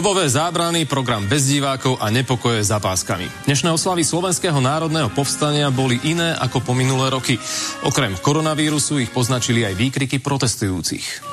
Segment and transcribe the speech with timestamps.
[0.00, 3.28] Kovové zábrany, program bez divákov a nepokoje za páskami.
[3.44, 7.36] Dnešné oslavy Slovenského národného povstania boli iné ako po minulé roky.
[7.84, 11.29] Okrem koronavírusu ich poznačili aj výkriky protestujúcich.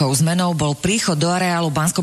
[0.00, 2.00] Veľkou zmenou bol príchod do areálu bansko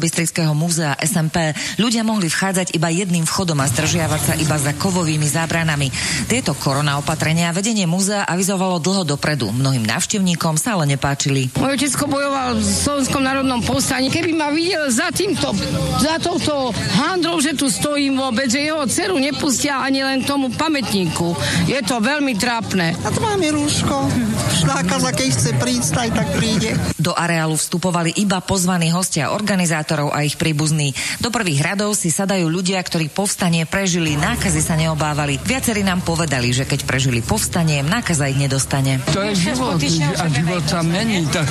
[0.53, 1.49] múzea SMP.
[1.81, 5.89] Ľudia mohli vchádzať iba jedným vchodom a zdržiavať sa iba za kovovými zábranami.
[6.29, 9.49] Tieto korona opatrenia vedenie múzea avizovalo dlho dopredu.
[9.49, 11.49] Mnohým návštevníkom sa ale nepáčili.
[11.57, 14.13] Moje otecko bojoval v Slovenskom národnom povstaní.
[14.13, 15.57] Keby ma videl za týmto,
[15.97, 16.69] za touto
[17.01, 21.33] handrou, že tu stojím vôbec, že jeho dceru nepustia ani len tomu pamätníku.
[21.65, 22.93] Je to veľmi trápne.
[23.01, 24.05] A to máme rúško.
[24.47, 26.71] Šláka, za keď chce prísť, aj tak príde.
[26.95, 30.95] Do areálu vstupovali iba pozvaní hostia organizátorov a ich príbuzní.
[31.19, 35.35] Do prvých radov si sadajú ľudia, ktorí povstanie prežili, nákazy sa neobávali.
[35.43, 39.03] Viacerí nám povedali, že keď prežili povstanie, nákaza ich nedostane.
[39.11, 39.75] To je život
[40.15, 41.43] a život sa mení, tak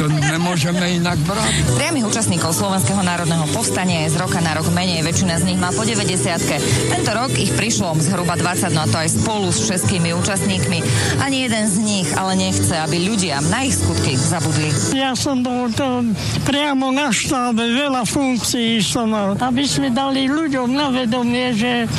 [0.00, 1.52] to nemôžeme inak brať.
[1.76, 5.68] Priamých účastníkov Slovenského národného povstania je z roka na rok menej, väčšina z nich má
[5.74, 6.16] po 90
[6.88, 10.78] Tento rok ich prišlo zhruba 20, no a to aj spolu s českými účastníkmi.
[11.20, 14.70] Ani jeden z nich ale nechce, aby ľudia na ich skutky zabudli.
[14.94, 16.06] Ja som bol to
[16.46, 21.90] priamo na štábe, veľa funkcií som mal, aby sme dali ľuďom na vedomie, že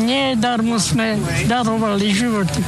[0.00, 2.64] nie darmo sme darovali životy.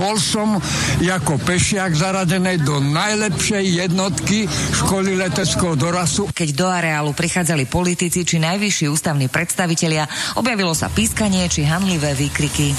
[0.00, 0.56] Bol som
[0.98, 4.48] ako pešiak zaradený do najlepšej jednotky
[4.82, 6.26] školy leteckého dorazu.
[6.32, 10.08] Keď do areálu prichádzali politici či najvyšší ústavní predstavitelia,
[10.40, 12.74] objavilo sa pískanie či hanlivé výkriky.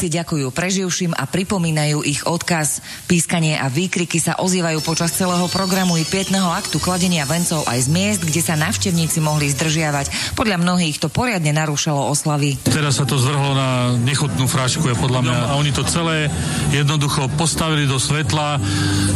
[0.00, 2.80] Všetci ďakujú preživším a pripomínajú ich odkaz.
[3.04, 7.88] Pískanie a výkriky sa ozývajú počas celého programu i pietného aktu kladenia vencov aj z
[7.92, 10.32] miest, kde sa návštevníci mohli zdržiavať.
[10.40, 12.56] Podľa mnohých to poriadne narúšalo oslavy.
[12.64, 15.36] Teraz sa to zvrhlo na nechutnú frášku, je podľa mňa.
[15.52, 16.32] A oni to celé
[16.72, 18.56] jednoducho postavili do svetla,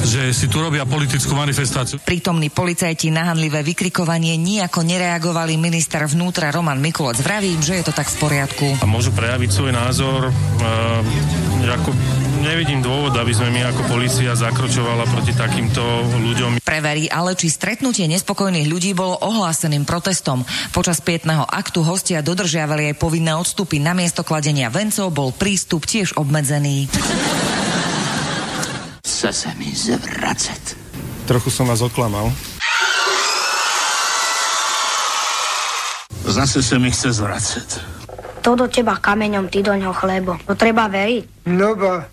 [0.05, 1.97] že si tu robia politickú manifestáciu.
[2.05, 5.57] Prítomní policajti na hanlivé vykrikovanie nijako nereagovali.
[5.57, 8.66] Minister vnútra Roman Mikulec vravím, že je to tak v poriadku.
[8.84, 10.73] A môžu prejaviť svoj názor uh,
[11.65, 11.91] ako
[12.44, 15.80] nevidím dôvod, aby sme my ako policia zakročovala proti takýmto
[16.12, 16.60] ľuďom.
[16.60, 20.44] Preverí ale, či stretnutie nespokojných ľudí bolo ohláseným protestom.
[20.71, 23.80] Počas pietného aktu hostia dodržiavali aj povinné odstupy.
[23.80, 26.88] Na miesto kladenia vencov bol prístup tiež obmedzený.
[29.04, 30.62] Chce sa mi zvracať.
[31.24, 32.28] Trochu som vás oklamal.
[36.24, 37.93] Zase sa mi chce zvracať.
[38.44, 40.36] To do teba kameňom, ty do ňoho chlebo.
[40.44, 41.48] To treba veriť.
[41.48, 42.04] No ba,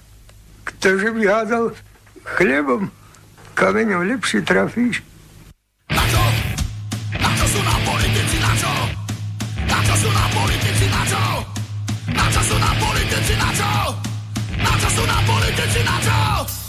[0.64, 1.76] ktože by hádal
[2.24, 2.88] chlebom,
[3.52, 5.04] kameňom lepšie trafíš.
[5.92, 6.24] Na čo?
[7.20, 8.74] Na čo sú nám politici, na čo?
[9.68, 11.24] Na čo sú nám politici, na čo?
[12.16, 13.72] Na čo sú nám politici, na čo?
[14.56, 16.61] Na čo sú nám politici, na čo?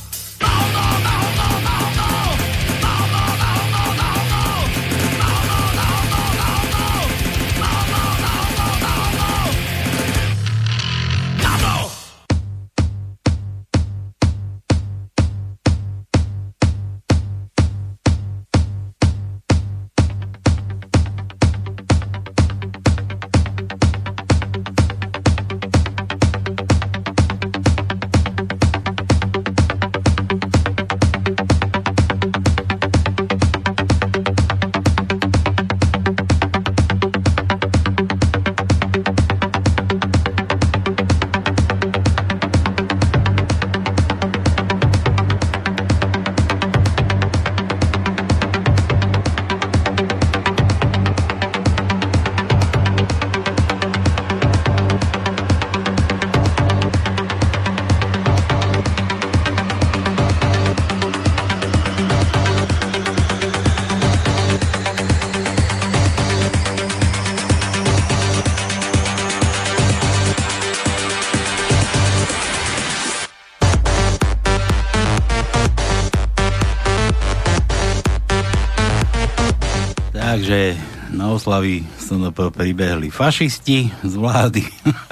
[81.43, 84.63] Oslavy SNP pribehli fašisti z vlády.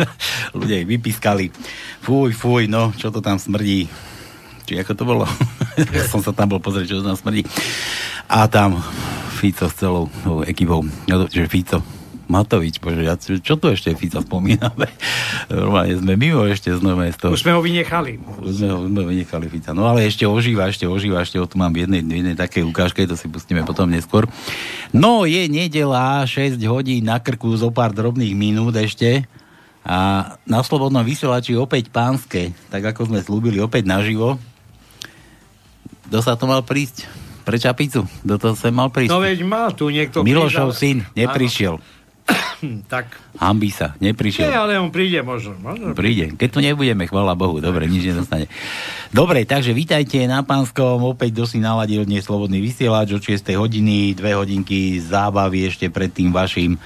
[0.55, 1.51] Ľudia ich vypískali.
[2.07, 3.91] Fuj, fuj, no, čo to tam smrdí.
[4.63, 5.27] Či ako to bolo?
[5.91, 7.43] ja som sa tam bol pozrieť, čo to tam smrdí.
[8.31, 8.79] A tam
[9.43, 10.07] Fico s celou
[10.47, 11.83] ekipou, no, že Fico,
[12.31, 14.87] Matovič, bože, ja, čo tu ešte Fica spomíname?
[15.51, 17.35] Normálne sme mimo ešte znova z toho.
[17.35, 18.23] Už sme ho vynechali.
[18.39, 19.75] Už sme ho sme vynechali Fica.
[19.75, 22.63] No ale ešte ožíva, ešte ožíva, ešte ho tu mám v jednej, v jednej takej
[22.71, 24.31] ukážke, to si pustíme potom neskôr.
[24.95, 29.27] No, je nedela, 6 hodín na krku, zo pár drobných minút ešte.
[29.83, 34.39] A na Slobodnom vysielači opäť pánske, tak ako sme slúbili, opäť naživo.
[36.07, 37.11] Kto sa to mal prísť?
[37.43, 38.07] Pre Čapicu?
[38.07, 39.11] Kto to sa mal prísť?
[39.11, 40.23] No veď má tu niekto...
[40.23, 41.83] Milošov syn, neprišiel.
[41.83, 42.00] Áno.
[42.93, 43.17] Tak.
[43.37, 44.49] Hambí sa, neprišiel.
[44.49, 45.57] Nie, ale on príde možno.
[45.59, 46.33] možno príde.
[46.37, 48.47] Keď tu nebudeme, chvala Bohu, dobre, nič nedostane.
[49.11, 54.37] Dobre, takže vítajte na Pánskom, opäť si naladil dnes Slobodný vysielač od 6 hodiny, dve
[54.37, 56.77] hodinky zábavy ešte pred tým vašim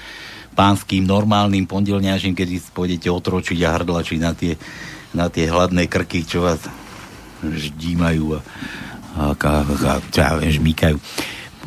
[0.55, 4.55] pánským normálnym pondelňažím, kedy pôjdete otročiť a hrdlačiť na tie,
[5.11, 6.63] na tie hladné krky, čo vás
[7.43, 8.39] ždímajú a,
[9.15, 10.97] a, a, a, a a žmýkajú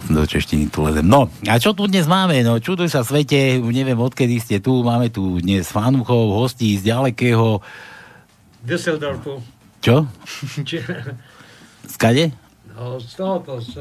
[0.07, 1.03] do češtiny tu lezem.
[1.03, 2.41] No, a čo tu dnes máme?
[2.47, 7.59] No, čuduj sa svete, neviem odkedy ste tu, máme tu dnes fanúchov, hostí z ďalekého...
[8.63, 9.43] Düsseldorfu.
[9.83, 10.07] Čo?
[11.95, 12.48] Skade?
[12.79, 13.75] No, z tohoto, z...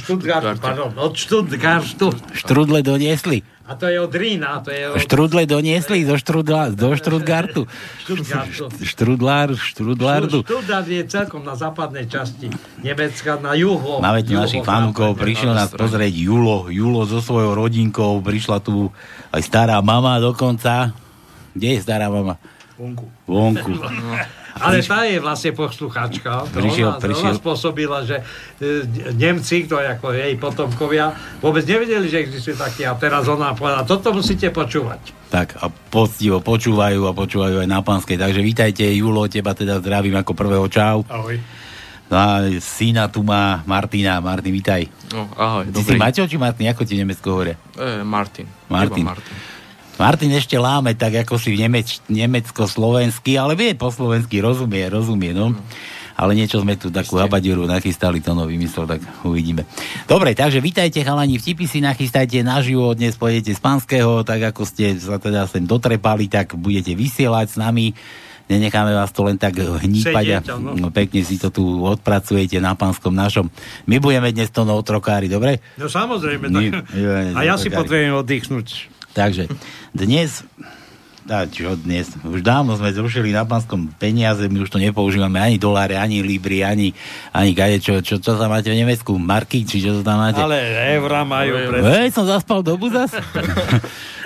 [0.00, 2.16] Stuttgartu, pardon, od Stuttgartu.
[2.32, 3.44] Štrudle doniesli.
[3.68, 4.96] A to je od Rína, to je od...
[4.96, 7.68] Štrudle doniesli do, štrudla, do Štrudgartu.
[8.80, 10.48] Štrudlár, Štrudlárdu.
[10.48, 12.48] Štrudlár je celkom na západnej časti
[12.80, 14.00] Nemecka, na juho.
[14.00, 18.88] Máme tu našich fanúkov, prišiel nás pozrieť Julo, Julo so svojou rodinkou, prišla tu
[19.28, 20.96] aj stará mama dokonca.
[21.52, 22.40] Kde je stará mama?
[22.80, 23.04] Vonku.
[23.28, 23.72] Vonku.
[24.60, 26.46] Ale tá je vlastne posluchačka.
[26.54, 27.26] Prišiel, ona, prišiel.
[27.26, 28.22] ona spôsobila, že
[28.62, 31.10] e, Nemci, to ako jej potomkovia,
[31.42, 35.26] vôbec nevedeli, že existuje taký a teraz ona povedala, toto musíte počúvať.
[35.34, 38.14] Tak a poctivo počúvajú a počúvajú aj na pánskej.
[38.14, 41.02] Takže vítajte, Julo, teba teda zdravím ako prvého čau.
[41.10, 41.42] Ahoj.
[42.04, 44.20] No a syna tu má Martina.
[44.20, 44.86] Martin, vítaj.
[45.10, 46.68] No, ahoj, Ty si Maťo či Martin?
[46.70, 47.56] Ako ti v Nemecku hovoria?
[47.74, 48.46] E, Martin.
[48.68, 49.02] Martin.
[49.08, 49.34] Martin.
[49.94, 55.30] Martin ešte láme tak ako si v Nemeč, nemecko-slovensky, ale vie po slovensky, rozumie, rozumie,
[55.30, 55.54] no.
[56.14, 59.66] Ale niečo sme tu takú habadiuru nachystali, to no vymyslel, tak uvidíme.
[60.06, 64.94] Dobre, takže vítajte chalani, vtipy si nachystajte naživo, dnes pôjdete z Panského, tak ako ste
[64.94, 67.94] sa teda sem dotrepali, tak budete vysielať s nami
[68.44, 70.92] nenecháme vás to len tak hnípať a no.
[70.92, 73.48] pekne si to tu odpracujete na pánskom našom.
[73.88, 75.64] My budeme dnes to no otrokári, dobre?
[75.80, 76.52] No samozrejme.
[76.52, 76.60] Tak...
[76.60, 76.66] My,
[77.32, 78.92] a ja si potrebujem oddychnúť.
[79.14, 79.46] Takže
[79.94, 80.42] dnes
[81.24, 82.12] a čo dnes?
[82.20, 86.60] Už dávno sme zrušili na pánskom peniaze, my už to nepoužívame ani doláre, ani libry,
[86.60, 86.92] ani,
[87.32, 89.16] ani kade, čo, čo, čo sa máte v Nemecku?
[89.16, 90.36] Marky, či čo to tam máte?
[90.36, 90.60] Ale
[91.00, 91.56] eurá majú.
[91.80, 93.08] Hej, som zaspal dobu zas.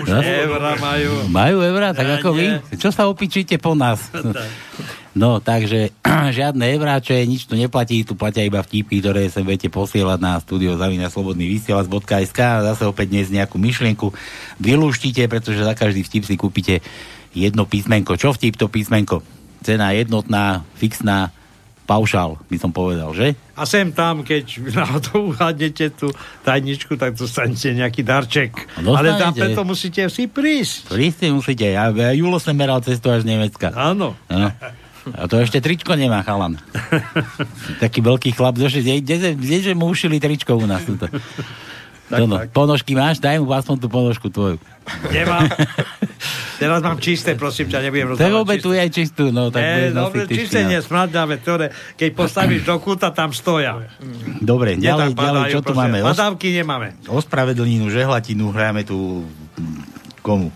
[0.03, 1.31] už eurá majú.
[1.31, 2.59] Majú eurá, tak ja, ako nie.
[2.59, 2.83] vy?
[2.83, 4.11] Čo sa opičíte po nás?
[5.17, 5.95] No, takže
[6.39, 10.77] žiadne evráče, nič tu neplatí, tu platia iba vtipky, ktoré sa budete posielať na studio
[10.77, 14.13] zavina slobodný vysielač.sk a zase opäť dnes nejakú myšlienku
[14.61, 16.75] vylúštite, pretože za každý vtip si kúpite
[17.33, 18.21] jedno písmenko.
[18.21, 19.25] Čo vtip to písmenko?
[19.65, 21.35] Cena jednotná, fixná,
[21.89, 23.33] paušál, by som povedal, že?
[23.57, 24.45] A sem tam, keď
[25.09, 26.13] to uhádnete tú
[26.45, 28.53] tajničku, tak dostanete nejaký darček.
[28.85, 30.93] No, Ale tam preto musíte si prísť.
[30.93, 31.65] Prísť musíte.
[31.65, 33.73] Ja, ja Julo som meral cestu až z Nemecka.
[33.73, 34.13] Áno.
[34.29, 34.49] No.
[35.15, 36.59] A to ešte tričko nemá, chalan.
[37.83, 40.85] Taký veľký chlap kde, mu ušili tričko u nás.
[40.85, 41.09] Tuto.
[42.09, 42.49] Tak, no, tak.
[42.57, 43.21] Ponožky máš?
[43.21, 44.57] Daj mu aspoň tú ponožku tvoju.
[45.13, 45.45] Nemám.
[46.61, 48.25] Teraz mám čisté, prosím ťa, nebudem rozdávať.
[48.25, 49.53] Tak obetuj aj čistú, no.
[49.53, 53.79] Tak e, dobre, čisté nie, smradňavé, ktoré, keď postavíš do kúta, tam stoja.
[54.43, 56.03] Dobre, ďalej, ďalej, čo tu máme?
[56.03, 56.99] Padávky nemáme.
[57.07, 59.23] Ospravedlninu, žehlatinu, hráme tu
[60.25, 60.51] komu?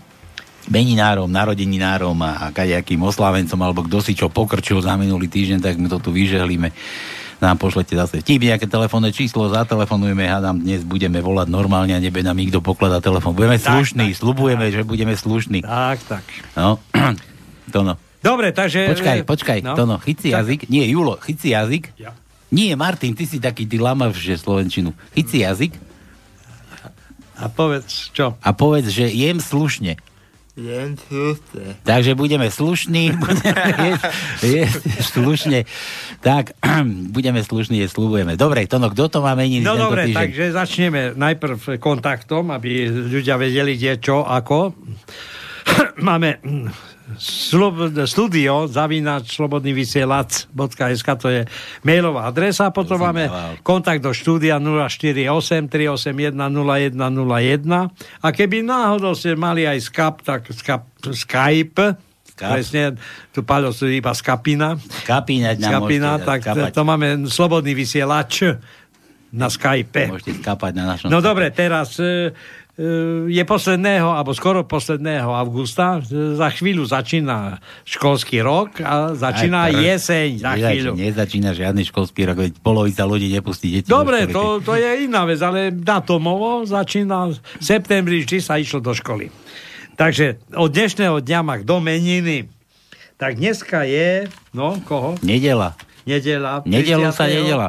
[0.71, 5.75] Meninárom, narodeninárom a, a kadejakým oslávencom, alebo kto si čo pokrčil za minulý týždeň, tak
[5.79, 6.71] my to tu vyžehlíme.
[7.43, 12.23] Nám pošlete zase vtip, nejaké telefónne číslo, zatelefonujeme, hádam, dnes budeme volať normálne a nebe
[12.23, 13.35] nám nikto pokladá telefón.
[13.35, 14.73] Budeme tak, slušní, tak, slubujeme, tak.
[14.79, 15.59] že budeme slušní.
[15.67, 16.23] Tak, tak.
[16.55, 16.79] No,
[17.75, 17.99] to no.
[18.23, 18.87] Dobre, takže...
[18.95, 19.75] Počkaj, počkaj, no.
[19.75, 20.47] to no, chyci tak.
[20.47, 20.71] jazyk.
[20.71, 21.91] Nie, Julo, chyci jazyk.
[21.99, 22.15] Ja.
[22.53, 24.95] Nie, Martin, ty si taký, ty lamav, že slovenčinu.
[25.11, 25.75] Chyci jazyk.
[27.35, 28.39] A povedz, čo?
[28.39, 29.99] A povedz, že jem slušne.
[30.53, 31.81] Slušne.
[31.81, 34.05] Takže budeme slušní, budeme jesť,
[34.45, 35.59] jesť slušne.
[36.21, 36.53] Tak,
[37.17, 38.37] budeme slušní, je slúbujeme.
[38.37, 40.17] Dobre, Tono, kto to má meniť No dobre, týždeň?
[40.21, 44.77] takže začneme najprv kontaktom, aby ľudia vedeli, kde, čo, ako.
[46.07, 46.37] máme
[48.07, 51.41] studio zavínač slobodný vysielač.sk to je
[51.83, 53.27] mailová adresa, potom máme
[53.59, 60.87] kontakt do štúdia 048 381 0101 a keby náhodou ste mali aj Skype, tak Skype,
[61.11, 62.97] Skype Presne,
[63.29, 64.73] tu Paľo sú iba skapina.
[65.05, 65.53] Skapina,
[66.17, 66.71] môžete tak skapať.
[66.73, 68.57] to máme slobodný vysielač
[69.33, 70.09] na Skype.
[70.09, 72.33] Môžete skapať na našom No dobre, teraz e,
[73.29, 76.01] je posledného, alebo skoro posledného augusta.
[76.09, 80.91] Za chvíľu začína školský rok a začína Aj jeseň za Nezač- chvíľu.
[80.97, 83.85] Nezačína žiadny školský rok, veď polovica ľudí nepustí deti.
[83.85, 88.81] do Dobre, to, to je iná vec, ale datomovo začína v septembri, vždy sa išlo
[88.81, 89.29] do školy.
[89.93, 92.49] Takže od dnešného dňa má kto meniny.
[93.21, 95.13] Tak dneska je, no, koho?
[95.21, 95.77] Nedela.
[96.09, 96.65] Nedela.
[96.65, 97.37] Nedelu sa 30..
[97.37, 97.67] nedela.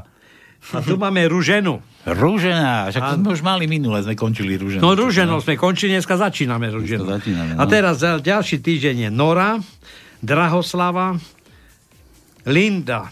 [0.72, 1.84] A tu máme Ruženu.
[2.04, 4.84] Rúžená, však to sme už mali minule, sme končili rúženou.
[4.84, 7.58] No Ruženou sme končili, dneska začíname začíname, no.
[7.58, 9.56] A teraz ďalší týždeň je Nora,
[10.20, 11.16] Drahoslava,
[12.44, 13.08] Linda,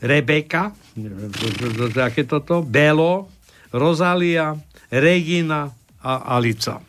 [0.00, 0.72] Rebeka,
[2.00, 3.28] aké toto, Belo,
[3.76, 4.56] Rozalia,
[4.88, 5.68] Regina
[6.00, 6.80] a Alica.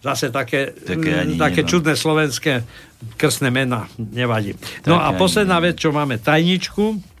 [0.00, 2.64] Zase také, Také ani také čudné slovenské
[3.16, 4.56] krstné mená, nevadí.
[4.88, 7.13] No a posledná vec, čo máme, tajničku.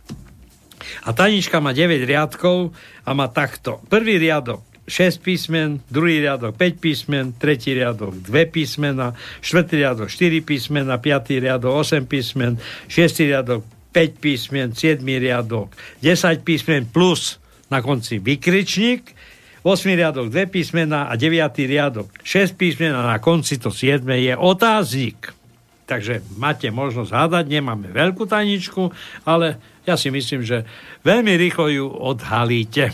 [1.04, 2.72] A tajnička má 9 riadkov
[3.04, 3.82] a má takto.
[3.90, 10.44] Prvý riadok 6 písmen, druhý riadok 5 písmen, tretí riadok 2 písmena, štvrtý riadok 4
[10.44, 13.64] písmena, piatý riadok 8 písmen, šiestý riadok
[13.96, 15.72] 5 písmen, 7 riadok
[16.04, 17.40] 10 písmen plus
[17.72, 19.16] na konci vykričník,
[19.64, 21.32] 8 riadok 2 písmena a 9
[21.64, 25.32] riadok 6 písmen a na konci to 7 je otáznik.
[25.84, 28.92] Takže máte možnosť hádať, nemáme veľkú tajničku,
[29.24, 30.64] ale ja si myslím, že
[31.04, 32.92] veľmi rýchlo ju odhalíte.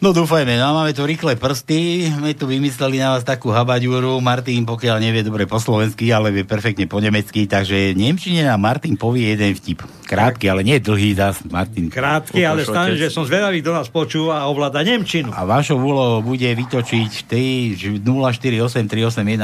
[0.00, 4.64] No dúfajme, no máme tu rýchle prsty, my tu vymysleli na vás takú habaďúru, Martin
[4.64, 9.36] pokiaľ nevie dobre po slovensky, ale vie perfektne po nemecky, takže Nemčine nám Martin povie
[9.36, 9.84] jeden vtip.
[10.08, 11.92] Krátky, ale nie dlhý zas, Martin.
[11.92, 15.36] Krátky, ale stane, že som zvedavý, kto nás počúva a ovláda Nemčinu.
[15.36, 19.36] A vašou úlohou bude vytočiť tej 0483810101,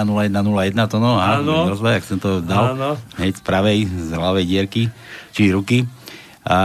[0.89, 1.69] to no, a Áno.
[1.69, 2.97] rozvoj, ak som to dal, Áno.
[3.21, 4.89] hneď z pravej, z ľavej dierky,
[5.37, 5.85] či ruky.
[6.47, 6.57] A,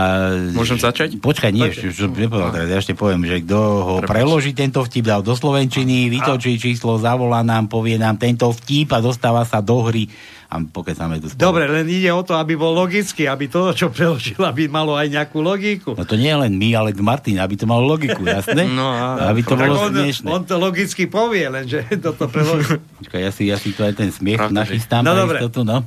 [0.54, 1.18] Môžem začať?
[1.18, 5.02] Počkaj, nie, ešte, čo nepovedal teraz, ja ešte poviem, že kto ho preloží tento vtip,
[5.02, 9.82] dal do Slovenčiny, vytočí číslo, zavolá nám, povie nám tento vtip a dostáva sa do
[9.82, 10.06] hry
[10.46, 11.42] a pokecáme tu spolu.
[11.42, 15.10] Dobre, len ide o to, aby bol logický, aby to, čo preložil, aby malo aj
[15.10, 15.98] nejakú logiku.
[15.98, 18.68] No to nie len my, ale Martin, aby to malo logiku, jasné?
[18.70, 19.98] No a- aby to Tak bolo on,
[20.30, 22.78] on to logicky povie, lenže toto preloží.
[23.02, 25.02] Počkaj, ja si, ja si to aj ten smiech nachystám.
[25.02, 25.42] No dobre.
[25.42, 25.82] Istotu, no.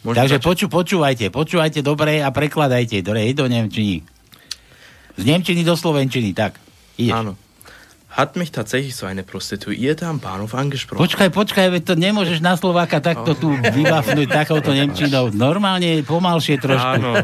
[0.00, 0.48] Môžem Takže začať?
[0.48, 4.00] poču, počúvajte, počúvajte dobre a prekladajte dobre, do Nemčiny.
[5.20, 6.56] Z Nemčiny do Slovenčiny, tak.
[6.96, 7.12] Ideš.
[7.12, 7.32] Áno.
[8.10, 10.98] Hat mich tatsächlich so eine Prostituierte am Bahnhof angesprochen.
[10.98, 15.30] Počkaj, počkaj, veď to nemôžeš na Slováka takto tu vybafnúť takouto Nemčinou.
[15.30, 16.98] Normálne pomalšie trošku.
[16.98, 17.22] Áno.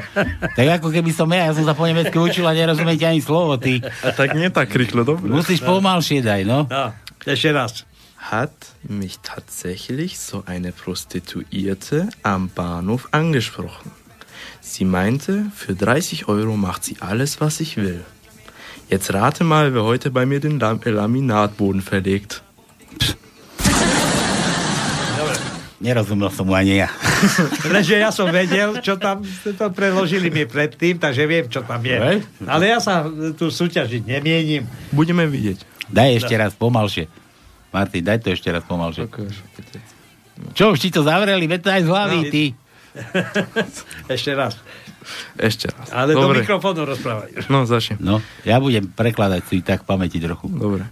[0.55, 3.59] Tak ako keby som ja, ja som sa po nemecky učil a nerozumieť ani slovo,
[3.59, 3.83] ty.
[3.83, 5.27] A tak nie tak rýchlo, dobre.
[5.27, 6.71] Musíš pomalšie daj, no.
[6.71, 6.95] No,
[7.27, 7.83] ešte raz.
[8.27, 13.93] Hat mich tatsächlich so eine Prostituierte am Bahnhof angesprochen.
[14.61, 18.05] Sie meinte, für 30 Euro macht sie alles, was ich will.
[18.91, 22.43] Jetzt rate mal, wer heute bei mir den Lam Laminatboden verlegt.
[25.79, 26.91] Nerozumel som mu ani ja.
[27.71, 29.23] Lenže ja som vedel, čo tam
[29.55, 32.27] to preložili mi predtým, takže viem, čo tam je.
[32.43, 33.07] Ale ja sa
[33.39, 34.67] tu súťažiť nemienim.
[34.91, 35.63] Budeme vidieť.
[35.87, 37.26] Daj ešte raz pomalšie.
[37.77, 39.05] Martin, daj to ešte raz pomalšie.
[40.53, 41.45] Čo, už ti to zavreli?
[41.45, 42.31] Veď to aj z hlavy, No.
[42.31, 42.45] ty.
[44.09, 44.57] Ešte raz.
[45.37, 45.93] Ešte raz.
[45.93, 46.41] Ale do Dobre.
[46.41, 47.45] mikrofónu rozprávaj.
[47.47, 48.01] No, začnem.
[48.01, 50.49] No, ja budem prekladať si tak v pamäti trochu.
[50.49, 50.89] Dobre.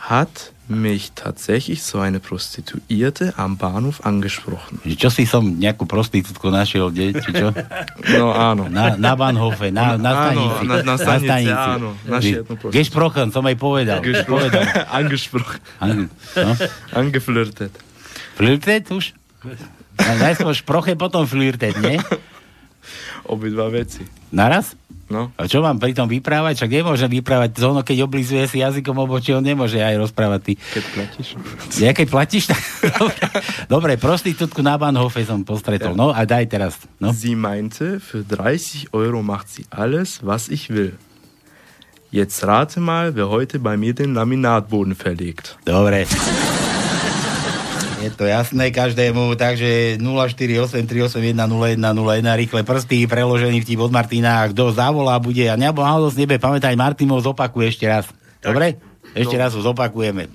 [0.00, 4.80] Hat mich tatsächlich so eine Prostituierte am Bahnhof angesprochen.
[4.84, 7.52] Čo si som nejakú prostitútku našiel, kde, či čo?
[8.16, 8.72] No áno.
[8.72, 10.64] Na, na Bahnhofe, na, na Áno, stanici.
[10.64, 12.76] na- na stanici, áno, našiel jednu prostitútku.
[12.80, 13.98] Gesprochen, som aj povedal.
[14.24, 14.62] povedal.
[15.04, 15.60] Angesprochen.
[15.80, 16.52] An, no?
[16.96, 17.72] Angeflirtet.
[18.34, 19.12] Flirtet už?
[19.94, 22.00] Najskôr šproche, potom flirtet, nie?
[23.28, 24.04] Obidva veci.
[24.34, 24.74] Naraz?
[25.04, 25.28] No.
[25.36, 26.64] A čo mám pri tom vyprávať?
[26.64, 27.60] Však nemôžem vyprávať.
[27.60, 30.40] To ono, keď oblizuje si jazykom obočí, on nemôže aj rozprávať.
[30.40, 30.52] Ty.
[30.56, 31.28] Keď platíš.
[31.76, 32.60] Ja keď platíš, tak...
[33.74, 35.92] Dobre, prostitútku na Bahnhofe som postretol.
[35.92, 36.80] No a daj teraz.
[36.96, 37.12] No.
[37.12, 40.96] Sie meinte, für 30 Euro macht sie alles, was ich will.
[42.14, 45.58] Jetzt rate mal, wer heute bei mir den Laminatboden verlegt.
[45.66, 46.06] Dobre.
[48.04, 51.40] Je to jasné každému, takže 0483810101
[52.36, 55.80] rýchle prsty, preložený vtip od Martina a kto zavolá bude, a nebo
[56.12, 58.04] z nebe, pamätaj, Martin ho zopakuje ešte raz.
[58.38, 58.76] Dobre?
[59.16, 59.40] Ešte No.
[59.40, 60.28] raz ho zopakujeme.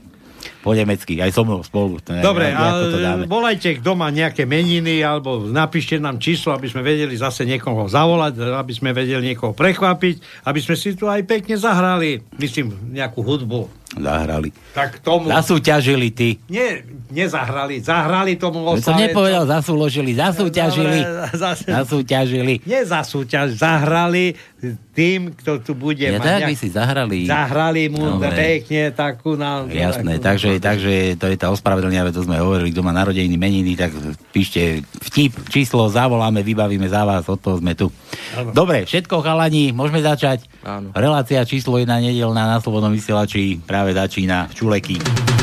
[0.59, 1.99] Po nemecky, aj so mnou spolu.
[2.01, 3.23] Neviem, Dobre, ako to dáme.
[3.27, 8.73] volajte, má nejaké meniny, alebo napíšte nám číslo, aby sme vedeli zase niekoho zavolať, aby
[8.73, 13.78] sme vedeli niekoho prekvapiť, aby sme si tu aj pekne zahrali, myslím, nejakú hudbu.
[13.89, 14.53] Zahrali.
[14.69, 15.25] Tak tomu...
[15.25, 16.37] Zasúťažili ty.
[16.45, 20.99] Nie, nezahrali, zahrali tomu Veď som nepovedal, zasúložili, zasúťažili.
[21.01, 22.53] Dobre, zase- Zasúťažili.
[22.69, 24.37] Nie za súťaž, zahrali
[24.93, 27.17] tým, kto tu bude Ja mať tak by si zahrali.
[27.25, 28.35] Zahrali mu Dobre.
[28.35, 29.65] pekne takú na...
[29.65, 33.39] Jasné, takú- takže, takže to je tá ospravedlňa, veď to sme hovorili, kto má narodeniny,
[33.39, 33.95] meniny, tak
[34.29, 37.87] píšte vtip, číslo, zavoláme, vybavíme za vás, od toho sme tu.
[38.35, 38.51] Áno.
[38.51, 40.43] Dobre, všetko chalani, môžeme začať.
[40.61, 40.91] Áno.
[40.91, 45.38] Relácia číslo 1 nedelná na Slobodnom vysielači práve začína Čuleky.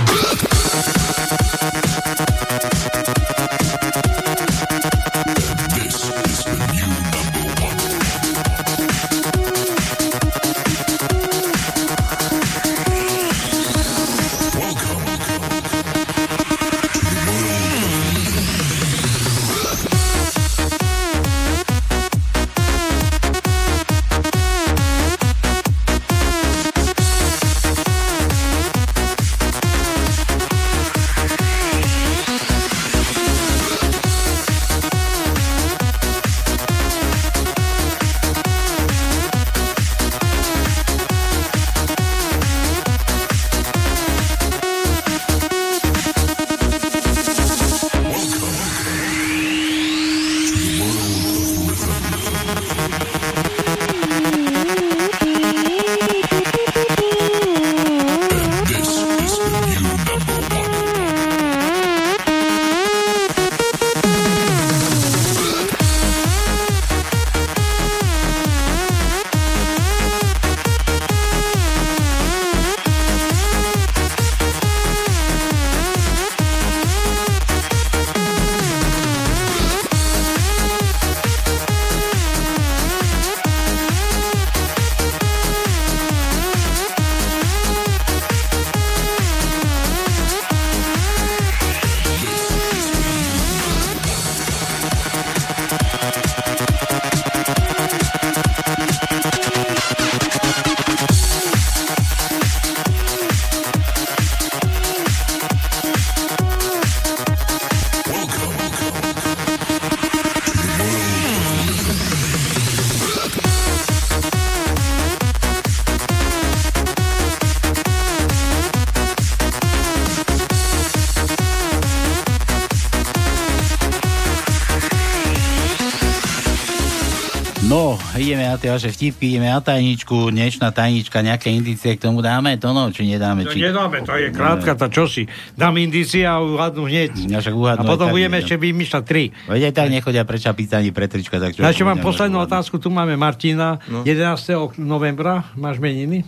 [128.67, 132.91] Tie vaše vtipky, ideme na tajničku, dnešná tajnička, nejaké indície k tomu dáme, to no,
[132.91, 133.47] či nedáme?
[133.47, 133.63] To či...
[133.63, 135.31] nedáme, to je krátka, tá čosi.
[135.55, 137.31] Dám indície a uhadnú hneď.
[137.31, 138.43] Ja však A potom budeme no.
[138.43, 139.31] ešte vymýšľať tri.
[139.47, 141.63] Veď aj tak nechodia pre čapica ani pre trička, tak čo...
[141.63, 144.03] Ešte mám poslednú otázku, tu máme Martina, No.
[144.03, 144.83] 11.
[144.83, 146.27] novembra, máš meniny?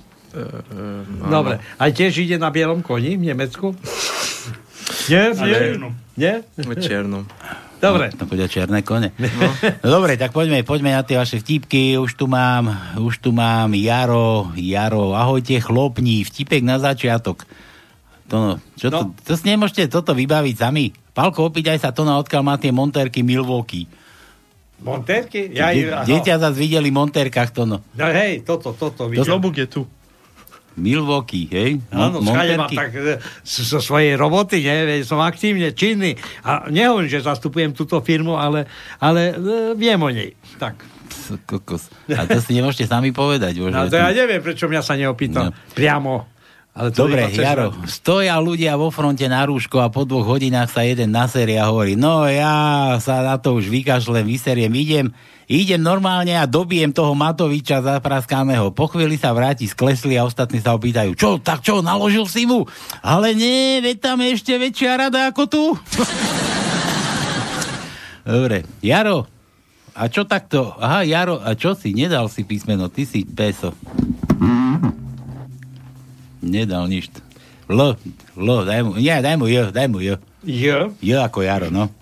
[1.26, 3.74] Dobre, aj tiež ide na bielom koni v Nemecku?
[5.10, 5.74] Nie, nie,
[6.14, 6.34] nie?
[6.78, 7.26] Čiernom.
[7.78, 8.10] Dobre.
[8.18, 9.14] To chodia čierne kone.
[9.14, 9.48] No.
[9.94, 11.94] dobre, tak poďme, poďme na tie vaše vtipky.
[11.94, 17.46] Už tu mám, už tu mám Jaro, Jaro, ahojte chlopní, vtipek na začiatok.
[18.28, 20.92] To, no, čo to, to si nemôžete toto vybaviť sami.
[21.16, 23.88] Palko, opýtaj sa to na odkiaľ má tie montérky Milwaukee.
[24.78, 25.50] Monterky?
[25.50, 25.90] Ja, De-.
[25.90, 27.82] Deťa zase videli monterkách to no.
[27.98, 29.10] No hej, toto, toto.
[29.10, 29.26] vidím.
[29.26, 29.82] Klobúk je tu.
[30.78, 31.70] Milwaukee, hej?
[31.90, 32.38] Áno, mám
[32.70, 36.14] tak e, zo svojej roboty, ne, veď som aktívne činný.
[36.46, 38.64] A nehovorím, že zastupujem túto firmu, ale,
[39.02, 39.34] ale e,
[39.74, 40.32] viem o nej.
[40.56, 40.80] Tak.
[41.44, 41.92] Kokos.
[42.08, 43.60] A to si nemôžete sami povedať.
[43.60, 43.74] Bože.
[43.74, 45.56] No, to ja neviem, prečo mňa sa neopýtal No.
[45.76, 46.24] priamo.
[46.78, 50.86] Ale to Dobre, Jaro, stoja ľudia vo fronte na rúško a po dvoch hodinách sa
[50.86, 55.06] jeden naserie a hovorí, no ja sa na to už vykašlem, vyseriem, idem,
[55.48, 58.68] idem normálne a dobijem toho Matoviča zapraskaného.
[58.70, 62.68] Po chvíli sa vráti sklesli a ostatní sa opýtajú, čo, tak čo, naložil si mu?
[63.00, 65.64] Ale nie, veď tam je ešte väčšia rada ako tu.
[68.28, 69.24] Dobre, Jaro,
[69.96, 70.76] a čo takto?
[70.76, 71.96] Aha, Jaro, a čo si?
[71.96, 73.72] Nedal si písmeno, ty si peso.
[76.44, 77.08] Nedal nič.
[77.66, 77.96] L,
[78.36, 80.20] L, daj mu, nie, daj mu J, daj mu J.
[80.44, 80.92] J?
[81.02, 81.97] J ako Jaro, no.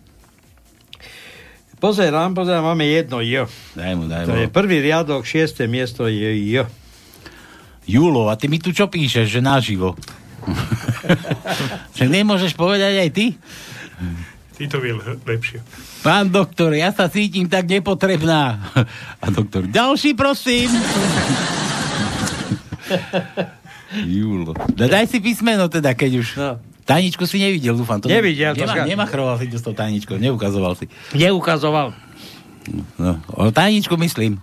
[1.76, 3.44] Pozerám, pozerám, máme jedno J.
[3.76, 4.40] Daj mu, daj To mu.
[4.40, 6.64] je prvý riadok, šiesté miesto je J.
[7.84, 9.92] Julo, a ty mi tu čo píšeš, že naživo?
[11.94, 13.26] Však nemôžeš povedať aj ty?
[14.56, 14.96] Ty to vie
[15.28, 15.60] lepšie.
[16.00, 18.72] Pán doktor, ja sa cítim tak nepotrebná.
[19.20, 20.72] A doktor, ďalší prosím.
[24.16, 24.56] Julo.
[24.74, 26.28] Da, daj si písmeno teda, keď už.
[26.40, 26.56] No.
[26.86, 27.98] Tajničku si nevidel, dúfam.
[27.98, 30.86] To Nevidel, to nemá, nemachroval si to s tou tajničkou, neukazoval si.
[31.18, 31.90] Neukazoval.
[32.98, 34.42] No, o tajničku myslím.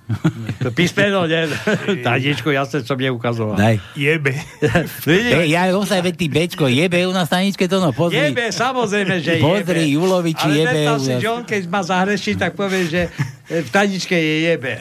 [0.64, 1.48] To písmeno, nie?
[2.08, 3.60] Tajničku, jasne som neukazoval.
[3.60, 3.80] Daj.
[4.00, 4.36] Jebe.
[5.08, 8.20] Be, ja ozaj, veď ty Bčko, jebe u nás tajničke to no, pozri.
[8.20, 9.44] Jebe, samozrejme, že jebe.
[9.44, 13.02] Pozri, Juloviči Ale jebe si, že on keď ma zahreší, tak povie, že
[13.48, 14.80] v taničke je jebe.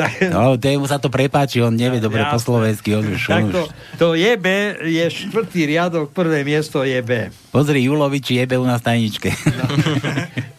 [0.00, 2.46] Tak, No, tému sa to prepáči, on nevie dobre po Jasné.
[2.46, 2.88] slovensky.
[2.92, 3.62] On už, tak to,
[3.96, 7.28] to jebe je štvrtý riadok, prvé miesto jebe.
[7.48, 9.28] Pozri, Juloviči jebe u nás tajničke.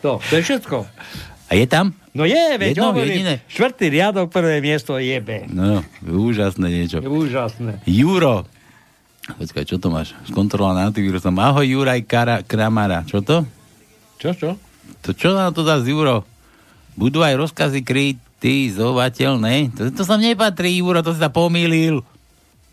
[0.02, 0.78] To, to je všetko.
[1.46, 1.94] A je tam?
[2.12, 3.36] No je, veď Jedno, hovorím, jediné.
[3.46, 5.46] štvrtý riadok, prvé miesto jebe.
[5.46, 6.98] No, úžasné niečo.
[7.00, 7.86] Úžasné.
[7.86, 8.50] Juro.
[9.22, 10.18] Počkaj, čo to máš?
[10.26, 11.38] Skontrola na antivírusom.
[11.38, 13.06] Ahoj, Juraj Kara, Kramara.
[13.06, 13.46] Čo to?
[14.18, 14.50] Čo, čo?
[15.02, 16.26] To čo nám to dá z Juro?
[16.94, 17.86] Budú aj rozkazy
[18.42, 19.70] kritizovateľné?
[19.78, 22.02] To, to sa nepatrí, Juro, to sa pomýlil.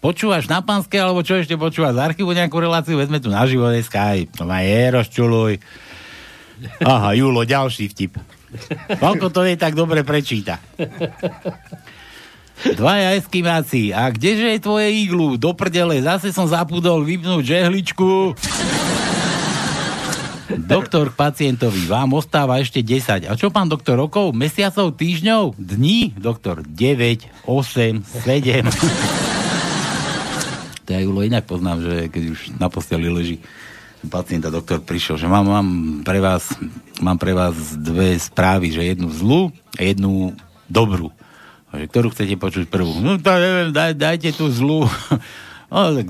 [0.01, 2.97] Počúvaš na pánske, alebo čo ešte počúvaš z archívu nejakú reláciu?
[2.97, 4.33] Vezme tu naživo dneska aj.
[4.41, 5.61] To ma je, rozčuluj.
[6.81, 8.17] Aha, Julo, ďalší vtip.
[8.97, 10.57] Koľko to je tak dobre prečíta.
[12.65, 13.93] Dvaja eskimáci.
[13.93, 15.37] A kdeže je tvoje iglu?
[15.37, 18.33] Do prdele, zase som zapudol vypnúť žehličku.
[20.49, 23.29] Doktor k pacientovi, vám ostáva ešte 10.
[23.29, 26.17] A čo pán doktor, rokov, mesiacov, týždňov, dní?
[26.17, 28.65] Doktor, 9, 8, 7.
[30.89, 33.45] to ja Julo inak poznám, že keď už na posteli leží
[34.09, 35.69] pacient a doktor prišiel, že mám, mám,
[36.01, 36.49] pre vás,
[37.05, 40.33] mám pre vás dve správy, že jednu zlú a jednu
[40.65, 41.13] dobrú.
[41.69, 43.05] A že ktorú chcete počuť prvú?
[43.05, 44.89] No neviem, daj, dajte tú zlú.
[45.73, 46.09] no, tak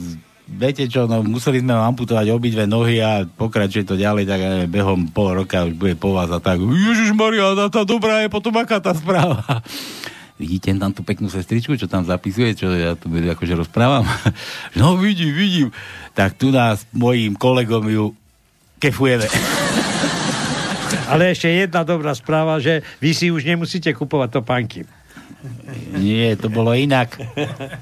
[0.49, 4.71] viete čo, no, museli sme vám amputovať obidve nohy a pokračuje to ďalej, tak neviem,
[4.73, 6.65] behom pol roka už bude po vás a tak.
[6.65, 9.45] Ježiš Maria, tá, tá dobrá je potom aká tá správa.
[10.41, 14.07] Vidíte tam tú peknú sestričku, čo tam zapisuje, čo ja tu akože rozprávam?
[14.79, 15.69] no vidím, vidím.
[16.15, 18.05] Tak tu nás mojim kolegom ju
[18.79, 19.27] kefujeme.
[21.11, 24.87] Ale ešte jedna dobrá správa, že vy si už nemusíte kupovať topánky.
[25.95, 27.15] Nie, to bolo inak.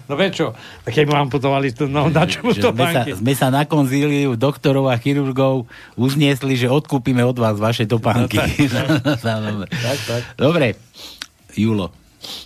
[0.05, 0.47] No veď čo,
[0.85, 3.65] tak keď mu amputovali, to, no na čo mu Že sme, sa, sme sa na
[3.65, 5.65] konzíliu doktorov a chirurgov
[5.97, 8.37] uzniesli, že odkúpime od vás vaše topánky.
[8.37, 10.23] No, tak, tak.
[10.37, 10.77] Dobre,
[11.57, 11.97] Julo,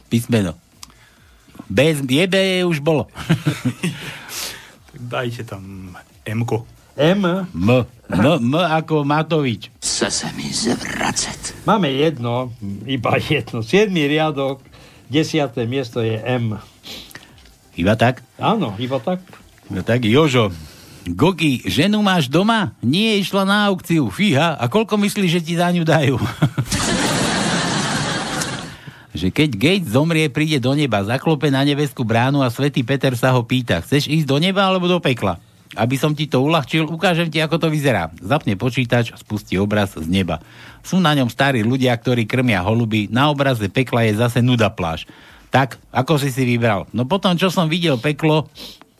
[0.06, 0.54] písmeno.
[1.66, 3.10] Bez jebe už bolo.
[4.94, 6.66] Tak dajte tam M-ko.
[6.98, 7.46] M.
[7.54, 7.70] M.
[8.10, 9.70] M, M ako Matovič.
[9.78, 11.54] Chce se mi zvracet.
[11.66, 12.52] Máme jedno,
[12.86, 13.62] iba jedno.
[13.62, 14.60] Siedmý riadok,
[15.10, 16.56] desiaté miesto je M.
[17.74, 18.22] Iba tak?
[18.38, 19.18] Áno, iba tak.
[19.66, 20.54] No tak, Jožo,
[21.10, 22.70] Gogi, ženu máš doma?
[22.84, 24.06] Nie, išla na aukciu.
[24.12, 26.16] Fíha, a koľko myslíš, že ti za ňu dajú?
[29.20, 33.34] že keď Gates zomrie, príde do neba, zaklope na nebeskú bránu a svätý Peter sa
[33.34, 35.42] ho pýta, chceš ísť do neba alebo do pekla?
[35.78, 38.10] Aby som ti to uľahčil, ukážem ti, ako to vyzerá.
[38.18, 40.42] Zapne počítač, spustí obraz z neba.
[40.82, 45.06] Sú na ňom starí ľudia, ktorí krmia holuby, na obraze pekla je zase nuda pláž.
[45.50, 46.90] Tak, ako si si vybral?
[46.90, 48.50] No potom, čo som videl peklo,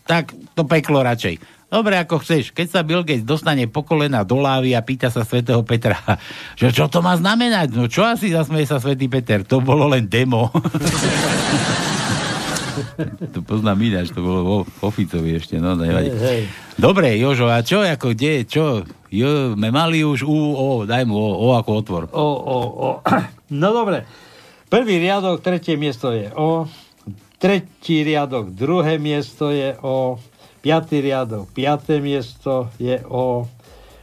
[0.06, 1.60] tak to peklo radšej.
[1.70, 2.50] Dobre, ako chceš.
[2.50, 5.94] Keď sa Bill Gates dostane po kolena do lávy a pýta sa svätého Petra,
[6.60, 7.70] že čo to má znamenať?
[7.70, 9.46] No čo asi zasmeje sa svätý Peter?
[9.46, 10.50] To bolo len demo.
[13.34, 16.12] to poznám ináč, to bolo vo, vo Ficovi ešte, no nevadí.
[16.12, 16.42] Hej, hej.
[16.80, 18.84] Dobre, Jožo, a čo, ako, kde, čo?
[19.10, 22.02] Jo, me mali už U, O, daj mu O, O ako otvor.
[22.14, 22.90] O, o, o.
[23.50, 24.06] No dobre.
[24.70, 26.70] Prvý riadok, tretie miesto je O.
[27.42, 30.22] Tretí riadok, druhé miesto je O.
[30.62, 33.50] Piatý riadok, piaté miesto je O.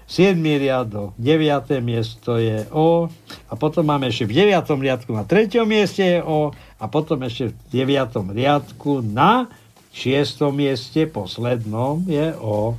[0.08, 3.08] Siedmý riadok, deviaté miesto je O.
[3.48, 6.52] A potom máme ešte v deviatom riadku na treťom mieste je O.
[6.78, 9.50] A potom ešte v deviatom riadku na
[9.90, 12.78] šiestom mieste, poslednom, je O.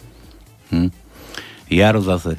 [0.70, 0.90] Hm.
[1.66, 2.38] Jaro zase.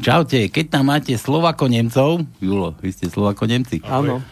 [0.00, 3.84] Čaute, keď tam máte Slovako-Nemcov, Julo, vy ste Slovako-Nemci.
[3.86, 4.24] Áno.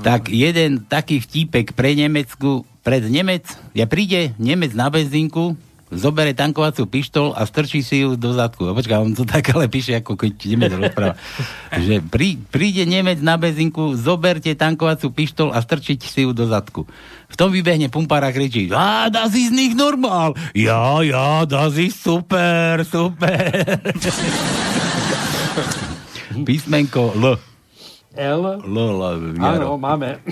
[0.00, 3.44] Tak jeden taký vtípek pre Nemecku, pred Nemec,
[3.76, 5.54] ja príde Nemec na benzínku,
[5.90, 8.70] zobere tankovaciu pištol a strčí si ju do zadku.
[8.70, 11.14] A počkaj, on to tak ale píše, ako keď Nemec rozpráva.
[11.86, 16.86] že prí, príde Nemec na benzínku, zoberte tankovaciu pištol a strčiť si ju do zadku.
[17.30, 20.34] V tom vybehne pumpár a kričí, a das ist nicht normal.
[20.54, 23.50] Ja, ja, das ist super, super.
[26.46, 27.38] Písmenko L.
[28.14, 28.42] L.
[28.62, 30.22] L, L, Áno, máme.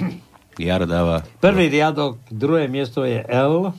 [0.59, 1.23] Jaro dáva.
[1.39, 3.71] Prvý riadok, druhé miesto je L.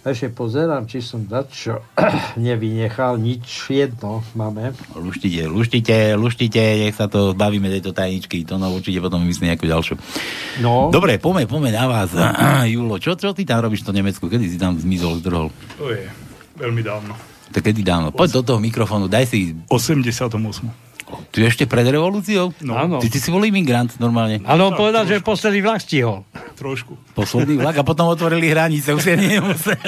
[0.00, 1.84] Ešte pozerám, či som dačo
[2.40, 4.72] nevynechal, nič jedno máme.
[4.96, 9.68] Luštite, luštite, luštite, nech sa to bavíme tejto tajničky, to no určite potom vymyslí nejakú
[9.68, 10.00] ďalšiu.
[10.64, 10.88] No.
[10.88, 12.16] Dobre, poďme, poďme na vás.
[12.72, 14.24] Julo, čo, čo ty tam robíš v tom Nemecku?
[14.24, 15.52] Kedy si tam zmizol, zdrhol?
[15.76, 16.08] To je
[16.56, 17.12] veľmi dávno.
[17.52, 18.08] Tak kedy dávno?
[18.08, 19.52] Poď do toho mikrofónu, daj si...
[19.68, 20.89] 88.
[21.30, 22.54] Ty ešte pred revolúciou?
[22.62, 22.74] No.
[22.74, 22.96] Áno.
[22.98, 24.42] Ty, ty si bol imigrant normálne.
[24.42, 26.26] Ale on povedal, že posledný vlak stihol.
[26.58, 26.98] Trošku.
[27.14, 29.78] Posledný vlak a potom otvorili hranice, už si nemusel.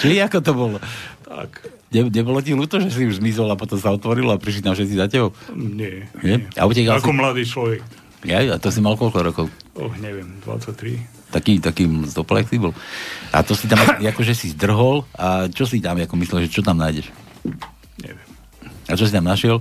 [0.00, 0.76] Čiže ako to bolo?
[1.24, 1.50] Tak.
[1.88, 4.76] Ne, nebolo ti ľúto, že si už zmizol a potom sa otvorilo a prišli tam
[4.76, 5.32] všetci za tebou?
[5.56, 6.04] Nie.
[6.20, 6.44] Nie?
[6.60, 7.16] A utekal Ako si...
[7.16, 7.80] mladý človek.
[8.28, 9.46] Ja, a to si mal koľko rokov?
[9.78, 11.32] Oh, neviem, 23.
[11.32, 12.76] Taký, taký zdoplek bol.
[13.32, 16.60] A to si tam akože si zdrhol a čo si tam ako myslel, že čo
[16.64, 17.08] tam nájdeš?
[18.00, 18.28] Neviem.
[18.88, 19.60] A čo si tam našiel?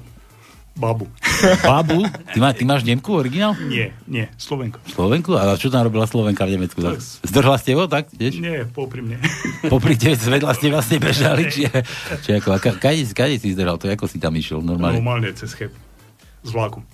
[0.77, 1.09] Babu.
[1.65, 2.05] Babu?
[2.05, 3.57] Ty, má, ty máš Nemku originál?
[3.65, 4.77] Nie, nie, Slovenko.
[4.85, 5.33] Slovenku?
[5.33, 6.77] A čo tam robila Slovenka v Nemecku?
[6.79, 8.13] Tak- Zdrhla ste ho, tak?
[8.13, 8.37] Tiež?
[8.37, 9.17] Nie, popri mne.
[9.73, 11.49] Popri tebe zvedla ste vlastne bežali?
[11.49, 11.65] Či,
[12.23, 13.81] či ako, a ka- kade, kade si zdrhal?
[13.81, 15.01] To ako si tam išiel normálne?
[15.01, 15.73] Normálne cez cheb.
[16.45, 16.85] S vlakom.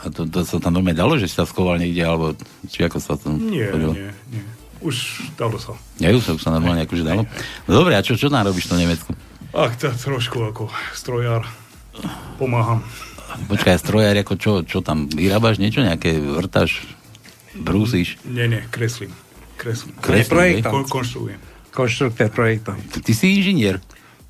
[0.00, 2.32] A to, to sa tam normálne dalo, že si sa schoval niekde, alebo
[2.66, 3.92] či ako sa tam Nie, chodilo?
[3.94, 4.42] nie, nie.
[4.80, 5.72] Už dalo sa.
[5.96, 7.24] Ja už sa, už sa normálne akože dalo.
[7.64, 9.10] No dobre, a čo, čo tam robíš v tom Nemecku?
[9.52, 11.48] Ach, tak trošku ako strojár.
[12.36, 12.84] Pomáham.
[13.46, 16.86] Počkaj, strojár, ako čo, čo tam, vyrábaš niečo, nejaké vrtaš,
[17.54, 18.16] brúsiš?
[18.24, 19.10] Nie, nie, kreslím.
[19.56, 19.96] Kreslím.
[19.98, 20.72] Kreslím, projektant.
[20.72, 21.40] Kon- konštruujem.
[21.72, 22.74] Konštruktor projektov.
[22.92, 23.80] Ty, ty si inžinier?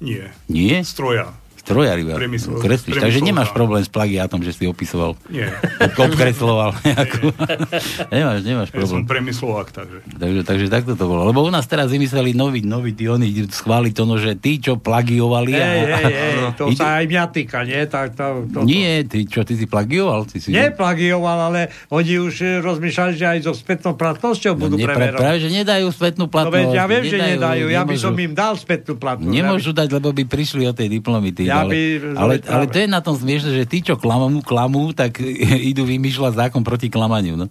[0.03, 0.35] Nie.
[0.47, 0.83] Nie?
[0.83, 1.35] Strojár.
[1.67, 5.19] Priemysel- Kreslíš, takže nemáš problém s plagiátom, že si opisoval.
[5.27, 5.51] Nie.
[5.99, 6.79] Obkresloval.
[6.81, 7.35] nejakú.
[8.15, 9.05] nemáš, nemáš Ja som problém.
[9.05, 9.99] premyslovák, takže.
[10.09, 11.25] Takže, takže takto to bolo.
[11.25, 14.77] Lebo u nás teraz vymysleli nový, nový, tí oni schváli to, no, že tí, čo
[14.77, 15.53] plagiovali...
[15.53, 17.81] A, hej, hej, to Ide- sa aj mňa týka, nie?
[17.85, 20.23] Tak to, to, Nie, ty, čo, ty si plagioval?
[20.25, 24.95] Ty si, Neplagioval, ale oni už rozmýšľali, že aj so spätnou platnosťou No, budú nepra-
[24.97, 25.19] preverovať.
[25.19, 26.55] práve, že nedajú spätnú No platnosť.
[26.55, 27.65] veď ja viem, že nedajú.
[27.69, 29.33] Ja by som im dal spätnú platnosť.
[29.33, 31.31] Nemôžu dať, lebo by prišli o tej diplomy.
[31.31, 34.43] Tí, Ja ale, by- ale, ale to je na tom smiešne, že tí, čo klamú,
[34.43, 35.17] klamú, tak
[35.71, 37.39] idú vymýšľať zákon proti klamaniu.
[37.39, 37.47] No.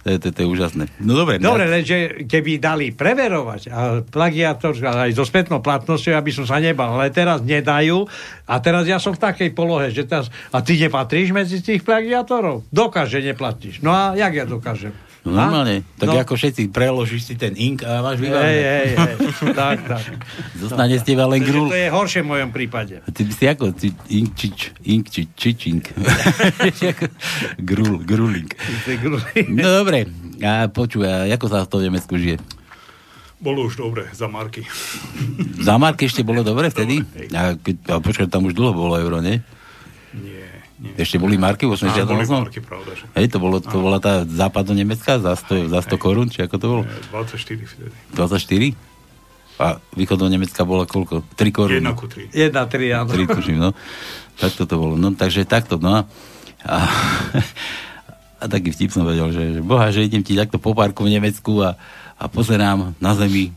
[0.00, 0.84] To, je, to, to je úžasné.
[1.04, 1.36] No dobre.
[1.36, 6.48] Dobre, ja- lenže keby dali preverovať a plagiátor aj so spätnou platnosťou, ja by som
[6.48, 8.08] sa nebal, ale teraz nedajú
[8.48, 12.64] a teraz ja som v takej polohe, že teraz, a ty nepatríš medzi tých plagiátorov?
[12.72, 13.84] Dokáž, že neplatíš.
[13.84, 14.96] No a jak ja dokážem?
[15.20, 15.84] No, normálne.
[15.94, 16.16] Tak No.
[16.16, 18.56] ako všetci preložíš si ten ink a máš Hej, vybavené.
[18.56, 19.14] hej, hej.
[19.60, 20.04] tak, tak.
[20.54, 21.68] Zostane z teba len grul.
[21.68, 23.04] to je horšie v mojom prípade.
[23.04, 23.64] Ty by si ako?
[23.70, 25.92] Ty, ink, čič, ink, či, čičink.
[27.60, 28.56] grul, grulink.
[29.48, 30.08] No dobre.
[30.40, 32.40] A počuj, a ako sa v tom Nemecku žije?
[33.36, 34.64] Bolo už dobre za marky.
[35.58, 37.00] Za marky ešte bolo dobre vtedy?
[37.32, 39.40] A, keď, a počkaj, tam už dlho bolo euro, nie?
[40.80, 41.00] Nie, nie.
[41.04, 42.40] Ešte boli marky v Á, boli 88?
[42.40, 43.04] marky, pravda, že.
[43.12, 46.66] Hej, to, bolo, to bola tá západo-nemecká za 100, za 100 korún, či ako to
[46.66, 46.82] bolo?
[46.88, 47.92] Eh, 24 vtedy.
[48.16, 48.72] 24?
[49.60, 51.20] A východno-nemecká bola koľko?
[51.36, 51.84] 3 korún.
[51.84, 52.32] Jedna ku tri.
[52.32, 53.12] Jedna, tri, áno.
[53.12, 53.76] 3 tuším, no.
[54.40, 54.96] Takto to bolo.
[54.96, 56.08] No, takže takto, no.
[56.64, 56.76] A,
[58.40, 61.12] a taký vtip som vedel, že, že boha, že idem ti takto po parku v
[61.12, 61.76] Nemecku a,
[62.16, 63.52] a pozerám na zemi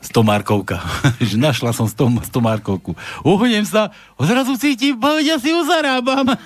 [0.00, 0.78] 100 markovka.
[1.28, 2.94] že našla som 100, 100 markovku.
[3.26, 6.32] Uhnem sa, odrazu cítim, povedia si ju zarábam.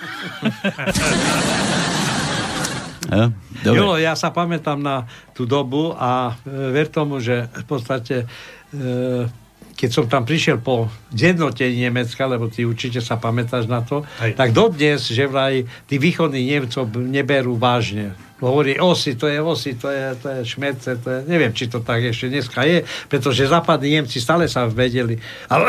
[3.13, 3.29] ja,
[3.61, 3.77] dobre.
[3.77, 5.05] Julo, ja sa pamätám na
[5.37, 8.27] tú dobu a e, ver tomu, že v podstate e,
[9.83, 14.39] keď som tam prišiel po zjednotení Nemecka, lebo ty určite sa pamätáš na to, Hej.
[14.39, 18.15] tak dodnes, že vraj tí východní Nemcov neberú vážne.
[18.39, 21.83] Hovorí, osi, to je osi, to je, to je šmerce, to je, neviem, či to
[21.83, 25.19] tak ešte dneska je, pretože západní Nemci stále sa vedeli,
[25.51, 25.67] ale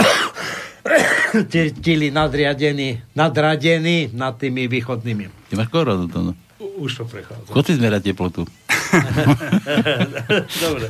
[1.86, 5.50] tili nadriadení, nadradení nad tými východnými.
[5.50, 6.32] Ty máš koronu to, no.
[6.62, 7.50] U- Už to prechádza.
[7.50, 8.46] Ko si zmerať teplotu?
[10.62, 10.86] Dobre.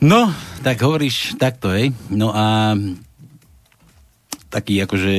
[0.00, 0.32] No,
[0.64, 1.92] tak hovoríš takto, hej.
[2.08, 2.72] No a
[4.50, 5.12] taký akože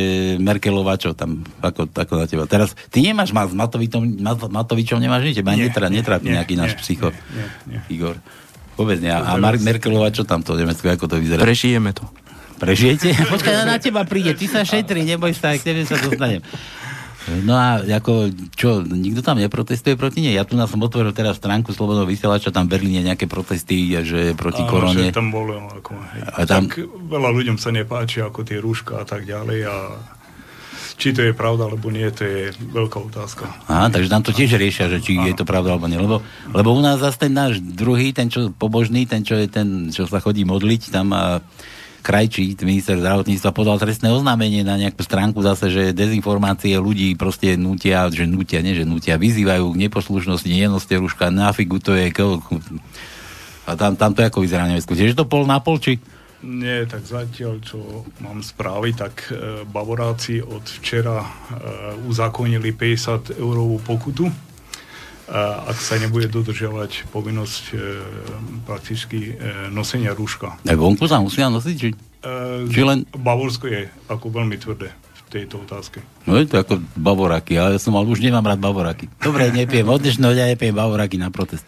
[0.44, 2.44] Merkelová, čo tam, ako, ako na teba.
[2.50, 6.28] Teraz, ty nemáš ma s Matovičom, Mat- Matovičom nemáš nič, teba Nie, netra, nie, netrápi
[6.28, 7.10] nie, nejaký náš nie, psycho.
[7.32, 7.80] nie, nie.
[7.88, 8.20] Igor.
[8.76, 11.40] Povedz mi, a, Mar- Merkelová, čo tam to v Nemecku, ako to vyzerá?
[11.40, 12.04] Prežijeme to.
[12.60, 13.16] Prežijete?
[13.34, 16.44] Počkaj, na teba príde, ty sa šetri, neboj sa, k tebe sa dostanem.
[17.46, 20.34] No a ako, čo, nikto tam neprotestuje proti nej?
[20.34, 24.34] Ja tu nás som otvoril teraz stránku Slobodného vysielača, tam v Berlíne nejaké protesty, že
[24.34, 25.10] proti Áno, korone.
[25.10, 26.22] že tam bolo, ako, hej.
[26.34, 29.76] A tam- Tak veľa ľuďom sa nepáči, ako tie rúška a tak ďalej a
[30.98, 33.50] či to je pravda, alebo nie, to je veľká otázka.
[33.66, 35.98] Aha, takže tam to tiež riešia, že či je to pravda alebo nie.
[35.98, 36.22] Lebo,
[36.54, 40.06] lebo u nás zase ten náš druhý, ten čo pobožný, ten čo je ten, čo
[40.06, 41.42] sa chodí modliť, tam a
[42.02, 48.10] krajčí, minister zdravotníctva podal trestné oznámenie na nejakú stránku zase, že dezinformácie ľudí proste nutia,
[48.10, 52.10] že nutia, nie že nutia, vyzývajú k neposlušnosti, nenoste ruška, na figu to je,
[53.70, 54.98] a tam, tam to ako vyzerá Nemecku.
[54.98, 56.02] Tiež to pol na pol, či?
[56.42, 57.78] Nie, tak zatiaľ, čo
[58.18, 61.30] mám správy, tak e, Bavoráci od včera e,
[62.10, 64.26] uzakonili 50 eurovú pokutu,
[65.32, 67.76] ak sa nebude dodržiavať povinnosť e,
[68.68, 70.60] prakticky e, nosenia rúška.
[70.60, 71.90] Aj vonku sa musia nosiť, či?
[72.70, 74.92] Či len- Bavorsko je ako veľmi tvrdé
[75.32, 76.04] tejto otázke.
[76.28, 79.08] No je to ako bavoraky, ale ja som mal, už nemám rád bavoraky.
[79.24, 81.64] Dobre, nepijem, od dnešného dňa nepijem bavoraky na protest.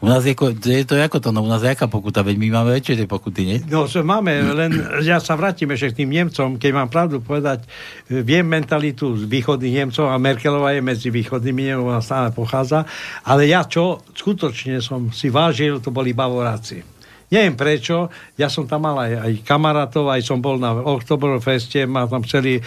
[0.00, 0.32] U nás je,
[0.64, 3.08] je to ako to, no u nás je aká pokuta, veď my máme väčšie tie
[3.10, 3.58] pokuty, nie?
[3.68, 4.72] No, že máme, len
[5.04, 7.68] ja sa vrátim ešte k tým Nemcom, keď mám pravdu povedať,
[8.08, 12.88] e, viem mentalitu z východných Nemcov a Merkelová je medzi východnými Nemcov, ona stále pochádza,
[13.26, 16.99] ale ja čo skutočne som si vážil, to boli Bavoráci.
[17.30, 22.10] Neviem prečo, ja som tam mal aj, aj kamarátov, aj som bol na Oktoberfeste, ma
[22.10, 22.62] tam chceli e,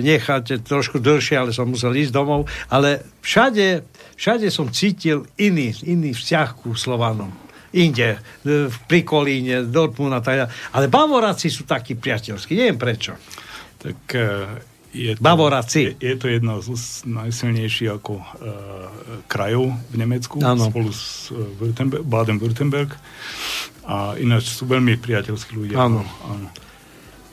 [0.00, 3.84] nechať trošku dlhšie, ale som musel ísť domov, ale všade,
[4.16, 10.34] všade som cítil iný, iný vzťah ku Slovanom inde, e, v Prikolíne, Dortmund a tak
[10.40, 10.52] ďalej.
[10.72, 13.12] Ale Bavoráci sú takí priateľskí, neviem prečo.
[13.78, 15.96] Tak eh, je to, Bavoráci.
[16.00, 18.24] Je, je to jedna z z najsilnejších ako uh,
[19.28, 20.68] krajov v Nemecku Áno.
[20.68, 22.90] spolu s Württemberg, Baden-Württemberg
[23.88, 25.76] a ináč sú veľmi priateľskí ľudia.
[25.80, 26.04] Áno.
[26.04, 26.48] áno.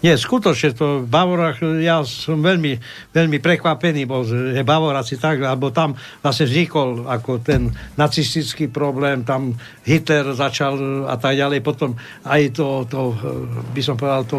[0.05, 2.77] Nie, skutočne to v Bavorách, ja som veľmi,
[3.09, 9.57] veľmi prekvapený bol, že Bavoráci tak, alebo tam vlastne vznikol ako ten nacistický problém, tam
[9.81, 14.37] Hitler začal a tak ďalej, potom aj to, to eh, by som povedal, to,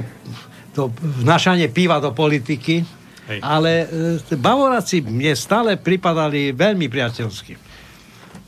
[0.70, 0.82] to
[1.24, 2.86] vnašanie piva do politiky,
[3.26, 3.38] Hej.
[3.42, 3.90] ale
[4.22, 7.58] e, Bavoráci mne stále pripadali veľmi priateľsky.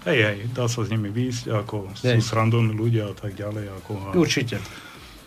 [0.06, 2.22] Hej, hej, dá sa s nimi výjsť, ako Hej.
[2.22, 3.74] sú srandovní ľudia a tak ďalej.
[3.82, 4.14] Ako, a...
[4.14, 4.62] Určite.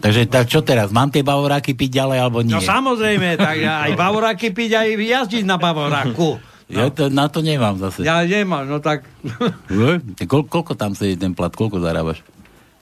[0.02, 2.58] Takže tak čo teraz, mám tie bavoráky piť ďalej alebo nie?
[2.58, 6.42] No samozrejme, tak aj Bavoráky piť, aj jazdiť na Bavoráku.
[6.72, 8.08] Ja to, na to nemám zase.
[8.08, 9.04] Ja nemám, no tak...
[9.68, 12.24] No, Koľ, koľko tam sedí ten plat, koľko zarábaš?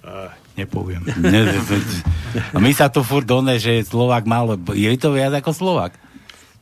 [0.05, 1.01] Uh, nepoviem.
[1.17, 1.97] Ne, to, to,
[2.53, 4.61] a my sa tu furt doné, že Slovák málo.
[4.77, 5.97] Je to viac ako Slovák?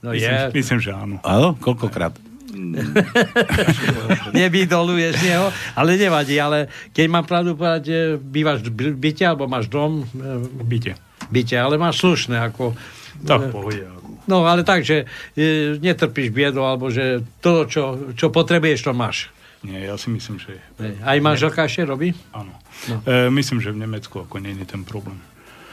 [0.03, 0.51] No myslím, je.
[0.53, 1.15] myslím, že áno.
[1.25, 1.57] Áno?
[1.57, 2.13] Koľkokrát?
[4.37, 9.69] nevydoluješ neho, ale nevadí, ale keď mám pravdu povedať, že bývaš v byte alebo máš
[9.69, 10.97] dom, v byte.
[11.29, 12.73] byte, ale máš slušné, ako...
[13.17, 13.81] Tak pohode.
[14.29, 19.31] No, ale tak, že e, netrpíš biedu, alebo že to, čo, čo potrebuješ, to máš.
[19.65, 20.61] Nie, ja si myslím, že...
[21.01, 22.13] Aj manželka ešte robí?
[22.35, 22.53] Áno.
[22.91, 23.01] No.
[23.07, 25.17] E, myslím, že v Nemecku ako nie je ten problém.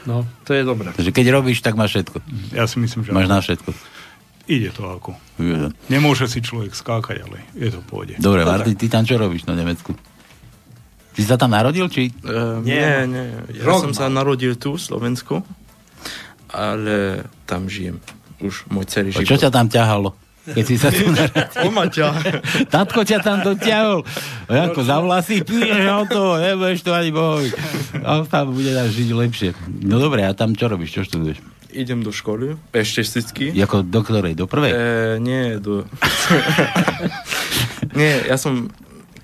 [0.09, 0.89] No, to je dobré.
[0.95, 2.17] Takže keď robíš, tak máš všetko.
[2.55, 3.13] Ja si myslím, že...
[3.13, 3.69] Máš na všetko.
[4.45, 5.17] Ide to ako.
[5.35, 5.73] Je.
[5.89, 8.13] Nemôže si človek skákať, ale je to pohode.
[8.17, 9.97] Dobre, Martin, ty tam čo robíš na Nemecku?
[11.15, 12.11] Ty sa tam narodil, či?
[12.21, 13.07] Uh, Nie.
[13.07, 13.25] nie.
[13.55, 15.41] Ja Rok som sa narodil tu, v Slovensku,
[16.51, 17.97] ale tam žijem
[18.37, 19.29] už môj celý A život.
[19.31, 20.11] čo ťa tam ťahalo?
[20.45, 21.65] Keď si sa tu narodil.
[21.65, 22.07] O Maťa.
[22.69, 24.05] Tatko ťa tam dotiahol.
[24.45, 27.51] A ako za vlasy, píješ auto, nebudeš to ani bohoviť.
[28.05, 29.49] A tam bude nás žiť lepšie.
[29.81, 30.93] No dobre, a tam čo robíš?
[30.93, 31.41] Čo študuješ?
[31.75, 33.51] Idem do školy, štetistiky.
[33.59, 34.33] Ako do ktorej?
[34.39, 34.71] Do prvej?
[34.71, 34.79] E,
[35.19, 35.83] nie, do...
[37.99, 38.71] nie, ja som,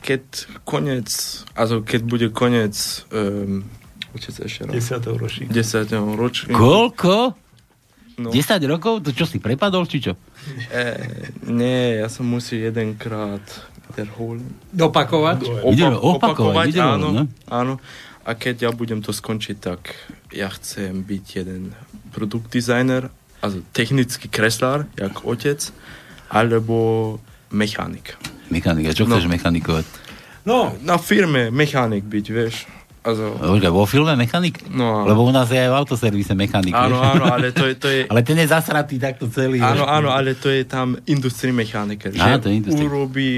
[0.03, 0.21] keď
[0.67, 1.07] konec,
[1.55, 2.75] also keď bude konec,
[3.15, 3.63] um,
[4.11, 4.75] učite sa ešte raz.
[4.99, 5.15] 10.
[5.15, 5.47] ročník.
[5.47, 6.19] 10.
[6.19, 6.55] ročník.
[6.59, 7.39] Koľko?
[8.19, 8.30] No.
[8.30, 9.07] 10 rokov?
[9.07, 10.19] To čo si prepadol, či čo?
[10.69, 10.99] E,
[11.47, 13.41] nie, ja som musel jedenkrát
[13.91, 14.43] wiederholen.
[14.71, 15.67] Dopakovať?
[15.67, 17.23] Ideme opakovať, wiederholen, áno, no.
[17.47, 17.73] áno.
[18.21, 19.97] A keď ja budem to skončiť, tak
[20.30, 21.73] ja chcem byť jeden
[22.12, 23.07] produktdesigner,
[23.39, 25.72] also technický kreslár, jak otec,
[26.28, 27.18] alebo
[27.49, 28.16] mechanik.
[28.47, 29.16] Mechanik, a čo No.
[29.16, 29.86] chceš mechanikovať?
[30.43, 32.68] No, Na firme mechanik byť, vieš.
[33.01, 34.62] Also, Počkaj, vo filme mechanik?
[34.70, 35.09] No, áno.
[35.09, 36.70] Lebo u nás je aj v autoservise mechanik.
[36.72, 37.09] áno, vieš?
[37.12, 39.57] áno, ale to je, to je, Ale ten je zasratý takto celý.
[39.57, 39.89] áno, vieš.
[39.89, 42.86] áno, ale to je tam industrie mechaniker, Á, že to je industrie.
[42.86, 43.30] urobí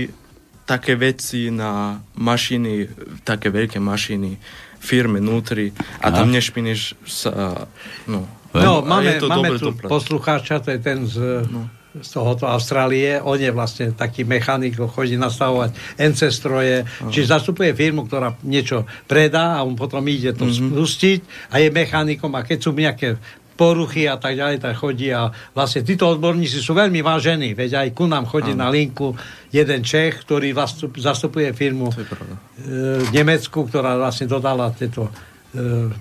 [0.66, 2.92] také veci na mašiny,
[3.24, 4.36] také veľké mašiny,
[4.80, 6.12] firme nutri a Aha.
[6.14, 7.64] tam nešpineš sa,
[8.06, 8.28] no.
[8.54, 9.90] No, máme, to máme tu doplatiť.
[9.90, 11.66] poslucháča, to je ten z, no.
[11.98, 13.18] z tohoto Austrálie.
[13.18, 19.58] On je vlastne taký mechanik, chodí nastavovať NC stroje, čiže zastupuje firmu, ktorá niečo predá
[19.58, 20.70] a on potom ide to mm-hmm.
[20.70, 23.18] spustiť a je mechanikom a keď sú nejaké
[23.54, 27.88] poruchy a tak ďalej, tak chodí a vlastne títo odborníci sú veľmi vážení, veď aj
[27.94, 28.66] ku nám chodí Áno.
[28.66, 29.14] na linku
[29.54, 32.38] jeden Čech, ktorý zastup, zastupuje firmu To e,
[33.14, 35.12] Nemecku, ktorá vlastne dodala tieto e,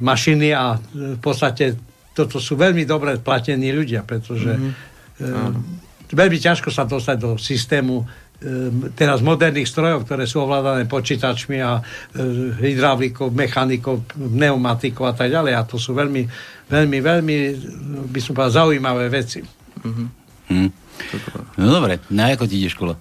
[0.00, 4.72] mašiny a e, v podstate toto sú veľmi dobre platení ľudia, pretože mm-hmm.
[6.12, 8.06] e, veľmi ťažko sa dostať do systému e,
[8.92, 11.82] teraz moderných strojov, ktoré sú ovládané počítačmi a e,
[12.60, 15.52] hydraulikou, mechanikou, pneumatikou a tak ďalej.
[15.56, 16.28] A to sú veľmi,
[16.68, 17.36] veľmi, veľmi,
[18.12, 19.40] by som povedal, zaujímavé veci.
[19.82, 20.68] Hm.
[21.56, 22.94] No dobre, na ako ti ide škola?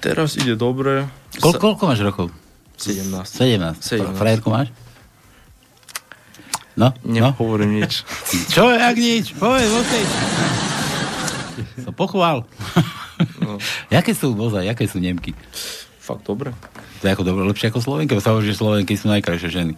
[0.00, 1.04] Teraz ide dobre.
[1.38, 2.26] Koľ, Sa- koľko máš rokov?
[2.78, 3.12] 17.
[3.28, 3.82] 17.
[3.82, 4.16] 17.
[4.16, 4.70] Frajerku máš?
[6.78, 7.10] No, no.
[7.10, 8.06] Nehovorím nič.
[8.54, 9.34] Čo, jak nič?
[9.34, 10.04] Povedz, okej.
[11.82, 12.46] Sa pochvál.
[13.42, 13.58] No.
[13.94, 15.34] Jaké sú vozaj, jaké sú Nemky?
[15.98, 16.54] Fakt dobre.
[17.02, 19.74] To je ako dobre, lepšie ako Slovenky, bo sa hovorí, že Slovenky sú najkrajšie ženy.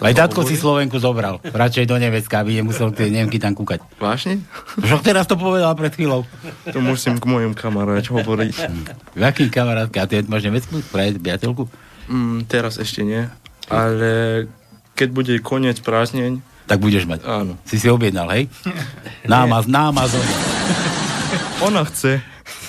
[0.00, 1.42] Aj tatko si Slovenku zobral.
[1.42, 3.82] Radšej do Nemecka, aby nemusel tie Nemky tam kúkať.
[3.98, 4.42] Vážne?
[4.78, 6.26] Však teraz to povedal pred chvíľou.
[6.70, 8.56] To musím k mojim kamaráť hovoriť.
[9.18, 9.98] V akým kamarátke?
[9.98, 11.66] A ty máš nemeckú priateľku?
[12.10, 13.26] Mm, teraz ešte nie.
[13.70, 14.46] Ale
[15.00, 17.24] keď bude koniec prázdneň, Tak budeš mať.
[17.24, 17.56] Áno.
[17.64, 18.46] Si si objednal, hej?
[19.24, 19.48] Na
[19.88, 20.28] Amazone.
[21.60, 22.20] ona chce.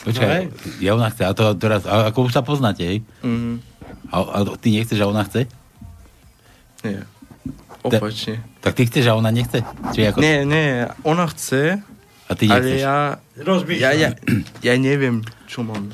[0.01, 1.23] Počkaj, ja ona chce.
[1.23, 2.97] A to teraz, a ako už sa poznáte, hej?
[3.21, 3.61] Mm,
[4.09, 5.45] A, a ty nechceš, a ona chce?
[6.81, 6.97] nie.
[7.81, 8.41] Opačne.
[8.61, 9.61] Tak ty chceš, a ona nechce?
[9.91, 10.21] Či ako...
[10.21, 11.81] Nie, nie, ona chce,
[12.25, 12.81] A ty ale nechceš?
[12.81, 12.97] ja,
[13.37, 13.81] Rozmýšľa.
[13.81, 14.09] ja, ja,
[14.61, 15.89] ja neviem, čo mám.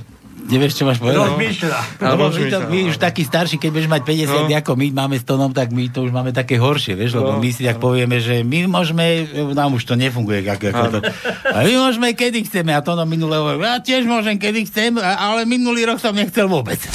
[0.47, 1.27] Nevieš, čo máš povedať?
[1.27, 1.79] Rozmýšľa.
[1.99, 2.87] Lebo my, to, my no.
[2.87, 4.55] už taký starší, keď budeš mať 50, No.
[4.55, 7.43] ako my máme s Tonom, tak my to už máme také horšie, vieš, lebo No.
[7.43, 10.99] my si tak povieme, že my môžeme, nám už to nefunguje, ako, ako to.
[11.51, 12.71] A my môžeme, kedy chceme.
[12.71, 16.79] A Tono minulé hovoril, ja tiež môžem, kedy chcem, ale minulý rok som nechcel vôbec.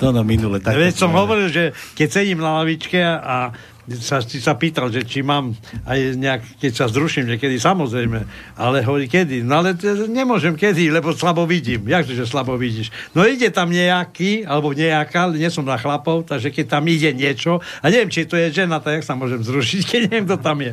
[0.00, 0.80] Tono minule tak.
[0.80, 3.52] Veď som hovoril, že keď sedím na lavičke a
[3.98, 8.22] sa, si sa pýtal, že či mám aj nejak, keď sa zruším niekedy, samozrejme,
[8.54, 9.42] ale hovorí, kedy?
[9.42, 9.74] No ale
[10.06, 11.90] nemôžem kedy, lebo slabo vidím.
[11.90, 12.94] Jakže, že slabo vidíš?
[13.16, 17.58] No ide tam nejaký, alebo nejaká, nie som na chlapov, takže keď tam ide niečo,
[17.82, 20.58] a neviem, či to je žena, tak jak sa môžem zrušiť, keď neviem, kto tam
[20.62, 20.72] je.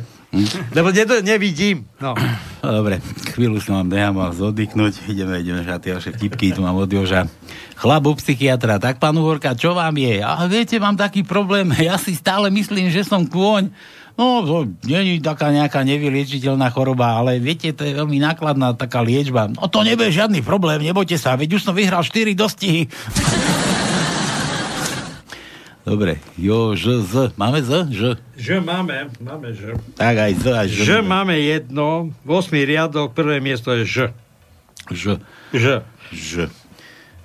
[0.76, 1.88] Lebo ne, nevidím.
[2.04, 2.12] No.
[2.60, 3.00] Dobre,
[3.32, 5.08] chvíľu som vám nechám vás oddychnúť.
[5.08, 7.24] Ideme, ideme na tie vaše vtipky, tu mám od Joža.
[7.80, 10.20] Chlap u psychiatra, tak pán Uhorka, čo vám je?
[10.20, 13.72] A viete, mám taký problém, ja si stále myslím, že som kôň.
[14.18, 19.46] No, to je taká nejaká nevyliečiteľná choroba, ale viete, to je veľmi nákladná taká liečba.
[19.46, 22.90] No to nebude žiadny problém, nebojte sa, veď už som vyhral 4 dostihy.
[25.88, 27.14] Dobre, jo, ž, z.
[27.40, 27.88] Máme z?
[27.88, 28.00] Ž.
[28.36, 29.72] Že máme, máme že.
[29.96, 30.76] Tak aj z, aj ž.
[30.84, 33.96] Že máme jedno, 8 riadok, prvé miesto je Ž.
[34.92, 35.16] Ž.
[35.56, 35.80] Ž.
[36.12, 36.52] Ž.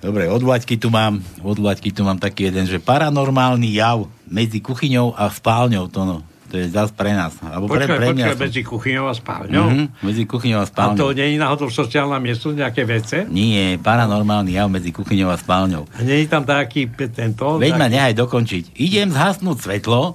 [0.00, 4.60] Dobre, od Vlaďky tu mám, od Vlaďky tu mám taký jeden, že paranormálny jav medzi
[4.60, 6.20] kuchyňou a spálňou, to no.
[6.54, 7.34] To je zás pre nás.
[7.42, 8.24] Alebo pre, Počkaj, pre mňa.
[8.30, 9.66] počkaj, medzi kuchyňou a spálňou.
[9.66, 10.98] Mhm, medzi kuchyňou a A spálňou.
[11.02, 13.26] to nie je náhodou sociálna miesto, nejaké vece?
[13.26, 15.90] Nie, paranormálny jav medzi kuchyňou a spálňou.
[15.90, 17.58] A nie je tam taký tento...
[17.58, 18.64] Veď ma taký- nehaj dokončiť.
[18.76, 20.14] Idem zhasnúť svetlo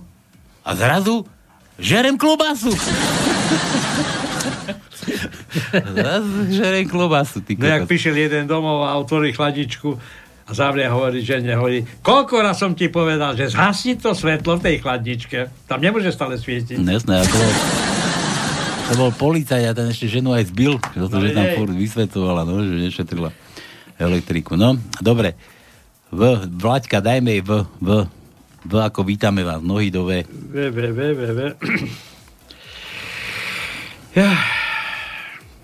[0.64, 1.28] a zrazu
[1.76, 2.72] žerem klobásu.
[5.92, 10.00] zrazu žerem klobásu, ty No jak prišiel jeden domov a otvorí chladičku
[10.50, 14.62] a a hovorí žene, hovorí, koľko raz som ti povedal, že zhasni to svetlo v
[14.66, 15.38] tej chladničke.
[15.70, 16.82] Tam nemôže stále svietiť.
[16.82, 17.24] No jasné, a
[18.90, 21.74] to bol, policajt a ten ešte ženu aj zbil, že, to, No že tam furt
[21.78, 23.30] vysvetovala, no, že nešetrila
[24.02, 24.58] elektriku.
[24.58, 25.38] No, dobre.
[26.10, 27.90] V, Vlaďka, dajme jej v, v,
[28.66, 30.26] v, ako vítame vás, nohy do V.
[30.26, 31.40] V, v, v, v, v.
[34.10, 34.34] Ja.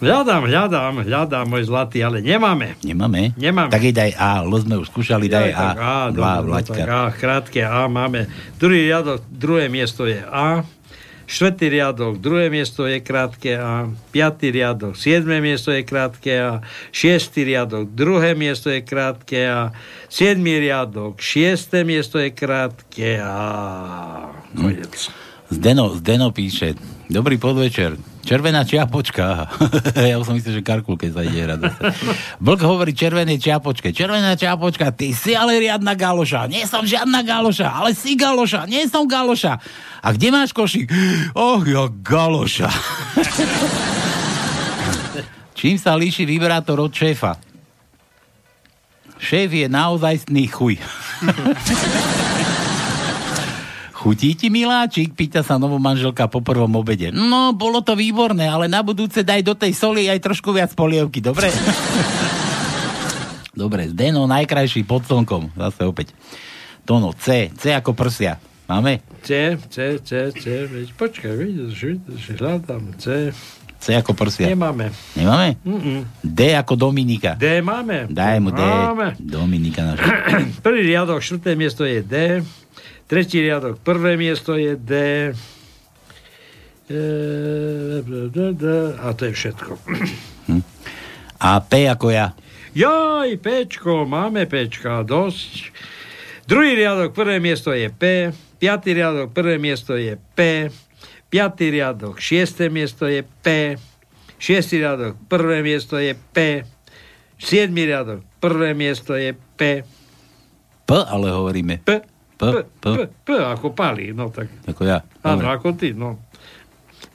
[0.05, 2.77] Hľadám, hľadám, hľadám, môj zlatý, ale nemáme.
[2.85, 3.33] Nemáme?
[3.33, 3.73] Nemáme.
[3.73, 5.69] Tak jej daj A, L sme už skúšali, daj Ja, A.
[5.73, 8.29] A, Dva, no, tak A, krátke A máme.
[8.61, 10.61] Druhý riadok, druhé miesto je A.
[11.25, 13.89] Štvrtý riadok, druhé miesto je krátke A.
[14.13, 16.61] Piatý riadok, siedme miesto je krátke A.
[16.93, 19.73] Šiestý riadok, druhé miesto je krátke A.
[20.05, 23.41] Siedmý riadok, šiesté miesto je krátke A.
[24.53, 25.24] Konec.
[25.55, 26.75] Zdeno, Zdeno píše,
[27.07, 27.95] dobrý podvečer,
[28.27, 29.47] červená čiapočka.
[30.11, 31.59] ja už som myslel, že Karkul, keď sa ide hrať.
[32.43, 33.95] Vlk hovorí červenej čiapočke.
[33.95, 36.51] Červená čiapočka, ty si ale riadna galoša.
[36.51, 38.67] Nie som žiadna galoša, ale si galoša.
[38.67, 39.55] Nie som galoša.
[40.03, 40.91] A kde máš košík?
[41.31, 42.67] Och, ja galoša.
[45.57, 47.39] Čím sa líši vibrátor od šéfa?
[49.23, 50.83] Šéf je naozajstný chuj.
[54.05, 55.17] Chutí ti, miláčik?
[55.17, 57.09] Pýta sa novomanželka po prvom obede.
[57.09, 61.25] No, bolo to výborné, ale na budúce daj do tej soli aj trošku viac polievky,
[61.25, 61.49] dobre?
[63.65, 65.57] dobre, Zdeno, najkrajší pod slnkom.
[65.57, 66.13] Zase opäť.
[66.85, 67.49] Tono, C.
[67.57, 68.37] C ako prsia.
[68.69, 69.01] Máme?
[69.25, 73.33] C, C, C, C, veď počkaj, vidíš, vidíš, hľadám C.
[73.81, 74.53] C ako prsia.
[74.53, 74.93] Nemáme.
[75.17, 75.57] Nemáme?
[75.65, 76.05] Mm-mm.
[76.21, 77.41] D ako Dominika.
[77.41, 78.05] D máme.
[78.13, 78.61] Daj mu D.
[78.61, 79.17] Máme.
[79.17, 80.05] Dominika naša.
[80.65, 82.45] Prvý riadok, štvrté miesto je D.
[83.05, 84.93] Tretí riadok, prvé miesto je D.
[86.89, 87.01] E,
[88.97, 89.71] a to je všetko.
[91.37, 92.33] A P ako ja.
[92.73, 95.69] Joj, Pčko, máme Pčka, dosť.
[96.49, 98.33] Druhý riadok, prvé miesto je P.
[98.57, 100.69] Piatý riadok, prvé miesto je P.
[101.29, 103.77] Piatý riadok, šiesté miesto je P.
[104.41, 106.65] Šiestý riadok, prvé miesto je P.
[107.37, 109.85] Siedmý riadok, prvé miesto je P.
[110.85, 111.85] P ale hovoríme.
[111.85, 112.14] P.
[112.35, 114.51] P, P, P, P ako palí, no tak.
[114.67, 114.99] ako ja.
[115.23, 116.19] Áno, ako ty, no.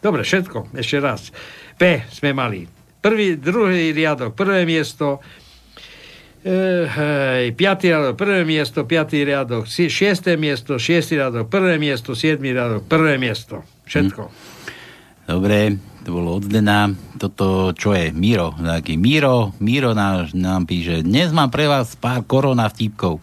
[0.01, 1.29] Dobre, všetko, ešte raz.
[1.77, 2.65] P sme mali.
[3.01, 5.21] Prvý, druhý riadok, prvé miesto.
[6.41, 12.57] E, piatý riadok, prvé miesto, piatý riadok, si- šiesté miesto, šiestý riadok, prvé miesto, siedmý
[12.57, 13.61] riadok, prvé miesto.
[13.85, 14.33] Všetko.
[15.29, 16.89] Dobre, to bolo od Zdena.
[17.21, 18.09] Toto, čo je?
[18.17, 18.57] Miro.
[18.57, 23.21] Taký Miro, Miro nám, nám píše, dnes mám pre vás pár korona vtipkov.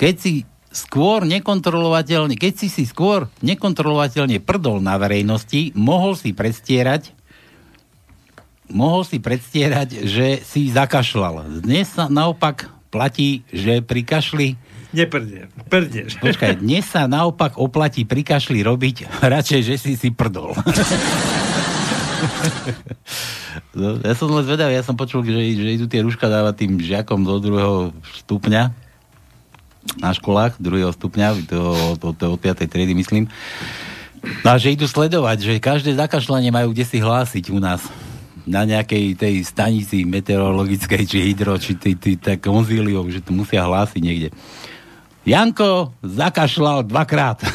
[0.00, 0.32] Keď si
[0.76, 7.16] skôr nekontrolovateľne, keď si si skôr nekontrolovateľne prdol na verejnosti, mohol si predstierať,
[8.68, 11.64] mohol si predstierať, že si zakašľal.
[11.64, 14.48] Dnes sa naopak platí, že pri kašli
[15.68, 16.20] prdneš.
[16.24, 20.52] Počkaj, dnes sa naopak oplatí pri kašli robiť radšej, že si si prdol.
[23.76, 26.72] No, ja som len zvedavý, ja som počul, že, že idú tie rúška dávať tým
[26.80, 27.92] žiakom do druhého
[28.24, 28.85] stupňa
[30.00, 31.60] na školách, druhého stupňa, to,
[31.98, 32.66] to, od 5.
[32.66, 33.30] triedy myslím.
[34.42, 37.86] A že idú sledovať, že každé zakašľanie majú kde si hlásiť u nás
[38.46, 41.74] na nejakej tej stanici meteorologickej, či hydro, či
[42.18, 44.30] tak konzíliou, že to musia hlásiť niekde.
[45.26, 47.42] Janko zakašľal dvakrát.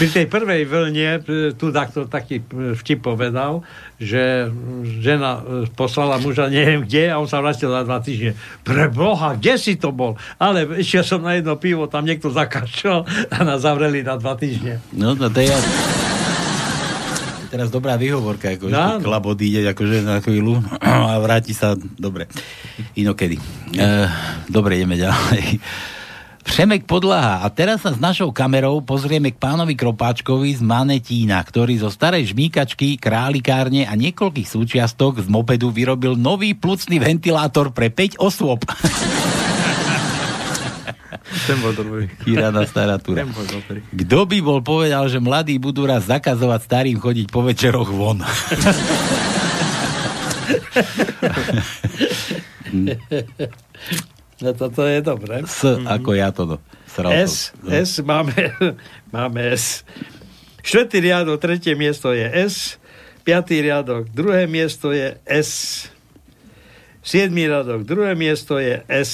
[0.00, 3.60] Pri tej prvej vlne e, tu takto taký e, vtip povedal,
[4.00, 4.48] že
[5.04, 8.32] žena e, poslala muža neviem kde a on sa vrátil za dva týždne.
[8.64, 10.16] Pre Boha, kde si to bol?
[10.40, 14.80] Ale išiel som na jedno pivo, tam niekto zakašľal a nás zavreli na dva týždne.
[14.96, 15.52] No, no to je...
[17.54, 19.06] Teraz dobrá výhovorka, ako No, no.
[19.06, 22.26] chlap odíde akože na chvíľu a vráti sa, dobre,
[22.98, 23.38] inokedy.
[23.78, 24.10] E,
[24.50, 25.62] dobre, ideme ďalej.
[26.44, 27.40] Všemek podlaha.
[27.40, 32.34] A teraz sa s našou kamerou pozrieme k pánovi Kropáčkovi z Manetína, ktorý zo starej
[32.34, 38.66] žmýkačky, králikárne a niekoľkých súčiastok z mopedu vyrobil nový plucný ventilátor pre 5 osôb.
[41.48, 42.08] Ten bol dobrý.
[42.22, 43.24] Kirana stará tura.
[43.24, 43.80] Ten bol dobrý.
[43.92, 48.20] Kto by bol povedal, že mladí budú raz zakazovať starým chodiť po večeroch von?
[54.42, 55.46] No toto je dobré.
[55.46, 56.56] S ako ja to no.
[56.90, 57.26] Sral to.
[57.26, 58.34] S, S máme,
[59.14, 59.86] máme S.
[60.64, 62.76] Štvrtý riadok, tretie miesto je S.
[63.24, 65.84] Piatý riadok, druhé miesto je S.
[67.04, 69.12] Siedmý riadok, druhé miesto je S.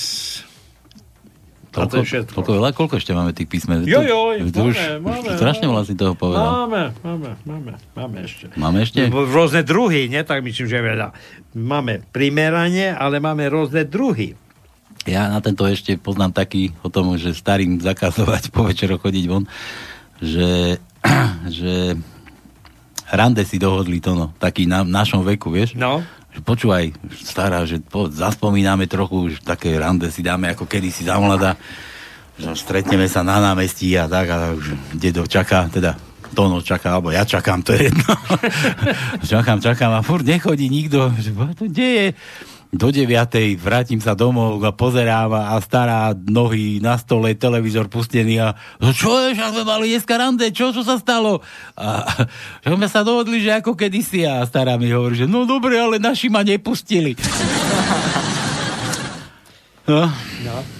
[1.71, 2.35] A to je všetko.
[2.35, 2.69] Toľko veľa?
[2.75, 3.87] Koľko ešte máme tých písmen?
[3.87, 5.73] Jo, jo, to už máme, máme, strašne máme.
[5.79, 6.67] veľa si toho povedal.
[6.67, 8.45] Máme, máme, máme, máme ešte.
[8.59, 9.07] Máme ešte?
[9.11, 11.15] Rôzne druhy, nie tak myslím, že veľa.
[11.55, 14.35] Máme primeranie, ale máme rôzne druhy.
[15.07, 19.47] Ja na tento ešte poznám taký o tom, že starým zakazovať po večeroch chodiť von,
[20.19, 20.83] že,
[21.59, 21.95] že
[23.11, 25.79] rande si dohodli to, no, taký na našom veku, vieš?
[25.79, 26.03] No.
[26.31, 26.85] Že počúvaj,
[27.27, 31.59] stará, že po, zaspomíname trochu, že také rande si dáme ako kedysi za mladá,
[32.39, 35.99] že stretneme sa na námestí a tak, a už dedo čaká, teda
[36.31, 38.07] Tono čaká, alebo ja čakám, to je jedno.
[39.35, 42.15] čakám, čakám a furt nechodí nikto, že "Bo to deje.
[42.71, 43.11] Do 9.
[43.59, 49.11] vrátim sa domov a pozerám a stará nohy na stole, televízor pustený a "No čo
[49.27, 51.43] je, že sme mali dneska rande, čo, čo sa stalo?
[51.75, 52.07] A
[52.63, 55.99] že sme sa dohodli, že ako kedysi a stará mi hovorí, že no dobre, ale
[55.99, 57.19] naši ma nepustili.
[59.91, 60.07] No.
[60.47, 60.80] No.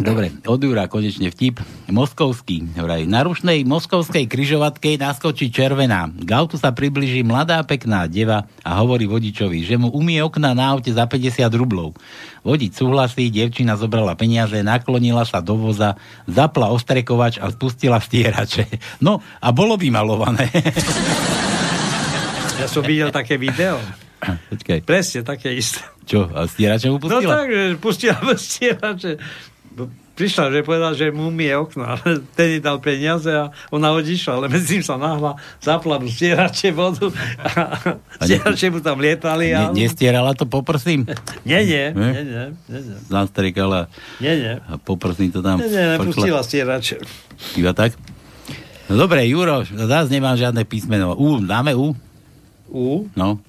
[0.00, 1.60] Dobre, od Jura konečne vtip.
[1.86, 3.04] Moskovský, vraj.
[3.04, 6.08] Na rušnej moskovskej kryžovatke naskočí červená.
[6.08, 10.72] K autu sa približí mladá pekná deva a hovorí vodičovi, že mu umie okna na
[10.72, 12.00] aute za 50 rublov.
[12.40, 18.72] Vodič súhlasí, devčina zobrala peniaze, naklonila sa do voza, zapla ostrekovač a spustila stierače.
[18.98, 20.48] No a bolo by malované.
[22.56, 23.76] Ja som videl také video.
[24.20, 25.80] Počkaj, Presne také isté.
[26.04, 26.28] čo?
[26.28, 27.32] A stierače mu No pustila?
[27.36, 29.12] tak, že pustila stierače.
[30.10, 34.46] Prišla, že povedala, že mu umie okno, ale jej dal peniaze a ona odišla, ale
[34.52, 37.08] medzi tým sa nahla, zapla mu stierače vodu
[37.40, 37.80] a
[38.20, 39.56] A stierače mu tam lietali.
[39.56, 39.72] A...
[39.72, 41.08] Ne, nestierala to poprsím?
[41.48, 42.96] Nie, nie, nie, nie, nie, nie.
[43.08, 43.88] Zastrikala
[44.20, 44.54] Nie, nie.
[44.60, 45.56] a poprsím to tam...
[45.56, 47.00] Nie, nie, nepustila stierače.
[47.56, 47.96] Iba tak?
[48.92, 51.16] No dobre, Juro, zás nemám žiadne písmeno.
[51.16, 51.96] U, dáme U?
[52.68, 53.06] U?
[53.16, 53.40] No,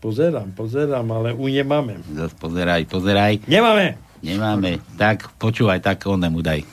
[0.00, 1.96] Pozerám, pozerám, ale U nemáme.
[2.12, 3.40] zás pozeraj, pozeraj.
[3.48, 3.96] Nemáme.
[4.24, 4.80] Nemáme.
[4.96, 6.64] Tak, počúvaj, tak onemu daj.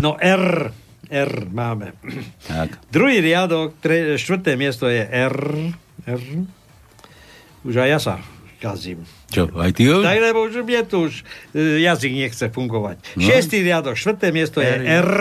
[0.00, 0.72] No R.
[1.12, 1.92] R máme.
[2.48, 2.80] Tak.
[2.88, 5.36] Druhý riadok, tre, štvrté miesto je R.
[6.08, 6.22] R.
[7.62, 8.14] Už aj ja sa
[8.64, 9.04] kazím.
[9.28, 10.00] Čo, aj ty už?
[10.00, 11.20] Tak, lebo už je tu už
[11.52, 12.96] e, jazyk nechce fungovať.
[13.20, 13.28] No.
[13.28, 15.04] Šiestý riadok, štvrté miesto je R.
[15.04, 15.12] R.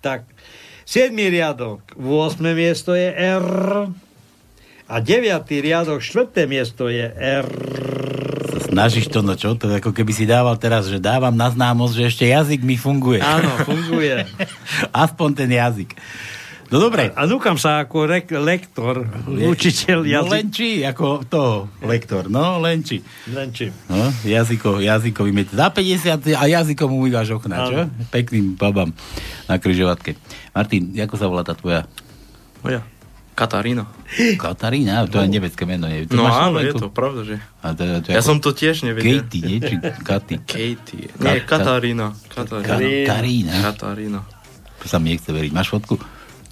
[0.00, 0.24] Tak.
[0.88, 2.40] Siedmý riadok, 8.
[2.56, 3.48] miesto je R.
[4.84, 7.46] A deviatý riadok, štvrté miesto je R.
[8.64, 9.56] Snažíš to, no čo?
[9.56, 12.76] To je ako keby si dával teraz, že dávam na známosť, že ešte jazyk mi
[12.76, 13.18] funguje.
[13.18, 14.28] Áno, funguje.
[14.92, 15.96] Aspoň ten jazyk.
[16.68, 17.12] No dobre.
[17.12, 20.32] A, a núkam sa ako rek, lektor, učiteľ No jazyk.
[20.32, 21.44] len či, ako to,
[21.80, 22.98] lektor, no len či.
[23.30, 23.68] Len či.
[23.86, 25.48] No, jazyko, jazykový met.
[25.48, 27.78] Za 50 a jazykom umývaš okna, čo?
[28.10, 28.90] Pekným babám
[29.46, 30.16] na kryžovatke.
[30.50, 31.86] Martin, ako sa volá tá tvoja?
[32.64, 32.80] Moja.
[33.34, 33.84] Katarína.
[34.38, 35.06] Katarína?
[35.06, 35.90] To je nemecké meno.
[35.90, 36.06] Nie?
[36.06, 37.36] To No áno, je to pravda, že.
[37.60, 39.20] A to, to Ja ako- som to tiež nevedel.
[39.20, 39.58] Katie, nie?
[39.58, 40.34] Či Katy?
[40.40, 41.06] Katie.
[41.10, 42.06] Ka- Nie, ka- Katarína.
[42.30, 43.52] Katarína.
[43.60, 44.20] Katarína.
[44.78, 45.50] To sa mi nechce veriť.
[45.50, 45.98] Máš fotku?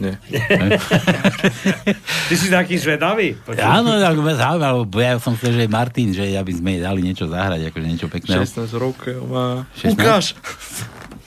[0.01, 0.18] Nie.
[2.26, 3.39] Ty si taký zvedavý?
[3.55, 7.01] Áno, tak ma zaujímalo, bo ja som chcel, že Martin, že aby sme jej dali
[7.01, 8.43] niečo zahrať, akože niečo pekného.
[8.43, 9.62] 16 rokov má.
[9.78, 9.95] 16?
[9.95, 10.24] Ukáž.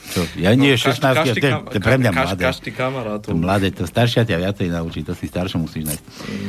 [0.08, 2.42] To, ja nie, No, 16, každý- to, to pre mňa mladé.
[2.44, 6.04] každý kamarát to- To mladé, to staršia ťa viacej naučí, to si staršie musíš nájsť.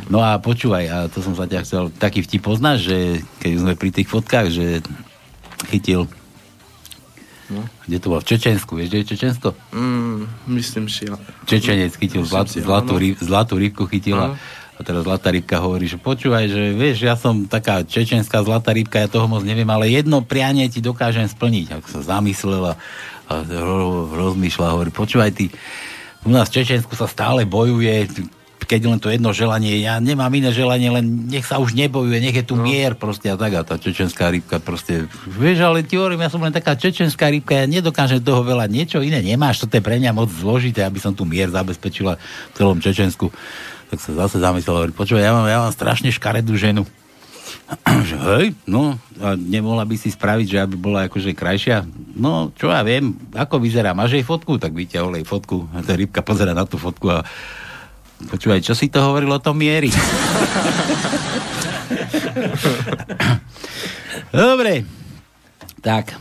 [0.07, 2.97] No a počúvaj, a to som sa ťa chcel, taký vtip poznáš, že
[3.39, 4.65] keď sme pri tých fotkách, že
[5.67, 6.05] chytil
[7.47, 7.63] No.
[7.87, 8.19] kde to bolo?
[8.19, 9.55] V Čečensku, vieš, kde je Čečensko?
[9.71, 11.15] Mm, myslím si, ale...
[11.45, 14.35] Čečenec chytil Myslím zlat, si, zlatú, ryb, zlatú rybku chytila.
[14.35, 14.65] Áno.
[14.75, 18.99] A teraz zlatá rybka hovorí, že počúvaj, že vieš, ja som taká čečenská zlatá rybka,
[18.99, 21.65] ja toho moc neviem, ale jedno prianie ti dokážem splniť.
[21.73, 22.75] Ak sa zamyslela
[23.27, 25.51] a ro- rozmýšľa, hovorí, počúvaj ty,
[26.23, 28.07] u nás v Čečensku sa stále bojuje,
[28.67, 32.35] keď len to jedno želanie, ja nemám iné želanie, len nech sa už nebojuje, nech
[32.35, 32.67] je tu no.
[32.67, 33.55] mier proste a tak.
[33.55, 37.63] A tá čečenská rybka proste, vieš, ale ti hovorím, ja som len taká čečenská rybka,
[37.63, 41.15] ja nedokážem toho veľa, niečo iné nemáš, to je pre mňa moc zložité, aby som
[41.15, 43.31] tu mier zabezpečila v celom Čečensku.
[43.87, 46.83] Tak sa zase zamyslel, hovorí, počúvaj, ja mám, ja mám strašne škaredú ženu.
[48.09, 51.83] že hej, no, a nemohla by si spraviť, že aby bola akože krajšia.
[52.15, 54.57] No, čo ja viem, ako vyzerá, máš jej fotku?
[54.59, 57.23] Tak vyťahol jej fotku, a tá rybka pozera na tú fotku a
[58.31, 59.91] počúvaj, čo si to hovoril o tom miery?
[64.31, 64.83] Dobre,
[65.81, 66.13] tak,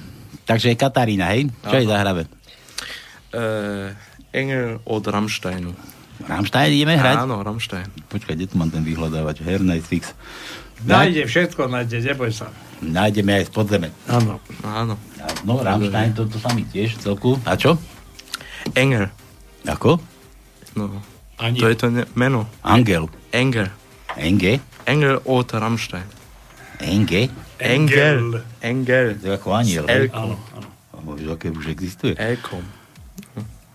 [0.47, 1.51] takže je Katarína, hej?
[1.67, 1.93] Čo jej Áno.
[1.93, 2.23] zahráme?
[3.35, 3.93] Äh,
[4.33, 5.75] Engel od Rammsteinu.
[6.25, 7.29] Rammstein ideme hrať?
[7.29, 7.85] Áno, Rammstein.
[8.09, 9.45] Počkaj, kde tu mám ten vyhľadávač?
[9.45, 10.17] Her Nice Fix.
[10.85, 12.53] Nájde všetko, nájde, neboj sa.
[12.85, 13.89] Nájdeme aj z podzeme.
[14.05, 14.37] Áno.
[14.61, 15.01] Áno.
[15.43, 17.41] No, Rammstein, to, to sa mi tiež celku.
[17.49, 17.81] A čo?
[18.77, 19.09] Engel.
[19.65, 19.97] Ako?
[20.77, 21.01] No.
[21.41, 21.57] Ani.
[21.57, 22.45] To je to ne- meno.
[22.61, 23.09] Angel.
[23.33, 23.73] Engel.
[24.17, 24.61] Enge?
[24.85, 26.05] Engel od Rammstein.
[26.79, 27.33] Enge?
[27.57, 28.45] Engel.
[28.61, 29.17] Engel.
[29.17, 29.85] To je ako aniel.
[29.89, 30.13] hej?
[30.13, 30.37] Elkom.
[31.01, 32.13] Možno, aké už existuje.
[32.17, 32.61] Elkom.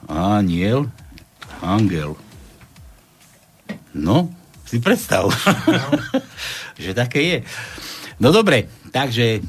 [0.05, 0.89] Aniel.
[1.61, 2.13] Angel.
[3.91, 4.29] No,
[4.71, 5.27] si predstav.
[6.83, 7.37] že také je.
[8.23, 9.43] No dobre, takže...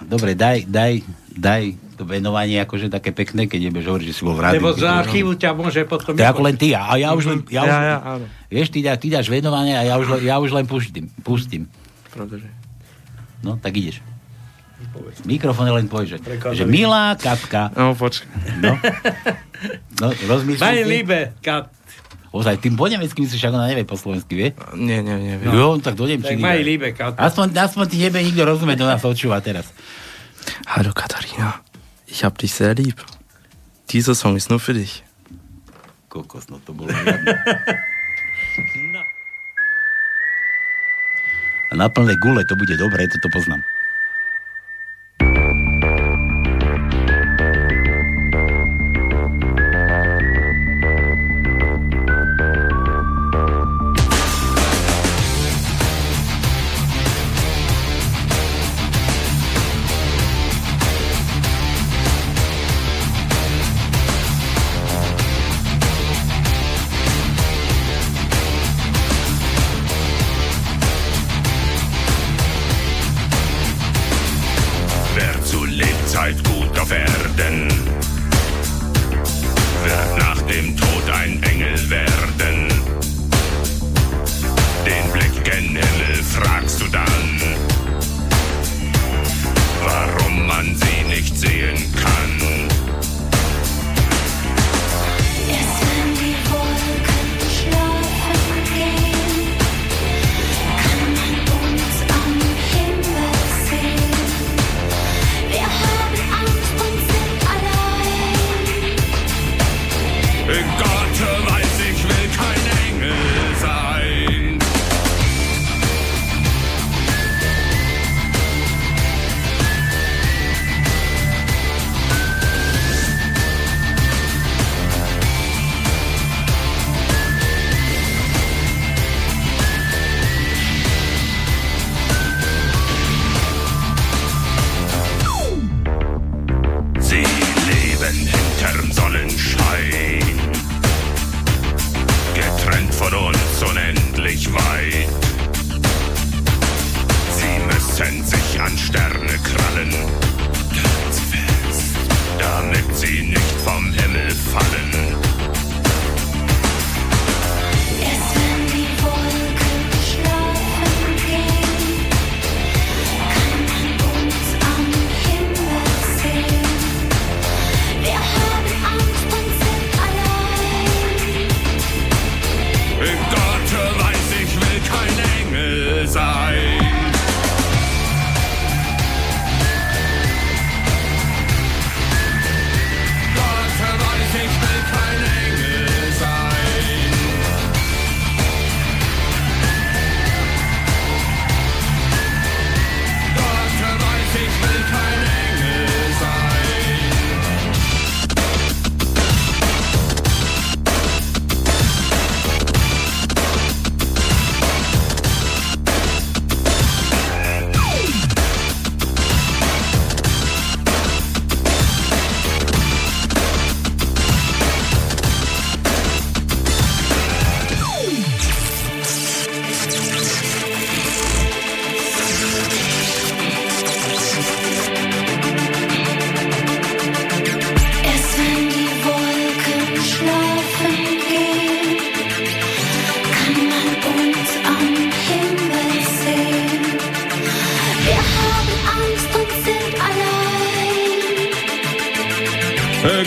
[0.00, 1.62] Dobre, daj, daj, daj
[1.94, 4.64] to venovanie akože také pekné, keď nebudeš hovoriť, že si bol v rádiu.
[4.64, 6.16] Lebo z archívu ťa môže potom...
[6.16, 6.72] To je ako len ty.
[6.72, 7.38] A ja už len...
[7.52, 8.24] Ja, už, Ja, ja, áno.
[8.48, 11.12] Vieš, ty, dá, ty dáš venovanie a ja už, len- ja už len pustím.
[11.20, 11.68] pustím.
[12.08, 12.48] Pravda, že.
[13.44, 14.00] No, tak ideš.
[15.28, 16.16] Mikrofón je len tvoj, že,
[16.56, 17.68] že milá Katka.
[17.76, 18.32] No, počkaj.
[18.64, 18.72] No,
[20.00, 20.64] no rozmýšľaj.
[20.64, 20.88] Mein si.
[20.88, 21.68] Liebe, Kat.
[22.30, 24.48] Ozaj, tým po nemecky myslíš, ako ona nevie po slovensky, vie?
[24.78, 25.34] Nie, nie, nie.
[25.42, 25.50] No.
[25.50, 26.38] Jo, tak do Tak Nemčiny.
[26.38, 26.62] Daj.
[26.62, 27.18] Liebe, Kat.
[27.18, 29.66] Aspoň, aspoň ti nebude nikto rozumieť, kto nás počúva teraz.
[30.70, 31.58] Hallo Katharina.
[32.06, 33.02] Ich hab dich sehr lieb.
[33.90, 35.02] Dieser Song ist nur für dich.
[36.06, 36.90] Kokos, no to bolo
[41.70, 43.62] na plné gule to bude dobré, toto poznám.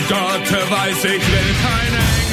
[0.08, 2.23] Gott weiß, ich will kein Engel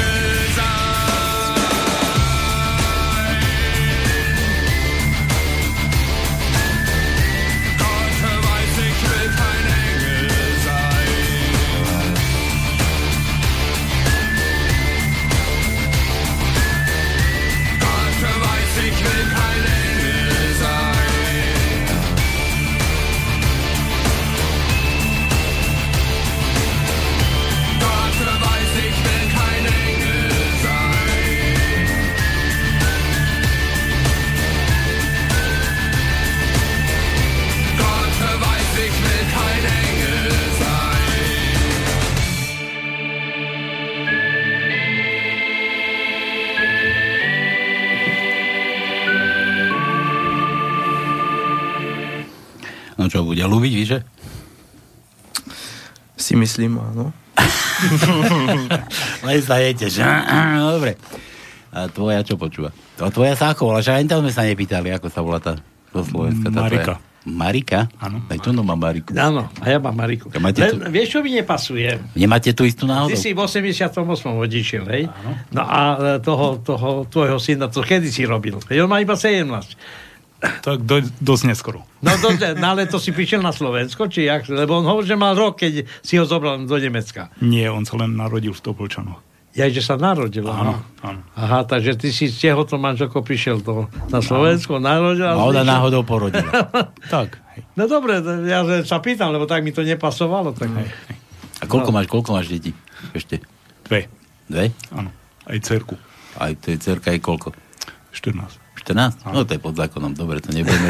[53.52, 53.92] ľúbiť, víš?
[56.16, 57.12] Si myslím, áno.
[59.28, 60.04] Len sa jete, že?
[60.78, 60.96] Dobre.
[61.72, 62.72] A tvoja čo počúva?
[63.00, 63.80] To tvoja sa ako volá?
[63.80, 65.56] Že ani tam sme sa nepýtali, ako sa volá tá
[65.92, 66.52] do Slovenska.
[66.52, 66.96] Tá Marika.
[66.96, 67.10] Tvoja.
[67.22, 67.80] Marika?
[68.02, 68.18] Áno.
[68.34, 69.14] Aj to no má Mariku.
[69.14, 70.34] Áno, a ja mám Mariku.
[70.42, 72.02] Máte Len, tu- vieš, čo mi nepasuje?
[72.18, 73.14] Nemáte tu istú náhodou?
[73.14, 73.94] Ty si v 88.
[74.26, 75.04] odišiel, hej?
[75.54, 75.82] No a
[76.18, 78.58] e, toho, toho tvojho syna, to kedy si robil?
[78.66, 79.46] Veď On má iba 17.
[80.42, 81.86] Tak do, dosť neskoro.
[82.02, 84.50] No, do, no ale to si prišiel na Slovensko, či jak?
[84.50, 87.30] Lebo on hovorí, že mal rok, keď si ho zobral do Nemecka.
[87.40, 89.22] Nie, on sa len narodil v Topolčanoch.
[89.52, 90.48] Ja, že sa narodil.
[90.48, 91.12] Áno, aha.
[91.12, 91.22] áno.
[91.36, 95.28] Aha, takže ty si z tehoto manželko prišiel to na Slovensko, narodil.
[95.28, 96.72] A ona náhodou porodila.
[97.14, 97.36] tak.
[97.76, 100.56] No dobre, to ja sa pýtam, lebo tak mi to nepasovalo.
[100.56, 100.72] Tak...
[101.60, 101.96] A koľko No.
[102.00, 102.72] máš, koľko máš detí?
[103.12, 103.44] Ešte?
[103.84, 104.08] Dve.
[104.48, 104.72] Dve?
[104.96, 105.12] Áno.
[105.44, 106.00] Aj cerku.
[106.40, 107.52] Aj to je cerka, aj koľko?
[108.16, 108.61] 14.
[108.82, 109.30] 14?
[109.30, 110.90] No to je pod zákonom, dobre, to nebudeme.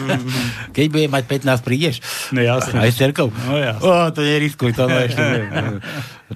[0.76, 2.00] Keď bude mať 15, prídeš?
[2.32, 2.80] No jasne.
[2.80, 3.28] Aj s cerkou?
[3.28, 3.84] No jasne.
[3.84, 5.20] Ó, to neriskuj, to no ešte.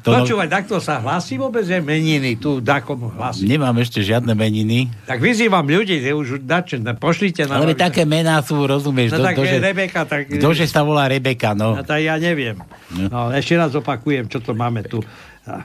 [0.04, 3.48] To no, Počúvaj, takto sa hlasí vôbec, že meniny tu dakom hlasí.
[3.48, 4.92] nemám ešte žiadne meniny.
[5.08, 7.64] Tak vyzývam ľudí, že už dačo, pošlite na...
[7.64, 9.16] Ale také mená sú, rozumieš?
[9.16, 10.28] No do, tak dože, Rebeka, tak...
[10.28, 11.80] dože sa volá Rebeka, no.
[11.80, 12.60] No tak ja neviem.
[12.92, 15.00] No, ešte raz opakujem, čo to máme tu.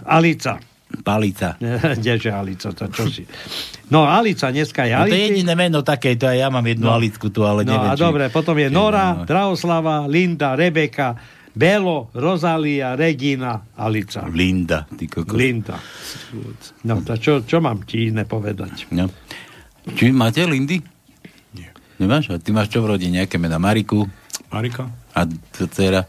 [0.08, 0.71] Alica.
[1.00, 1.56] Palica.
[1.98, 3.24] Kdeže Alica, to čo si.
[3.88, 5.28] No, Alica, dneska je No, to je Alici.
[5.40, 6.94] jediné meno také, to aj ja mám jednu No.
[6.94, 9.24] Alicku tu, ale No neviem, a dobre, potom je Nora, no.
[9.24, 11.16] Drahoslava, Linda, Rebeka,
[11.52, 14.24] Belo, Rozália, Regina, Alica.
[14.26, 15.36] Linda, ty kokos.
[15.36, 15.76] Linda.
[16.84, 18.88] No, to čo, čo mám ti iné povedať?
[18.92, 19.12] No.
[19.84, 20.80] Či máte Lindy?
[21.52, 21.76] Nie.
[21.98, 22.32] Nemáš?
[22.32, 23.20] A ty máš čo v rodine?
[23.20, 23.60] Nejaké mená?
[23.60, 24.08] Mariku?
[24.48, 24.88] Marika?
[25.12, 25.28] A
[25.68, 26.08] dcera?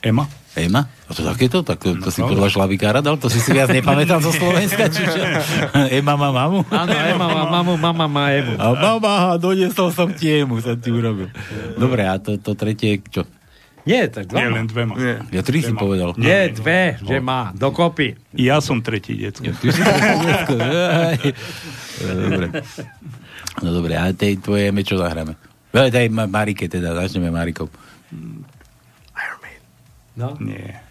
[0.00, 0.26] Ema?
[0.60, 0.84] Ema?
[1.06, 1.60] A to takéto?
[1.60, 2.30] Tak to, to si pravda.
[2.30, 3.16] podľa šlavikára dal?
[3.16, 4.86] To si si viac nepamätal zo Slovenska?
[4.86, 5.20] Či čo?
[5.98, 6.62] Ema má mamu?
[6.68, 8.54] Áno, Ema má mamu, mama má Emu.
[8.54, 11.32] A mama, doniesol som ti Emu, som ti urobil.
[11.74, 13.24] Dobre, a to, to tretie, čo?
[13.80, 14.36] Nie, tak dva.
[14.36, 14.56] Nie, má.
[14.60, 14.94] len dve má.
[15.32, 16.12] Ja tri si povedal.
[16.14, 18.12] Nie, dve, že má, dokopy.
[18.36, 19.50] Ja som tretí detsko.
[19.50, 20.54] Ty si tretí detsko.
[21.08, 21.20] Aj.
[21.98, 22.46] No, Dobre.
[23.60, 25.34] No dobre, a tej tvoje Eme čo zahráme?
[25.72, 27.66] No, daj Ma- Marike teda, začneme Marikou.
[30.20, 30.84] No, Nie.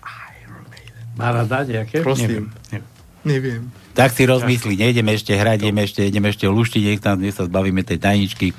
[1.14, 2.02] má rada nejaké?
[2.02, 2.50] Prosím.
[2.74, 2.82] Nie.
[3.22, 3.70] Neviem.
[3.94, 7.46] Tak si rozmyslí, nejdeme ešte hrať, ideme ešte, ideme ešte luštiť, nech, tam, nech sa
[7.46, 8.56] zbavíme tej tajničky.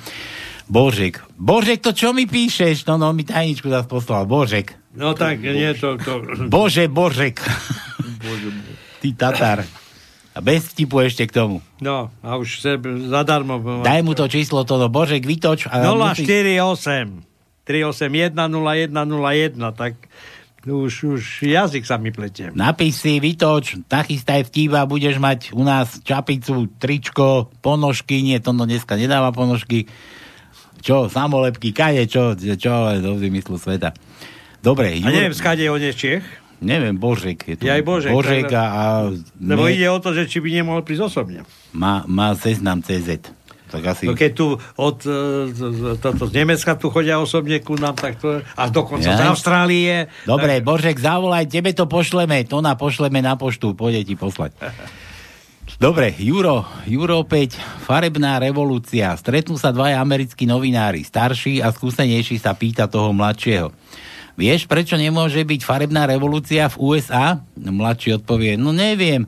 [0.70, 1.18] Božek.
[1.34, 2.86] Božek, to čo mi píšeš?
[2.86, 4.28] No, no, mi tajničku zase poslal.
[4.30, 4.78] Božek.
[4.94, 5.98] No tak, nie, to...
[5.98, 6.22] to...
[6.46, 7.42] Bože, Božek.
[9.02, 9.58] Ty Tatar.
[10.30, 11.58] A bez vtipu ešte k tomu.
[11.82, 12.78] No, a už se
[13.10, 13.82] zadarmo...
[13.82, 15.66] Daj mu to číslo, to no, Božek, vytoč.
[15.66, 17.26] A musí- 048
[17.66, 19.94] 381 0101, tak
[20.66, 22.52] už, už jazyk sa mi pletie.
[22.52, 28.52] Napíš si, vytoč, nachystaj vtip a budeš mať u nás čapicu, tričko, ponožky, nie, to
[28.52, 29.88] no dneska nedáva ponožky.
[30.80, 33.92] Čo, samolepky, kade, čo, čo, do zmyslu sveta.
[34.60, 36.24] Dobre, A neviem, skade on je Čech?
[36.60, 37.64] neviem, Božek je tu.
[37.64, 39.08] Je aj Božek, Božek a
[39.40, 41.40] Lebo ne- ide o to, že či by nemohol prísť osobne.
[41.72, 43.32] má, má seznam CZ.
[43.70, 44.04] Tak asi...
[44.10, 48.42] No keď tu od e, toto, z Nemecka tu chodia osobne ku nám, tak to
[48.42, 49.16] až dokonca Ja?
[49.16, 50.10] z Austrálie.
[50.26, 54.58] Dobre, Božek, zavolaj, tebe to pošleme, to na pošleme na poštu, pôjde ti poslať.
[55.80, 59.14] Dobre, Juro, Juro 5, farebná revolúcia.
[59.16, 61.06] Stretnú sa dvaja americkí novinári.
[61.06, 63.72] Starší a skúsenejší sa pýta toho mladšieho.
[64.36, 67.40] Vieš, prečo nemôže byť farebná revolúcia v USA?
[67.56, 69.24] No, Mladší odpovie, no neviem.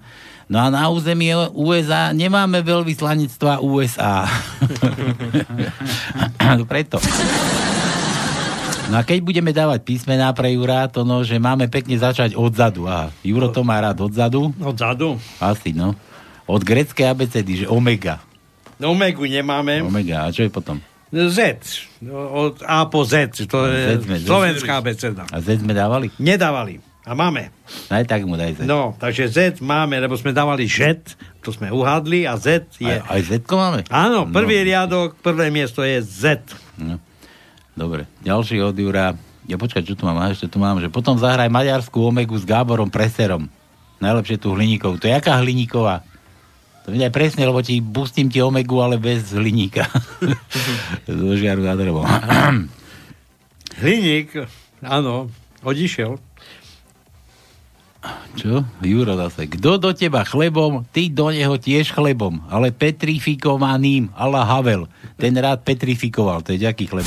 [0.53, 4.29] No a na území USA nemáme veľvyslanectva USA.
[6.69, 7.01] Preto.
[8.93, 12.85] No a keď budeme dávať písmená pre Jura, to no, že máme pekne začať odzadu.
[12.85, 14.53] Aha, Juro to má rád odzadu?
[14.61, 15.17] Odzadu?
[15.41, 15.97] Asi, no.
[16.45, 18.21] Od greckej abecedy, že omega.
[18.77, 19.81] No, Omegu nemáme.
[19.81, 20.77] Omega, a čo je potom?
[21.09, 21.39] Z.
[22.05, 23.33] No, Od A po Z.
[23.49, 24.29] To je Z Z.
[24.29, 25.25] slovenská abeceda.
[25.33, 26.13] A Z sme dávali?
[26.21, 26.92] Nedávali.
[27.03, 27.51] A máme.
[27.91, 28.65] Aj tak mu daj Z.
[28.65, 31.03] No, takže Z máme, lebo sme dávali Z,
[31.43, 32.95] to sme uhádli a Z je...
[32.95, 33.83] Aj, aj Z máme?
[33.91, 34.67] Áno, prvý No.
[34.67, 36.39] riadok, prvé miesto je Z.
[36.79, 37.03] No.
[37.75, 39.19] Dobre, ďalší od Jura.
[39.45, 40.15] Ja počkaj, čo tu mám?
[40.17, 43.51] Aha, ešte tu mám, že potom zahraj maďarskú omegu s Gáborom Preserom.
[43.99, 45.03] Najlepšie tu hliníkov.
[45.03, 46.07] To je jaká hliníková?
[46.83, 49.91] To mi daj presne, lebo ti pustím ti omegu, ale bez hliníka.
[51.11, 52.07] Do žiaru na drevo.
[53.83, 54.37] Hliník,
[54.81, 55.31] áno,
[55.63, 56.19] odišiel.
[58.35, 58.67] Čo?
[58.83, 59.47] Juro zase.
[59.47, 64.91] Kto do teba chlebom, ty do neho tiež chlebom, ale petrifikovaným, ala Havel.
[65.15, 66.43] Ten rád petrifikoval.
[66.43, 67.07] To je ďaký chleb.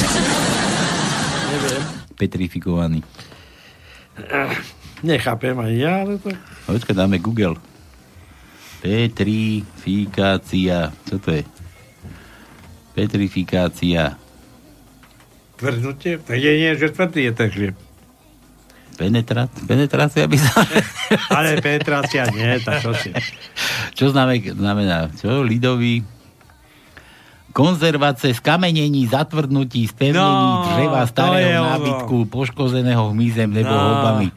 [1.52, 1.84] Neviem.
[2.16, 3.04] Petrifikovaný.
[5.04, 6.32] Nechápem aj ja, ale to...
[6.72, 7.60] Počkaj, dáme Google.
[8.80, 10.96] Petrifikácia.
[11.04, 11.43] Čo to je?
[12.96, 14.16] Petrifikácia.
[15.60, 16.24] Tvrdnutie?
[16.24, 17.76] Tak je nie, že tvrdý je ten chlieb.
[18.96, 20.64] Penetrat, penetrácia by sa...
[21.38, 23.12] Ale penetrácia nie, tak čo si.
[23.98, 24.98] Čo znamená, znamená?
[25.12, 25.39] Čo?
[25.39, 26.04] Lidový
[27.52, 31.72] konzervace skamenení, zatvrdnutí, spevnení No, dreva, starého ono.
[31.72, 33.80] nábytku, poškozeného hmyzem nebo No.
[33.96, 34.28] hobami.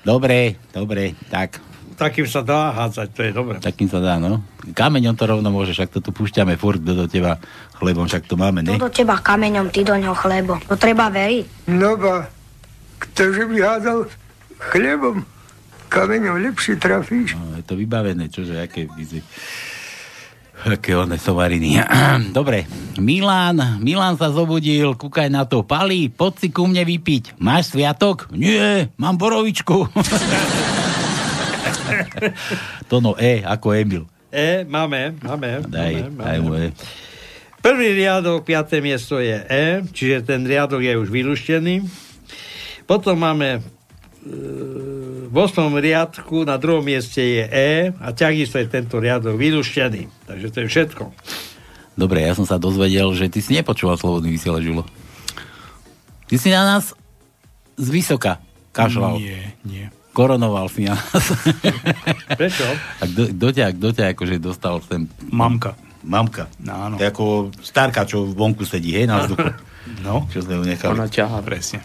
[0.00, 1.60] Dobre, dobre, tak.
[1.92, 3.56] Takým sa dá hádzať, to je dobre.
[3.60, 4.40] Takým sa dá, no.
[4.66, 7.36] Kameňom to rovno môže, však to tu púšťame furt do, do teba
[7.76, 8.74] chlebom, však to máme, ne?
[8.74, 10.56] To do teba kameňom, ty do ňoho chlebo.
[10.66, 11.68] To treba veriť.
[11.70, 12.26] No ba,
[13.02, 14.06] ktože by hádal
[14.70, 15.26] chlebom,
[15.90, 17.34] kameňom lepšie trafíš.
[17.36, 19.20] No, je to vybavené, čože, aké vizi...
[20.62, 21.82] Aké one somariny.
[22.38, 22.70] Dobre,
[23.02, 27.34] Milan, Milan sa zobudil, kúkaj na to, Pali, poď si ku mne vypiť.
[27.42, 28.30] Máš sviatok?
[28.30, 29.90] Nie, mám borovičku.
[32.90, 34.06] to no E, ako Emil.
[34.30, 35.66] E, máme, máme.
[35.66, 36.70] Daj, máme, daj mu E.
[37.58, 41.82] Prvý riadok, piaté miesto je E, čiže ten riadok je už vylúštený.
[42.86, 43.60] Potom máme e,
[45.28, 45.72] v 8.
[45.72, 50.08] riadku na druhom mieste je E a takisto je tento riadok vylúštený.
[50.28, 51.02] Takže to je všetko.
[51.92, 54.84] Dobre, ja som sa dozvedel, že ty si nepočúval Slobodný vysielač, Žulo.
[56.28, 56.96] Ty si na nás
[57.76, 58.40] z vysoka
[58.72, 59.20] kašľal.
[59.20, 59.86] Nie, nie.
[60.16, 61.24] Koronoval si na nás.
[62.40, 62.64] Prečo?
[63.00, 65.08] A kto, kto ťa, kto ťa akože dostal sem?
[65.28, 65.76] Mamka.
[66.02, 66.48] Mamka.
[66.64, 66.96] Áno.
[66.98, 67.24] To je ako
[67.60, 69.52] starka, čo vonku sedí, hej, na vzduchu.
[70.06, 70.30] No.
[70.30, 70.94] Čo sme ju nechali.
[70.94, 71.42] Ona ťahá.
[71.42, 71.82] Presne.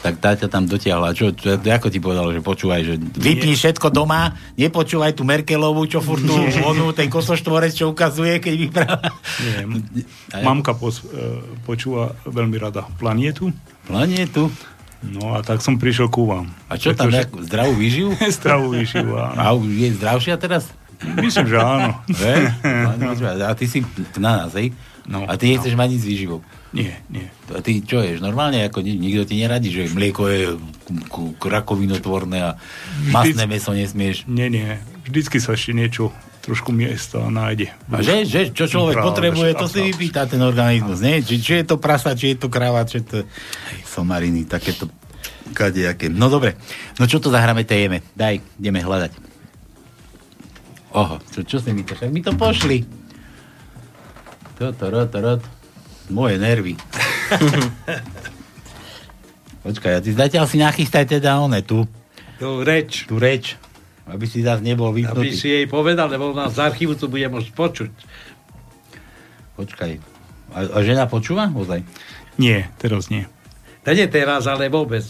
[0.00, 1.12] Tak tá ťa tam dotiahla.
[1.12, 6.00] Čo, čo, ako ti povedal, že počúvaj, že vypni všetko doma, nepočúvaj tú Merkelovú, čo
[6.00, 6.32] furt tu
[6.64, 9.12] onu, ten kosoštvorec, čo ukazuje, keď vypráva.
[9.44, 9.68] Nie.
[10.40, 13.52] Mamka pos, e, počúva veľmi rada planietu.
[13.84, 14.48] Planietu?
[15.04, 16.48] No a tak som prišiel ku vám.
[16.68, 18.10] A čo tam, Pretože- nejakú zdravú výživu?
[18.40, 19.36] zdravú výživu, áno.
[19.36, 20.64] A už je zdravšia teraz?
[21.00, 21.96] Myslím, že áno.
[22.12, 22.40] Hej?
[23.40, 23.80] A ty si
[24.20, 24.72] na nás, hej?
[25.08, 26.40] No, a ty nechceš mať nič s výživou?
[26.70, 27.26] Nie, nie.
[27.50, 28.22] A ty čo ješ?
[28.22, 30.54] Normálne, ako ni- nikto ti neradí, že mlieko je
[30.86, 32.50] k- k- rakovinotvorné a
[33.08, 34.22] masné meso nesmieš.
[34.24, 34.78] Nie, nie.
[35.02, 37.74] Vždycky sa ešte niečo trošku miesta nájde.
[37.86, 41.18] A že, že čo človek Práve, potrebuje, to si vypýta ten organizmus, nie?
[41.20, 43.18] Či, či je to prasa, či je to kráva, či je to
[43.84, 44.86] somariny, takéto
[45.50, 46.06] kadejaké.
[46.06, 46.54] No dobre,
[46.96, 48.06] no čo to zahráme, tejeme.
[48.14, 49.12] Daj, ideme hľadať.
[50.92, 52.86] Oho, čo, čo si mi to, však mi to pošli.
[54.54, 55.42] Toto, rot, rot.
[56.10, 56.74] Moje nervy.
[59.66, 61.86] Počkaj, a ty zatiaľ si nachystaj teda one tu.
[62.40, 63.06] Tu reč.
[63.06, 63.54] Tu reč.
[64.08, 65.36] Aby si zase nebol Aby vypnutý.
[65.36, 67.92] si jej povedal, lebo nás z archívu to bude môcť počuť.
[69.54, 69.92] Počkaj.
[70.56, 71.46] A, a žena počúva?
[71.52, 71.84] Ozaj.
[72.40, 73.28] Nie, teraz nie.
[73.84, 75.04] To nie teraz, ale vôbec.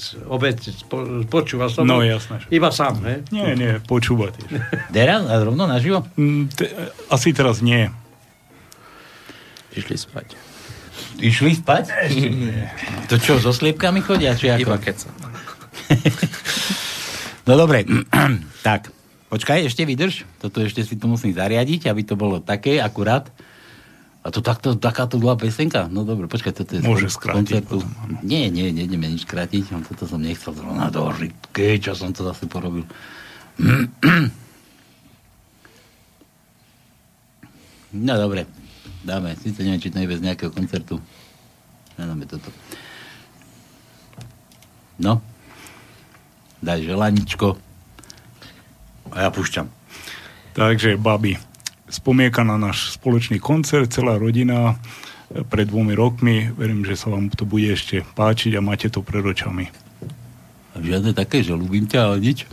[0.87, 1.83] Po, počúva som.
[1.87, 2.39] No, jasné.
[2.55, 3.15] Iba sám, he?
[3.35, 4.63] Nie, nie, počúva tiež.
[4.95, 5.27] Teraz?
[5.27, 6.07] A rovno naživo?
[6.15, 6.71] Mm, te,
[7.11, 7.91] asi teraz nie.
[9.75, 10.50] Išli spať.
[11.21, 11.85] Išli spať?
[13.13, 14.33] To čo, so sliepkami chodia?
[14.35, 14.61] Či ako?
[14.65, 15.09] Iba keca.
[17.49, 17.83] No dobre,
[18.69, 18.95] tak.
[19.27, 20.23] Počkaj, ešte vydrž.
[20.39, 23.27] Toto ešte si to musím zariadiť, aby to bolo také, akurát.
[24.21, 25.89] A to takto, takáto dlhá pesenka?
[25.91, 27.81] No dobre, počkaj, toto je Môže z koncertu.
[28.21, 29.73] Nie, nie, nejdeme nič skrátiť.
[29.83, 32.87] Toto som nechcel zrovna do žitky, čo som to zase porobil.
[37.91, 38.47] No dobre,
[39.05, 39.37] dáme.
[39.37, 41.01] Sice neviem, či to je bez nejakého koncertu.
[41.97, 42.49] Dáme toto.
[45.01, 45.21] No.
[46.61, 47.57] Daj želaničko.
[49.11, 49.69] A ja púšťam.
[50.53, 51.41] Takže, babi,
[51.89, 54.77] spomienka na náš spoločný koncert, celá rodina
[55.33, 56.53] e, pred dvomi rokmi.
[56.53, 59.73] Verím, že sa vám to bude ešte páčiť a máte to pred očami.
[60.71, 62.47] A žiadne také, že ľúbim ťa, ale nič.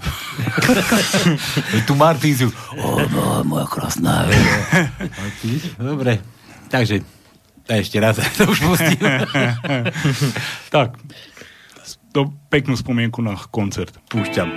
[1.87, 2.49] tu Martíziu.
[2.81, 4.25] O, no, moja krásna.
[5.77, 6.36] Dobre.
[6.67, 7.03] Takže,
[7.67, 9.03] ešte raz, to už pustím.
[10.71, 10.95] tak,
[12.15, 13.93] to peknú spomienku na koncert.
[14.09, 14.49] Púšťam.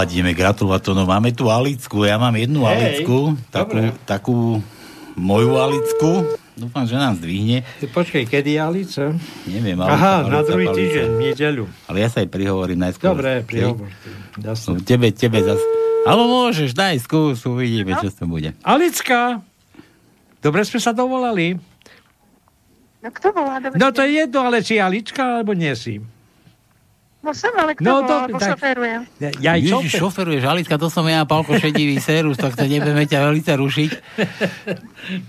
[0.00, 0.92] Ideme gratulovať to.
[0.96, 3.76] No máme tu Alicku, ja mám jednu Hej, Alicku, takú,
[4.08, 4.36] takú
[5.12, 6.40] moju Alicku.
[6.52, 7.64] Dúfam, že nám zdvihne.
[7.80, 9.04] Počkej, kedy je Alice?
[9.48, 10.78] Neviem, Aha, Alica, na Alica, druhý Alica.
[10.84, 11.64] týždeň, v nedeľu.
[11.88, 13.08] Ale ja sa aj prihovorím najskôr.
[13.16, 13.88] Dobre, prihovor.
[14.36, 15.60] No, tebe, tebe zas...
[16.04, 18.52] Ale môžeš, daj skús, uvidíme, čo to bude.
[18.68, 19.40] Alicka,
[20.44, 21.56] dobre sme sa dovolali.
[23.00, 23.56] No kto volá?
[23.58, 23.80] Dobre.
[23.80, 26.04] No to je jedno, ale či Alička, alebo nie si.
[27.22, 29.00] No som, ale kto No, dobre, lebo tak- šoferujem.
[29.38, 30.00] Ja aj Ježiš, šofer.
[30.02, 30.42] šoferuješ,
[30.74, 33.90] to som ja, Pálko Šedivý Serus, tak to nebudeme ťa veľmi rušiť.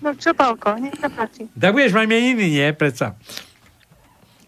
[0.01, 1.45] No čo, Pálko, nech sa páči.
[1.53, 2.67] Tak budeš mať meniny, nie?
[2.73, 3.13] Predsa.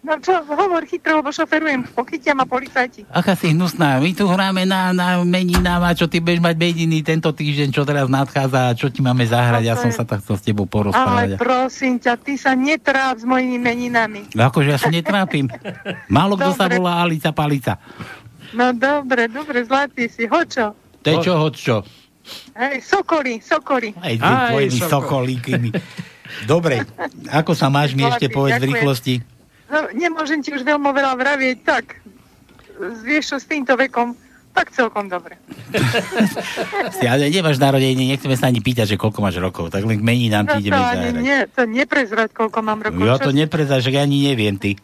[0.05, 3.09] No čo, hovor chytro, lebo šoferujem, pochytia ma policajti.
[3.09, 7.01] Aká si hnusná, my tu hráme na, na meninám a čo ty budeš mať meniny
[7.01, 10.05] tento týždeň, čo teraz nadchádza a čo ti máme zahrať, ja No som je- sa
[10.05, 11.29] tak chcel s tebou Ale porozprávať.
[11.35, 14.29] prosím ťa, ty sa netráp s mojimi meninami.
[14.31, 15.49] No akože ja sa netrápim.
[16.05, 17.81] Málo kto sa volá Alica Palica.
[18.53, 20.77] No dobre, dobre, zlatý si, hočo.
[21.01, 21.77] To je čo, hoď čo?
[22.53, 23.89] Hej, sokoli, sokoli.
[23.95, 25.69] Aj tvojimi sokolíkmi.
[26.45, 26.81] Dobre,
[27.29, 29.15] ako sa máš mi ešte povedz v rýchlosti?
[29.65, 31.97] No, nemôžem ti už veľmi veľa vravieť, tak
[33.01, 34.13] vieš čo, s týmto vekom,
[34.51, 35.35] tak celkom dobre.
[37.03, 40.45] Ale nemáš narodenie, nechceme sa ani pýtať, že koľko máš rokov, tak len k meninám
[40.45, 41.19] No ti to ideme ani zahrať.
[41.19, 43.01] nie, to neprezrať, koľko mám rokov.
[43.01, 44.77] Ja čo to neprezáš, že ja ani neviem ty.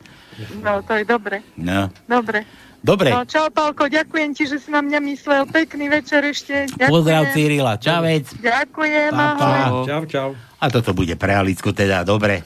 [0.59, 1.45] No, to je dobre.
[1.53, 1.87] No.
[2.05, 2.43] Dobre.
[2.81, 5.45] Dobre, No, čau, Pálko, ďakujem ti, že si na mňa myslel.
[5.45, 6.65] Pekný večer ešte.
[6.65, 6.89] Ďakujem.
[6.89, 8.25] pozdrav Cyrila, čavec.
[8.33, 9.45] Ďakujem, Pa, pa.
[9.61, 9.85] ahoj.
[9.85, 10.29] Čau, čau.
[10.57, 12.41] A toto bude pre Alicku teda, dobre.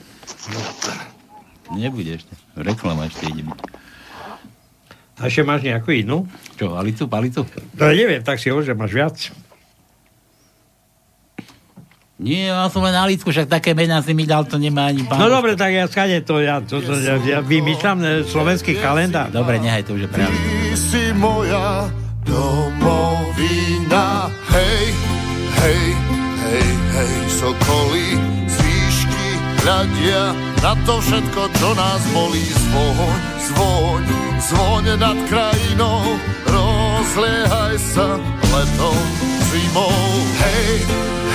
[1.74, 2.32] Nebude ešte.
[2.54, 3.58] Reklama ešte ide byť.
[5.16, 6.28] A ešte máš nejakú inú?
[6.60, 7.48] Čo, Alicu, Palicu?
[7.74, 9.16] No neviem, tak si hovorí, že máš viac.
[12.16, 15.20] Nie, ja som len Alicku, však také mená si mi dal, to nemá ani pán.
[15.20, 19.28] No dobre, tak ja skade to, ja, to, to, ja, ja vymýšľam slovenský kalendár.
[19.28, 20.32] Dobre, nehaj to už je Alicu.
[20.32, 21.92] Ty si moja
[22.24, 24.32] domovina.
[24.48, 24.96] Hej,
[25.60, 25.84] hej,
[26.40, 28.16] hej, hej, sokolí
[28.48, 29.26] z výšky
[29.60, 32.44] hľadia na to všetko, čo nás bolí.
[32.44, 34.02] Zvoň, zvoň,
[34.40, 36.02] zvoň nad krajinou,
[36.46, 38.20] rozliehaj sa
[38.52, 39.00] letom,
[39.50, 39.92] zimou.
[40.40, 40.68] Hej,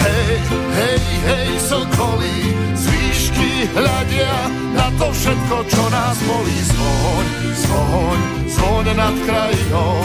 [0.02, 0.34] hej,
[0.78, 2.38] hej, hej, sokolí
[2.78, 4.36] z výšky hľadia
[4.78, 6.60] na to všetko, čo nás bolí.
[6.72, 7.26] Zvoň,
[7.56, 8.20] zvoň,
[8.50, 9.96] zvoň nad krajinou,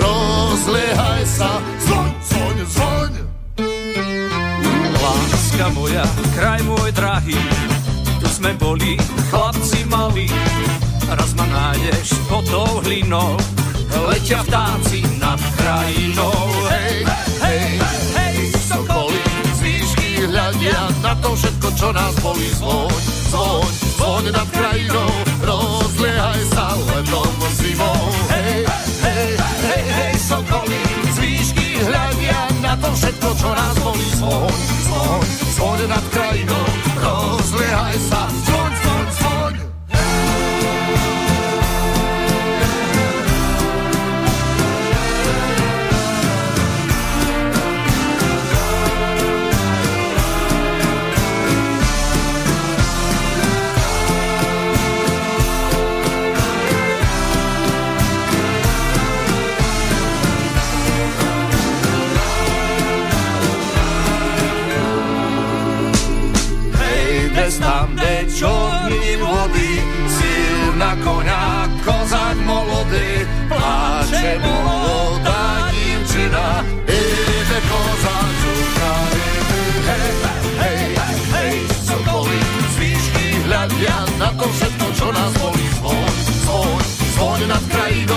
[0.00, 1.50] rozliehaj sa,
[1.84, 3.12] zvoň, zvoň, zvoň.
[4.96, 6.04] Láska moja,
[6.36, 7.38] kraj môj drahý,
[8.36, 9.00] sme boli
[9.32, 10.28] chlapci malí.
[11.08, 13.32] Raz ma nájdeš pod tou hlinou,
[14.12, 16.36] letia vtáci nad krajinou.
[16.68, 16.96] Hej,
[17.40, 17.66] hej,
[18.12, 19.22] hej, sokoly
[19.56, 22.50] z výšky hľadia na to všetko, čo nás bolí.
[22.60, 22.92] Zvoň,
[23.32, 28.04] zvoň, zvoň nad krajinou, rozliehaj sa letom zimou.
[28.36, 28.68] Hej,
[29.00, 29.28] hej,
[29.64, 34.08] hej, hej, sokoly z výšky hľadia na to všetko, čo nás bolí.
[34.20, 35.24] Zvoň, zvoň,
[35.56, 36.66] zvoň nad krajinou,
[37.06, 38.65] rozliehaj sa, zvoň,
[68.38, 69.72] čorní vody,
[70.08, 78.92] síl na koňa, kozak molody, pláče molodá divčina, ide kozak žuka,
[79.88, 80.12] hej,
[80.60, 80.86] hej,
[83.46, 86.10] hľadia na to všetko, čo nás bolí, zvoň,
[86.44, 86.80] zvoň,
[87.14, 88.15] zvoň nad krajinou,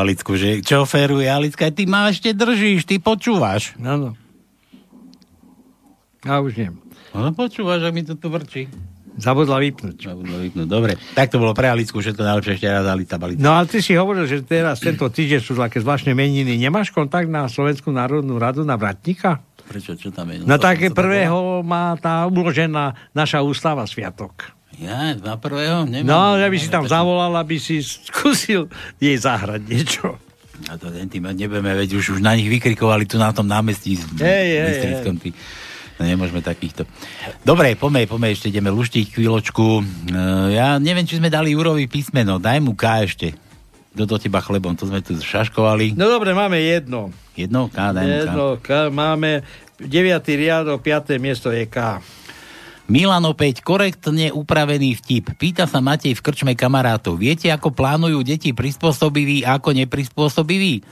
[0.00, 3.76] Alicku, že čo feruje Alicka, ty ma ešte držíš, ty počúvaš.
[3.78, 4.16] Áno.
[6.24, 6.70] A už nie.
[7.12, 8.68] No počúvaš, že mi to tu vrčí.
[9.20, 9.96] Zabudla vypnúť.
[10.00, 10.92] Zabudla vypnúť, dobre.
[11.12, 13.42] Tak to bolo pre Alicku, všetko najlepšie ešte raz Alica Balica.
[13.42, 16.56] No ale ty si hovoril, že teraz tento týždeň sú také zvláštne meniny.
[16.56, 19.42] Nemáš kontakt na Slovenskú národnú radu na Vratníka?
[19.66, 20.40] Prečo, čo tam je?
[20.46, 24.56] No to- tak to- to- prvého má tá uložená naša ústava sviatok.
[24.80, 25.84] Ja, na prvého?
[25.84, 30.16] Nemám, No, ja by si tam zavolal, aby si skúsil jej zahrať niečo.
[30.68, 33.96] A to ten tým nebudeme, veď už, už na nich vykrikovali tu na tom námestí.
[34.20, 35.32] hej, Bystrickom, ty.
[36.00, 36.88] No, nemôžeme takýchto.
[37.44, 39.64] Dobre, poďme, poďme, ešte ideme luštiť chvíľočku.
[39.80, 42.40] Uh, ja neviem, či sme dali Jurovi písmeno.
[42.40, 43.28] Daj mu K ešte.
[43.92, 45.92] Do, do teba chlebom, to sme tu šaškovali.
[45.92, 47.12] No dobre, máme jedno.
[47.36, 47.68] Jedno?
[47.68, 48.16] K, daj mu K.
[48.16, 49.44] Jedno, K, máme
[49.76, 49.88] 9.
[50.24, 51.20] riadok, 5.
[51.20, 52.00] miesto je K.
[52.90, 55.38] Milan opäť korektne upravený vtip.
[55.38, 57.22] Pýta sa Matej v krčme kamarátov.
[57.22, 60.82] Viete, ako plánujú deti prispôsobiví a ako neprispôsobiví?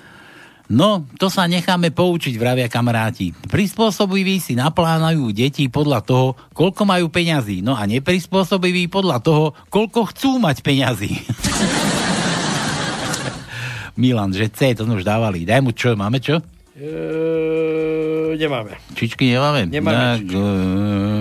[0.70, 3.34] No, to sa necháme poučiť, vravia kamaráti.
[3.50, 7.66] Prispôsobiví si naplánajú deti podľa toho, koľko majú peňazí.
[7.66, 11.18] No a neprispôsobiví podľa toho, koľko chcú mať peňazí.
[13.98, 15.42] Milan, že C, to sme už dávali.
[15.42, 16.38] Daj mu čo, máme čo?
[16.78, 18.78] E, nemáme.
[18.94, 19.66] Čičky nemáme?
[19.66, 20.42] Nemáme tak, e,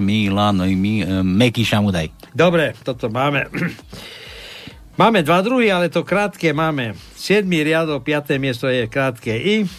[0.06, 2.14] Milan, mi, e, Mekíša mu daj.
[2.30, 3.50] Dobre, toto máme.
[4.98, 6.98] Máme dva druhy, ale to krátke máme.
[7.14, 7.46] 7.
[7.46, 8.34] riadok, 5.
[8.42, 9.70] miesto je krátke I.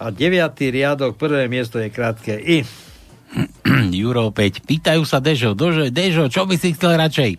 [0.00, 0.32] A 9.
[0.72, 1.44] riadok, 1.
[1.44, 2.64] miesto je krátke I.
[4.00, 4.64] Juro opäť.
[4.64, 7.36] Pýtajú sa Dežo, Dožo, Dežo, čo by si chcel radšej?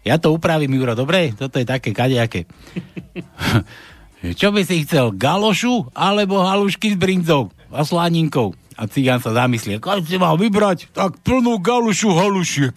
[0.00, 1.36] Ja to upravím, Juro, dobre?
[1.36, 2.48] Toto je také kadejaké.
[4.32, 8.56] čo by si chcel, galošu alebo halušky s brinzou a slaninkou?
[8.76, 12.76] A cigán sa zamyslí, keď si mal vybrať, tak plnú galušu halušiek.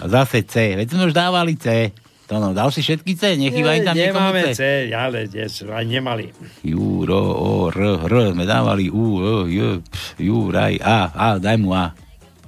[0.00, 1.92] A zase C, veď sme už dávali C.
[2.28, 4.56] To no, dal si všetky C, nechýba im tam Nemáme C.
[4.56, 6.32] C, ale dnes aj nemali.
[6.64, 9.84] Juro, O, R, R, sme dávali U, E, J,
[10.16, 11.92] Juraj, A, A, daj mu A.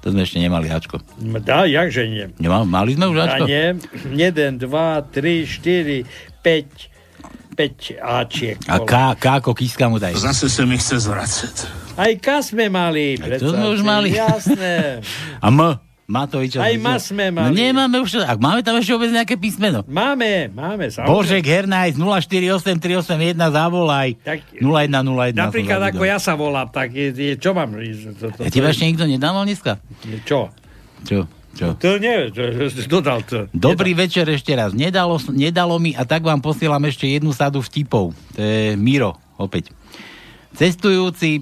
[0.00, 1.02] To sme ešte nemali Ačko.
[1.44, 2.30] Dá, jakže nie.
[2.40, 3.44] Nemá, mali sme už A Ačko?
[3.44, 3.76] nie.
[4.16, 8.58] 1, 2, 3, 4, 5, 5 Ačiek.
[8.70, 10.14] A K, K ako kíska mu daj.
[10.14, 11.54] Zase sa mi chce zvracať.
[11.98, 13.18] Aj K sme mali.
[13.18, 14.14] to sme už mali.
[14.14, 15.02] Jasné.
[15.42, 15.58] A M,
[16.06, 16.62] Matoviča.
[16.62, 17.50] Aj Ma sme mali.
[17.50, 19.82] No nemáme už, ak máme tam ešte vôbec nejaké písmeno.
[19.90, 20.86] Máme, máme.
[20.86, 21.10] samozrejme.
[21.10, 24.08] Božek Hernajs 048381 zavolaj.
[24.22, 25.34] Tak, 0101.
[25.34, 27.74] Napríklad ako ja sa volám, tak je, je, čo mám?
[27.74, 29.82] To, to, Ja teba ešte nikto nedával dneska?
[30.22, 30.54] Čo?
[31.02, 31.26] Čo?
[31.56, 31.72] Čo?
[31.80, 32.28] To nie,
[32.84, 33.48] dodal to.
[33.56, 34.76] Dobrý večer ešte raz.
[34.76, 38.12] Nedalo, nedalo mi a tak vám posielam ešte jednu sadu vtipov.
[38.36, 39.72] To je Miro, opäť.
[40.52, 41.40] Cestujúci,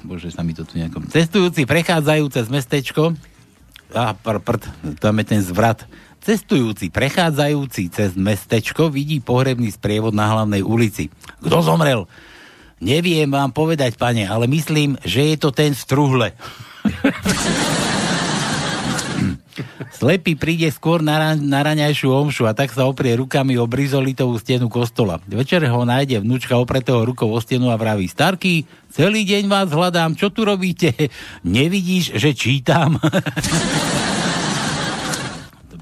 [0.00, 3.12] bože sa mi to tu nejakom, cestujúci prechádzajú cez mestečko,
[3.92, 4.62] a pr, prd,
[5.02, 5.84] tam je ten zvrat.
[6.20, 11.08] Cestujúci prechádzajúci cez mestečko vidí pohrebný sprievod na hlavnej ulici.
[11.40, 12.04] Kto zomrel?
[12.80, 16.28] Neviem vám povedať, pane, ale myslím, že je to ten v truhle.
[19.94, 24.36] Slepý príde skôr na, ra- na raňajšiu omšu a tak sa oprie rukami o brizolitovú
[24.40, 25.20] stenu kostola.
[25.28, 30.16] Večer ho nájde vnúčka opretého rukou o stenu a vraví Starky, celý deň vás hľadám,
[30.16, 30.92] čo tu robíte?
[31.46, 32.96] Nevidíš, že čítam?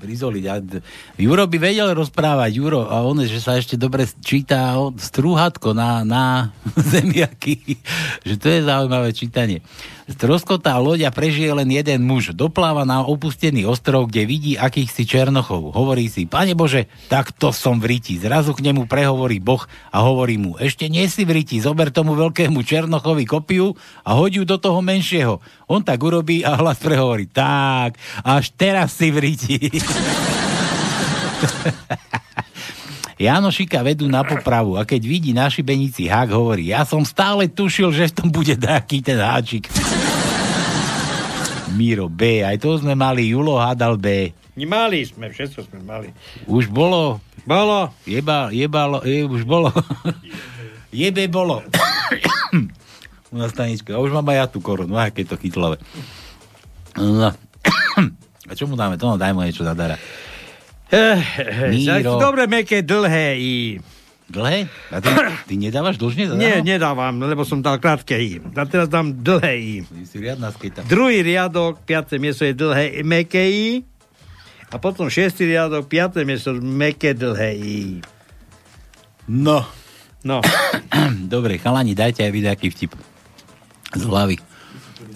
[0.08, 0.56] Brizoli, ja,
[1.20, 6.48] Juro by vedel rozprávať, Juro, a on, že sa ešte dobre číta strúhatko na, na
[6.96, 7.76] zemiaky,
[8.24, 9.60] že to je zaujímavé čítanie.
[10.08, 12.32] Stroskotá loď prežije len jeden muž.
[12.32, 15.76] Dopláva na opustený ostrov, kde vidí akýchsi černochov.
[15.76, 18.16] Hovorí si, pane Bože, tak to som v riti.
[18.16, 19.60] Zrazu k nemu prehovorí Boh
[19.92, 24.40] a hovorí mu, ešte nie si v riti, zober tomu veľkému černochovi kopiu a hoď
[24.40, 25.44] ju do toho menšieho.
[25.68, 29.60] On tak urobí a hlas prehovorí, tak, až teraz si v riti.
[33.18, 37.90] Janošika vedú na popravu a keď vidí na šibenici hák, hovorí, ja som stále tušil,
[37.90, 39.66] že v tom bude taký ten háčik.
[41.78, 44.34] Miro B, aj to sme mali, Julo hádal B.
[44.58, 46.10] Mali sme, všetko sme mali.
[46.50, 47.22] Už bolo.
[47.46, 47.94] Bolo.
[48.02, 49.70] Jeba, jebalo, je, už bolo.
[50.90, 51.62] Jebe bolo.
[53.30, 53.94] U nás stanička.
[53.94, 55.78] A už mám aj ja tú korunu, aké to chytlavé.
[56.98, 57.30] No.
[58.48, 58.98] A čo mu dáme?
[58.98, 59.94] To no, daj mu niečo zadara.
[60.88, 61.20] Eh,
[61.68, 62.16] Míro.
[62.16, 63.54] Dobre, meké, dlhé I.
[64.28, 64.68] Dlhé?
[64.92, 65.08] A ty,
[65.48, 66.28] ty nedávaš dlžne?
[66.28, 66.44] zadarmo?
[66.44, 68.44] Nie, nedávam, lebo som dal krátke I.
[68.52, 69.74] A teraz dám dlhé I.
[69.88, 70.84] Ty si riadna skejta.
[70.84, 73.68] Druhý riadok, piaté miesto je dlhé meké I.
[74.68, 77.80] A potom šiestý riadok, piaté miesto meké dlhé I.
[79.28, 79.64] No.
[80.20, 80.44] No.
[81.32, 82.92] Dobre, chalani, dajte aj vy nejaký vtip.
[83.96, 84.36] Z hlavy.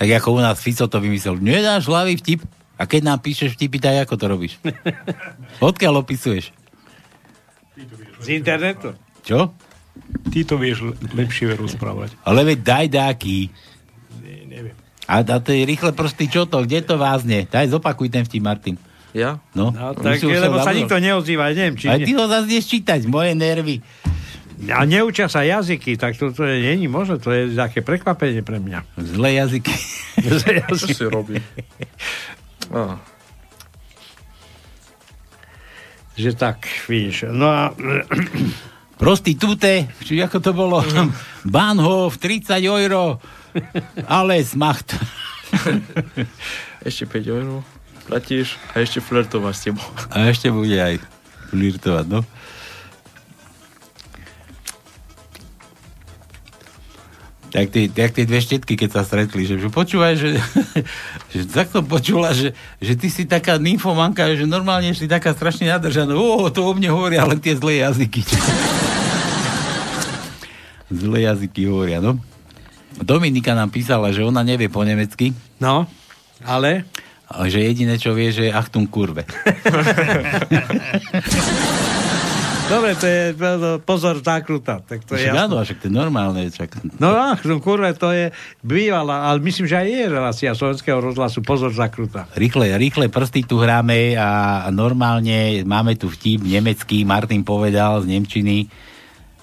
[0.01, 1.37] Tak ako u nás Fico to vymyslel.
[1.37, 2.41] Nedáš hlavy vtip?
[2.81, 4.53] A keď nám píšeš vtipy, tak ako to robíš?
[5.61, 6.62] Odkiaľ opisuješ?
[8.23, 8.95] Z internetu.
[9.21, 9.51] Čo?
[10.31, 12.15] Ty to vieš le- lepšie rozprávať.
[12.23, 13.51] Ale veď daj dáky.
[14.47, 14.77] neviem.
[15.05, 16.63] A, a to je rýchle prostý čo to?
[16.63, 17.45] Kde to vázne?
[17.45, 18.77] Daj zopakuj ten vtip, Martin.
[19.13, 19.37] Ja?
[19.53, 21.85] No, No, tak, lebo sa nikto neozýva, neviem, či...
[21.85, 22.01] Ne...
[22.01, 23.85] ty ho zase čítať, moje nervy.
[24.73, 28.63] A neučia sa jazyky, tak to, to je, není možné, to je také prekvapenie pre
[28.63, 28.87] mňa.
[28.97, 29.75] Zlé jazyky.
[30.71, 31.37] Čo si robí?
[32.73, 32.97] Á,
[36.17, 37.29] Že tak, víš.
[37.31, 37.73] No a...
[39.03, 40.79] Prostitúte, či ako to bolo?
[41.55, 43.19] Bahnhof, 30 euro.
[44.07, 44.95] Ale smacht.
[46.87, 47.67] ešte 5 eur
[48.07, 49.89] platíš a ešte flirtovať s tebou.
[50.11, 50.99] A ešte bude aj
[51.55, 52.21] flirtovať, no.
[57.53, 60.41] Tak tie, tak tie dve štetky, keď sa stretli, že, že počúvaj, že,
[61.37, 65.69] že tak som počula, že, že ty si taká nymfomanka, že normálne si taká strašne
[65.69, 66.17] nadržaná.
[66.17, 68.25] O, to o mne hovoria len tie zlé jazyky.
[71.05, 72.17] zlé jazyky hovoria, no.
[73.05, 75.37] Dominika nám písala, že ona nevie po nemecky.
[75.61, 75.85] No,
[76.41, 76.89] ale?
[77.29, 79.29] A že jediné, čo vie, že Achtung kurve.
[82.73, 83.23] Dobre, to je
[83.85, 84.81] pozor zákruta.
[84.81, 86.41] Tak to je áno, však to je normálne.
[86.49, 86.81] Čak.
[86.97, 88.33] No ach, no kurve, to je
[88.65, 92.25] bývalá, ale myslím, že aj je relácia slovenského rozhlasu Pozor zakruta.
[92.33, 98.73] Rýchle, rýchle prsty tu hráme a normálne máme tu vtip nemecký, Martin povedal z Nemčiny.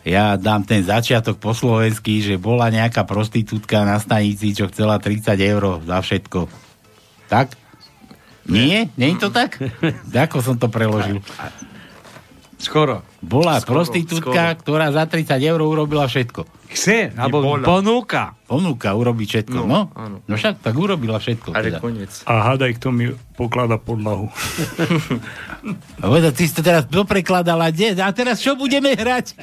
[0.08, 5.38] Ja dám ten začiatok po slovensky, že bola nejaká prostitútka na stanici, čo chcela 30
[5.38, 6.50] eur za všetko.
[7.30, 7.54] Tak?
[8.50, 8.90] Nie?
[8.98, 9.62] Nie je to tak?
[10.26, 11.22] Ako som to preložil?
[12.58, 13.06] Skoro.
[13.20, 14.60] Bola Skoro, prostitútka, skoro.
[14.60, 16.48] ktorá za 30 eur urobila všetko.
[16.70, 18.38] Chce, alebo ponúka.
[18.46, 19.66] Ponúka urobiť všetko, no?
[19.66, 20.18] No, No, áno.
[20.22, 21.50] no však tak urobila všetko.
[21.50, 21.80] Ale Teda.
[21.80, 22.12] koniec.
[22.24, 24.30] A hádaj, kto mi poklada podlahu.
[26.00, 27.98] A povedal, ty si to teraz doprekladala, kde?
[27.98, 29.34] A teraz čo budeme hrať?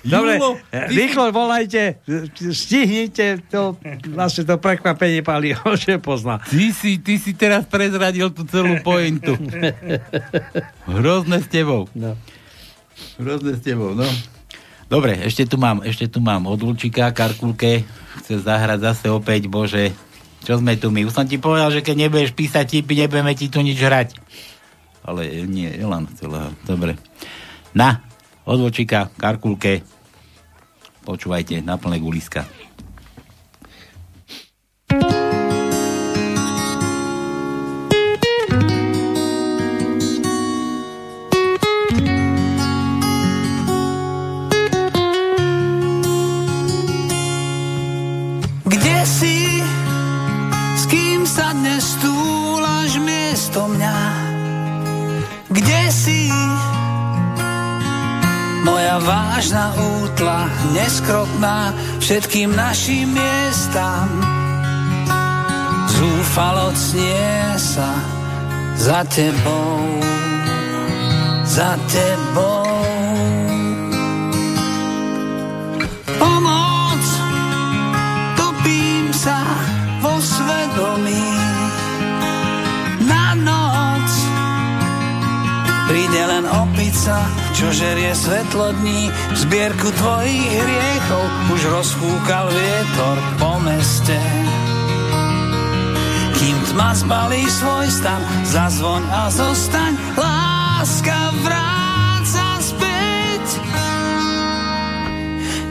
[0.00, 2.00] Dobre, Julo, ty si- rýchlo volajte,
[2.48, 3.76] stihnite to,
[4.08, 6.40] vlastne to prekvapenie Paliho, že pozná.
[6.40, 9.34] Ty si, ty si teraz prezradil tú celú pointu.
[10.88, 11.90] Hrozné s tebou.
[11.92, 12.16] No.
[13.20, 14.06] Hrozné s tebou, no.
[14.92, 17.88] Dobre, ešte tu mám, ešte tu mám od Lučika, Karkulke.
[18.20, 19.96] Chce zahrať zase opäť, bože.
[20.44, 21.06] Čo sme tu my?
[21.08, 24.18] Už som ti povedal, že keď nebudeš písať tipy, nebudeme ti tu nič hrať.
[25.00, 26.52] Ale nie, Elan chcela.
[26.68, 27.00] Dobre.
[27.72, 28.04] Na,
[28.44, 29.80] od Lučika, Karkulke.
[31.08, 32.44] Počúvajte, na plné guliska.
[53.52, 53.96] Miesto mňa?
[55.52, 56.32] Kde si?
[58.64, 64.08] Moja vážna útla, neskrotná všetkým našim miestam.
[65.92, 67.92] Zúfalo cnie sa
[68.80, 70.00] za tebou,
[71.44, 72.64] za tebou.
[76.16, 76.61] Pomoc,
[86.92, 87.24] opica,
[87.56, 89.08] čo žerie svetlo dní.
[89.32, 91.24] Zbierku tvojich hriechov
[91.56, 94.20] už rozfúkal vietor po meste.
[96.36, 103.44] Kým tma zbalí svoj stan, zazvoň a zostaň, láska vráca späť.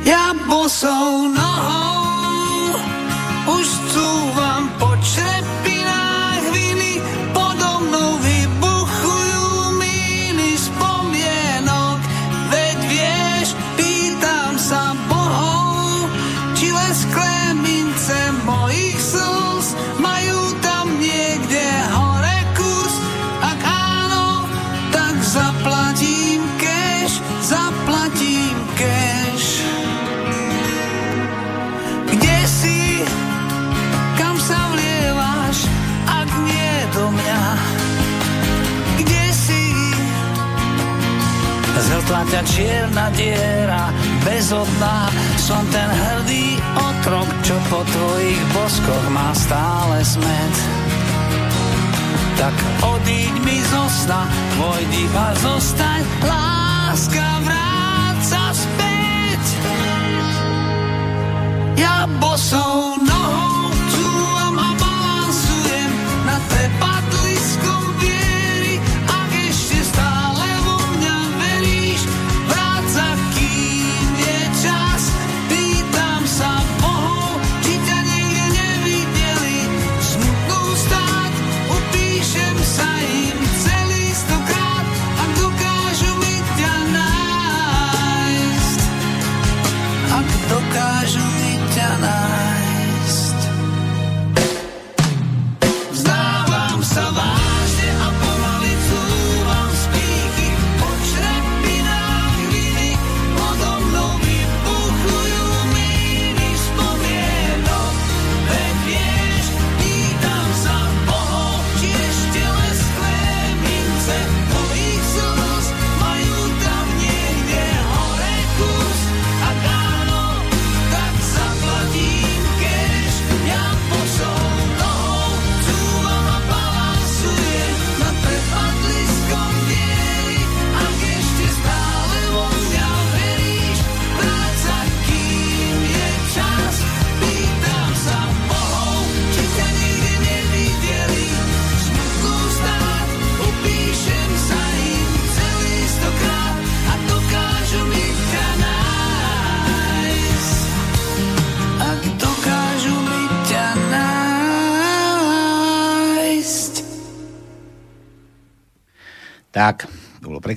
[0.02, 2.82] Ja bosou nohou
[3.62, 5.61] už cúvam po črepinách
[42.32, 43.92] ťa čierna diera,
[44.24, 50.56] bezodná, som ten hrdý otrok, čo po tvojich boskoch má stále smet.
[52.40, 52.56] Tak
[52.88, 54.24] odíď mi zo sna,
[54.56, 59.44] tvoj dých a zostaň, láska vráca späť.
[61.76, 63.51] Ja bosou nohou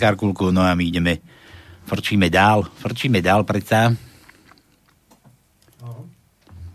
[0.04, 1.24] Karkulku, no a my ideme,
[1.88, 3.96] frčíme dál, frčíme dál predsa.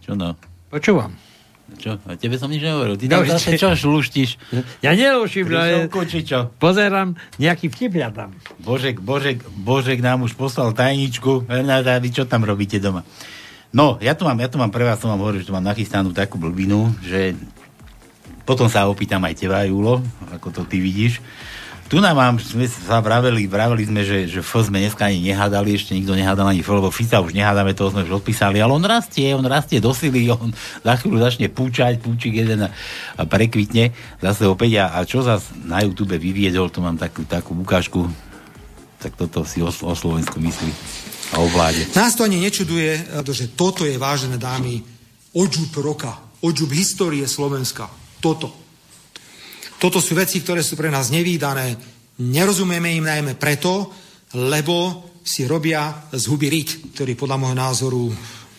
[0.01, 0.33] Čo no?
[0.73, 1.13] Počúvam.
[1.77, 2.01] Čo?
[2.09, 2.97] A tebe som nič nehovoril.
[2.97, 4.41] Ty No, tam zase čo šluštíš?
[4.81, 6.49] Ja neluším, ale či čo?
[6.57, 8.33] pozerám, nejaký vtip tam.
[8.57, 11.45] Božek, Božek, Božek nám už poslal tajničku.
[11.45, 13.05] Renáta, vy čo tam robíte doma?
[13.69, 15.61] No, ja tu mám, ja tu mám pre vás, som vám hovoril, že tu mám
[15.61, 17.37] nachystanú takú blbinu, že
[18.49, 20.01] potom sa opýtam aj teba, Julo,
[20.33, 21.21] ako to ty vidíš.
[21.89, 25.73] Tu nám mám, sme sa vraveli, vraveli sme, že, že F sme dneska ani nehádali,
[25.73, 28.85] ešte nikto nehádal ani F, lebo Fica už nehádame, toho sme už odpísali, ale on
[28.85, 30.53] rastie, on rastie do sily, on
[30.85, 32.69] za chvíľu začne púčať, púčik jeden a,
[33.25, 33.89] prekvitne
[34.21, 34.85] zase opäť.
[34.85, 38.05] A, a čo zase na YouTube vyviedol, tu mám takú, takú ukážku,
[39.01, 40.69] tak toto si o, o Slovensku myslí
[41.33, 41.89] a o vláde.
[41.97, 43.01] Nás to ani nečuduje,
[43.33, 44.85] že toto je, vážené dámy,
[45.33, 47.89] odžup roka, odžup histórie Slovenska.
[48.21, 48.68] Toto.
[49.79, 51.71] Toto sú veci, ktoré sú pre nás nevýdané.
[52.19, 53.87] Nerozumieme im najmä preto,
[54.35, 58.03] lebo si robia z huby ryť, ktorý podľa môjho názoru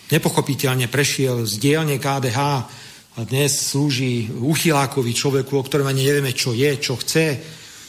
[0.09, 6.57] nepochopiteľne prešiel z dielne KDH a dnes slúži uchylákovi človeku, o ktorom ani nevieme, čo
[6.57, 7.37] je, čo chce,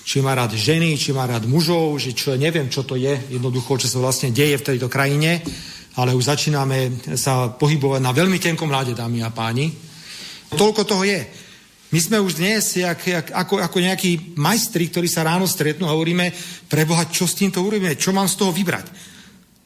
[0.04, 3.80] či má rád ženy, či má rád mužov, že čo neviem, čo to je, jednoducho,
[3.80, 5.40] čo sa vlastne deje v tejto krajine,
[5.96, 9.72] ale už začíname sa pohybovať na veľmi tenkom ľade, dámy a páni.
[10.52, 11.41] Toľko toho je.
[11.92, 15.94] My sme už dnes jak, jak, ako, ako nejakí majstri, ktorí sa ráno stretnú a
[15.94, 16.32] hovoríme,
[16.72, 18.88] preboha, čo s týmto urobíme, čo mám z toho vybrať?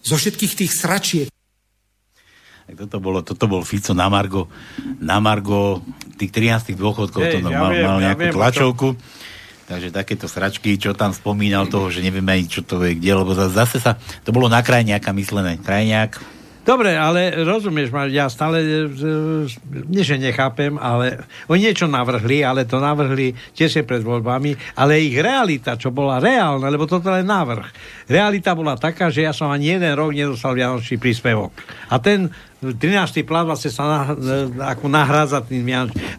[0.02, 1.28] Zo všetkých tých sračiek.
[2.66, 4.50] Toto, bolo, toto bol Fico na Margo,
[4.98, 5.86] na Margo
[6.18, 8.88] tých 13 dôchodkov, Hej, to no, ja mal, viem, mal ja nejakú viem, tlačovku.
[9.70, 13.38] Takže takéto sračky, čo tam spomínal toho, že nevieme ani čo to je, kde, lebo
[13.38, 15.62] zase sa, to bolo na krajňáka myslené.
[15.62, 16.18] Krajňák,
[16.66, 18.90] Dobre, ale rozumieš ma, ja stále, e,
[19.86, 25.14] nie že nechápem, ale oni niečo navrhli, ale to navrhli tiež pred voľbami, ale ich
[25.14, 27.70] realita, čo bola reálna, lebo toto je návrh.
[28.10, 31.54] Realita bola taká, že ja som ani jeden rok nedostal vianočný príspevok.
[31.94, 32.34] A ten
[32.74, 33.22] 13.
[33.22, 34.00] plat vlastne sa na,
[34.74, 35.66] ako nahrádza tým.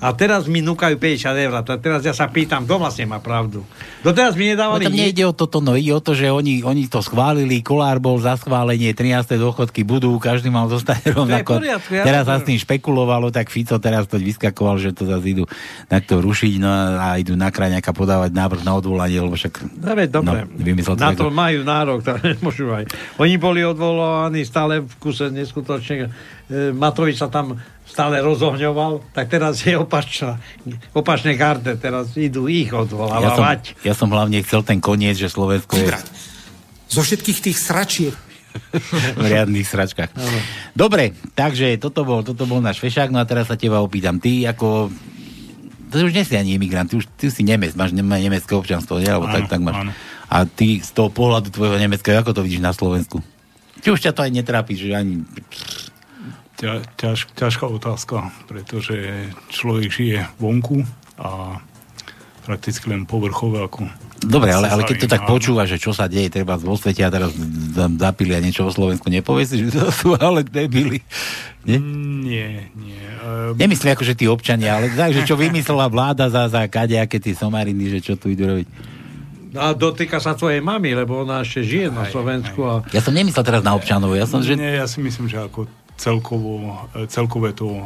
[0.02, 1.52] A teraz mi núkajú 50 eur.
[1.58, 3.66] A teraz ja sa pýtam, kto vlastne má pravdu.
[4.06, 6.86] Doteraz mi No nedávali tam nejde o toto, no ide o to, že oni, oni
[6.86, 9.34] to schválili, Kolár bol za schválenie, 13.
[9.38, 11.58] dôchodky budú, každý mal zostať rovnako.
[11.58, 15.06] poriadku, ja teraz sa to- s tým špekulovalo, tak Fico teraz to vyskakoval, že to
[15.10, 15.44] zase idú
[15.90, 20.08] takto rušiť no a idú na krajňaka podávať návrh na odvolanie, lebo však No, veď,
[20.10, 20.40] dobre.
[20.46, 22.84] No, na to to majú nárok, to nemôžu aj.
[23.18, 26.14] Oni boli odvolaní stále v kuse neskutočne.
[26.46, 30.36] E, Matovič sa tam stále rozohňoval, tak teraz je opačná,
[30.92, 33.60] opačné karte, teraz idú ich Ja som, odvolávať.
[33.82, 35.94] ja som hlavne chcel ten koniec, že Slovensko je
[36.86, 38.14] Zo všetkých tých sračiek.
[39.20, 40.16] v riadnych sračkách.
[40.72, 44.16] Dobre, takže toto bol, toto bol náš fešák, no a teraz sa teba opýtam.
[44.16, 44.88] Ty ako...
[45.92, 49.12] To už nie si ani imigrant, ty už ty si Nemec, máš nemecké občanstvo, nie?
[49.12, 49.76] Alebo tak, Áno, tak máš.
[49.84, 49.92] áno.
[50.26, 53.20] A ty z toho pohľadu tvojho nemeckého, ako to vidíš na Slovensku?
[53.84, 55.22] Či už ťa to aj netrápi, že ani...
[56.96, 60.82] ťaž, ťažká otázka, pretože človek žije vonku
[61.20, 61.60] a
[62.46, 63.90] prakticky len povrchové ako...
[64.16, 67.12] Dobre, ale, ale keď to tak počúva, že čo sa deje treba vo svete a
[67.12, 67.36] teraz
[67.76, 71.04] tam zapili a niečo vo Slovensku, nepovie si, že to sú ale debili.
[71.68, 71.76] Nie?
[72.24, 73.04] Nie, nie.
[73.20, 77.20] Uh, Nemyslím ako, že tí občania, ale tak, že čo vymyslela vláda za, za kadejaké
[77.20, 78.68] tie somariny, že čo tu idú robiť.
[79.56, 82.60] A dotýka sa tvojej mamy, lebo ona ešte žije na Slovensku.
[82.64, 82.72] A...
[82.92, 84.56] Ja som nemyslel teraz na občanov, ja som, že...
[84.56, 87.82] Nie, ja si myslím, že ako celkovo, e, celkové to e,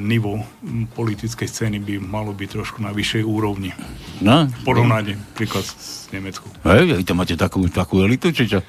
[0.00, 0.40] nivo
[0.96, 3.70] politickej scény by malo byť trošku na vyššej úrovni.
[4.24, 4.48] No.
[4.48, 6.48] V porovnaní príklad s Nemeckou.
[6.64, 8.64] Hej, vy to máte takú, takú elitu, či čo?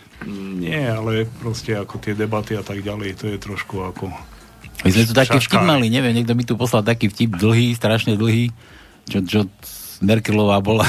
[0.61, 4.11] Nie, ale proste ako tie debaty a tak ďalej, to je trošku ako...
[4.81, 8.17] My sme tu taký vtip mali, neviem, niekto mi tu poslal taký vtip dlhý, strašne
[8.17, 8.49] dlhý,
[9.09, 9.39] čo, čo
[10.01, 10.83] Merkelová bola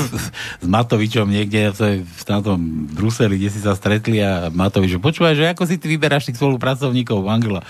[0.64, 5.68] s Matovičom niekde v, tom Bruseli, kde si sa stretli a Matovič, počúvaj, že ako
[5.68, 7.60] si ty vyberáš tých spolupracovníkov Angela.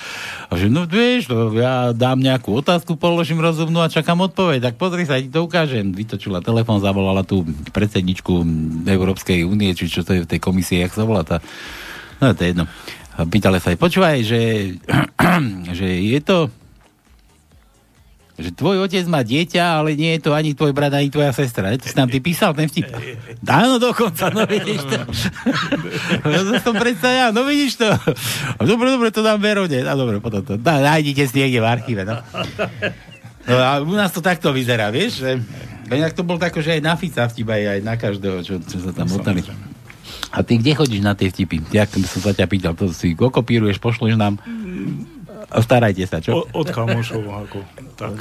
[0.47, 4.71] A že no vieš, to ja dám nejakú otázku, položím rozumnú a čakám odpoveď.
[4.71, 5.91] Tak pozri sa, ti to ukážem.
[5.91, 7.43] Vytočila telefón, zavolala tú
[7.75, 8.47] predsedničku
[8.87, 11.43] Európskej únie, či čo to je v tej komisii, jak sa volá tá.
[12.23, 12.71] No to je jedno.
[13.17, 14.43] A pýtali sa aj, počúvaj, že,
[15.79, 16.47] že je to
[18.37, 21.73] že tvoj otec má dieťa, ale nie je to ani tvoj brat, ani tvoja sestra.
[21.73, 21.81] Ne?
[21.81, 22.93] To si nám ty písal, ten vtip.
[23.49, 24.99] Áno, dokonca, no vidíš to.
[26.29, 27.89] ja som predsa ja, no vidíš to.
[28.61, 29.89] Dobre, dobre, to dám Verone.
[29.89, 30.61] A dobre, potom to.
[30.61, 32.21] Dá, nájdite si niekde v archíve, no.
[33.47, 35.41] No a u nás to takto vyzerá, vieš, že
[35.89, 38.91] inak to bol tako, že aj na Fica vtip, aj, na každého, čo, čo sa
[38.93, 39.41] tam motali.
[40.35, 41.63] A ty kde chodíš na tie vtipy?
[41.73, 44.37] Jak som sa ťa pýtal, to si okopíruješ, pošleš nám?
[44.43, 45.16] A
[45.51, 46.43] starajte sa, čo?
[46.43, 47.63] O, od kamošov, ako
[47.95, 48.19] tak.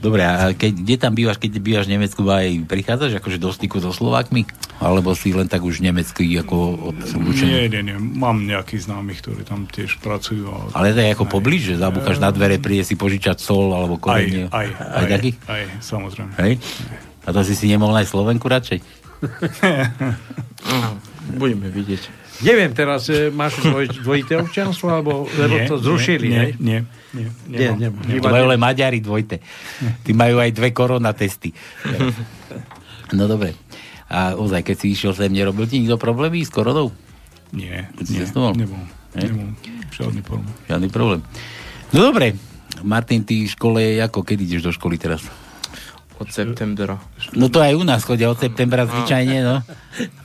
[0.00, 3.84] Dobre, a keď, kde tam bývaš, keď bývaš v Nemecku, aj prichádzaš akože do styku
[3.84, 4.48] so Slovákmi?
[4.80, 6.56] Alebo si len tak už nemecký ako
[6.88, 6.96] od
[7.44, 7.96] Nie, nie, nie.
[8.00, 10.48] Mám nejakých známych, ktorí tam tiež pracujú.
[10.48, 10.80] A...
[10.80, 14.00] Ale to je ako poblíž, že zabúchaš na dvere, príde si požičať sol alebo Aj,
[14.00, 14.48] korenie.
[14.48, 15.30] aj, aj, aj, taký?
[15.44, 16.32] aj, samozrejme.
[16.40, 16.52] Hej?
[17.26, 18.80] A to si si nemohol aj Slovenku radšej?
[21.40, 22.19] Budeme vidieť.
[22.40, 23.06] Neviem, teraz
[23.36, 26.50] máš dvoj, dvojité občianstvo, alebo lebo Nie, to zrušili, nie, hej?
[26.56, 26.78] nie,
[27.12, 29.44] nie, Nie, nie, To majú len Maďari dvojte.
[30.04, 31.52] Tí majú aj dve korona testy.
[33.12, 33.52] No dobre.
[34.10, 36.90] A ozaj, keď si išiel sem, nerobil ti nikto problémy s koronou?
[37.54, 38.80] Nie, Keď nie, nebol.
[39.90, 40.50] Žiadny problém.
[40.70, 41.20] Žiadny problém.
[41.90, 42.38] No dobre.
[42.86, 45.26] Martin, ty v škole, ako, kedy ideš do školy teraz?
[46.20, 47.00] Od septembra.
[47.34, 49.56] No to aj u nás chodia od septembra zvyčajne, no.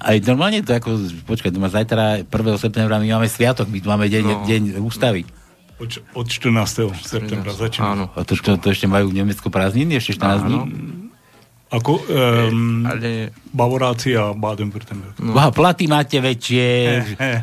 [0.00, 2.32] Aj normálne to ako, počkaj, máš zajtra 1.
[2.56, 4.42] septembra, my máme sviatok, my tu máme deň, No.
[4.42, 5.28] deň ústavy.
[5.76, 6.88] Od, od 14.
[6.98, 7.84] septembra začína.
[7.90, 8.04] Áno.
[8.12, 10.58] A to, to, to ešte majú v Nemecku prázdniny, ešte 14 dní?
[11.70, 15.14] Ako um, Ale Bavoráci a Baden-Württemberg.
[15.22, 15.38] No.
[15.54, 16.66] Platy máte väčšie,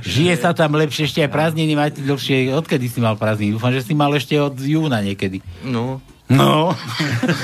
[0.03, 2.51] žije sa tam lepšie, ešte aj prázdniny máte dlhšie.
[2.51, 3.55] Odkedy si mal prázdniny?
[3.55, 5.39] Dúfam, že si mal ešte od júna niekedy.
[5.63, 6.75] no, No.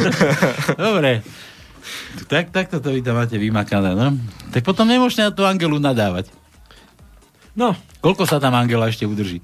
[0.76, 1.24] Dobre.
[2.26, 4.16] Tak, takto to vy tam máte vymakané, no.
[4.50, 6.32] Tak potom nemôžete na tú Angelu nadávať.
[7.54, 7.76] No.
[8.00, 9.44] Koľko sa tam Angela ešte udrží?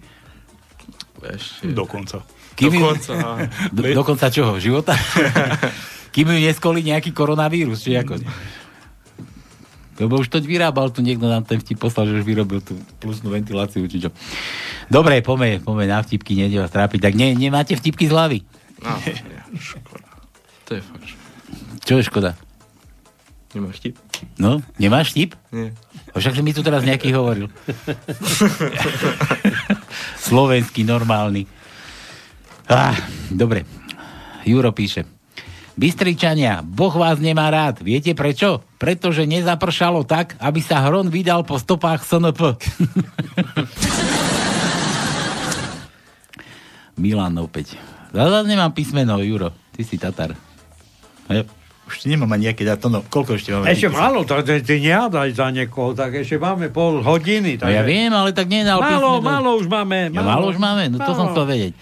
[1.20, 1.70] ešte.
[1.70, 2.24] Dokonca.
[2.56, 3.46] Kým ju- Dokonca, áno.
[3.76, 4.56] Do, dokonca čoho?
[4.58, 4.96] Života?
[6.16, 8.18] Kým ju neskolí nejaký koronavírus, či ako?
[10.00, 13.36] Lebo už to vyrábal tu niekto nám ten vtip poslal, že už vyrobil tú plusnú
[13.36, 14.10] ventiláciu, či čo.
[14.88, 17.04] Dobre, poďme, poďme na vtipky, nejde vás trápiť.
[17.04, 18.40] Tak ne, nemáte vtipky z hlavy?
[18.80, 20.08] No, nie, škoda.
[20.66, 21.19] To je fakt.
[21.90, 22.38] Čo je škoda?
[23.50, 23.98] Nemáš tip?
[24.38, 25.34] No, nemáš vtip?
[25.50, 25.74] Nie.
[26.14, 27.50] Však mi tu teraz nejaký hovoril.
[30.30, 31.50] Slovenský, normálny.
[32.70, 32.94] Ah,
[33.34, 33.66] dobre.
[34.46, 35.10] Juro píše.
[35.82, 37.82] Bystričania, Boh vás nemá rád.
[37.82, 38.62] Viete prečo?
[38.78, 42.54] Pretože nezapršalo tak, aby sa Hron vydal po stopách SNP.
[47.02, 47.82] Milan opäť.
[48.14, 49.58] Zase nemám písmeno, Juro.
[49.74, 50.38] Ty si Tatar.
[51.34, 51.50] Ja,
[51.90, 53.66] už nemám ani nejaké dáto, no koľko ešte máme?
[53.68, 57.58] Ešte málo, to, ty, ty nehádaj za niekoho, tak ešte máme pol hodiny.
[57.58, 59.26] No ja viem, ale tak nedal Málo, písmeno.
[59.26, 59.98] málo už máme.
[60.08, 61.34] Ja, málo už máme, no to som Málo.
[61.34, 61.74] chcel vedieť.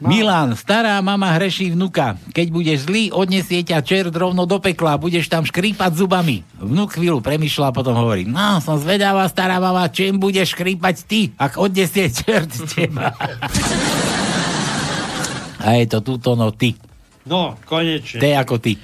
[0.00, 2.16] Milan, stará mama hreší vnuka.
[2.32, 6.40] Keď budeš zlý, odnesie ťa čert rovno do pekla, budeš tam škrípať zubami.
[6.56, 11.20] Vnuk chvíľu premyšľa a potom hovorí, no, som zvedavá, stará mama, čím budeš škrípať ty,
[11.36, 13.12] ak odnesie čert teba.
[15.60, 16.72] A je to túto, no ty.
[17.28, 18.16] No, konečne.
[18.16, 18.80] T ako ty.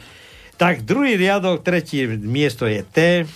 [0.56, 3.28] Tak druhý riadok, tretí miesto je T,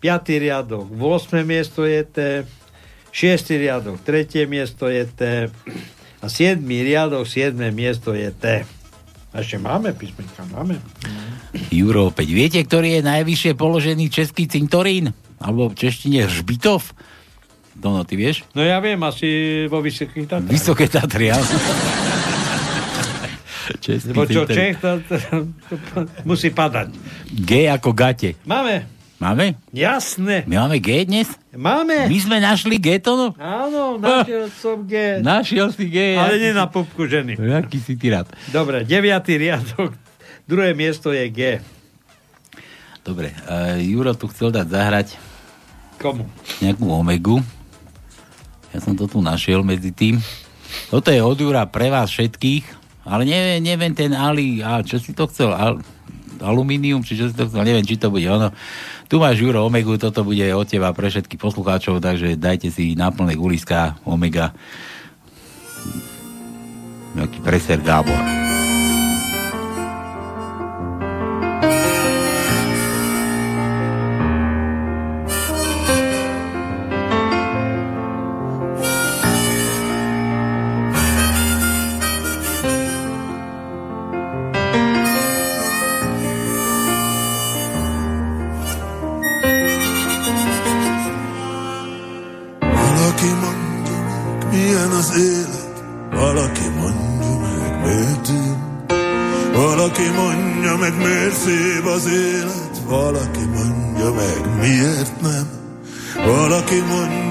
[0.00, 1.44] piatý riadok, 8.
[1.44, 2.18] miesto je T,
[3.12, 5.20] šiestý riadok, tretie miesto je T
[6.22, 8.64] a siedmý riadok, siedme miesto je T.
[9.32, 10.80] Ešte máme písmenka, máme.
[11.72, 12.28] Juro opäť.
[12.32, 15.16] Viete, ktorý je najvyššie položený český cintorín?
[15.40, 16.92] Alebo v češtine Žbitov?
[17.72, 18.44] Dono, ty vieš?
[18.52, 20.52] No ja viem, asi vo Vysokých Tatrách.
[20.52, 21.32] Vysoké Tatry.
[23.78, 24.42] Český Lebo čo.
[24.46, 26.90] Čech, to, to, to, to musí padať.
[27.30, 28.34] G ako gate.
[28.42, 28.86] Máme.
[29.22, 29.54] Máme?
[29.70, 30.42] Jasné.
[30.50, 31.30] My máme G dnes?
[31.54, 32.10] Máme.
[32.10, 33.14] My sme našli G to?
[33.14, 33.28] no?
[33.38, 34.94] Áno, našiel som G.
[35.22, 36.18] Našiel si G.
[36.18, 37.38] Ale nie na pupku ženy.
[37.54, 38.26] Aký si ty rád.
[38.50, 39.94] Dobre, deviatý riadok,
[40.42, 41.40] druhé miesto je G.
[43.06, 45.08] Dobre, uh, Juro tu chcel dať zahrať
[46.02, 46.26] Komu?
[46.58, 47.38] nejakú omegu.
[48.74, 50.18] Ja som to tu našiel medzi tým.
[50.90, 55.14] Toto je od Jura pre vás všetkých, ale neviem, neviem ten Ali, a čo si
[55.14, 55.50] to chcel?
[55.54, 55.82] Al,
[56.42, 57.62] alumínium, či čo si to chcel?
[57.62, 58.50] Neviem, či to bude ono.
[59.06, 63.12] Tu máš Juro Omegu, toto bude od teba pre všetkých poslucháčov, takže dajte si na
[63.12, 64.56] plné guliska Omega.
[67.12, 68.41] Nejaký preser Gábor.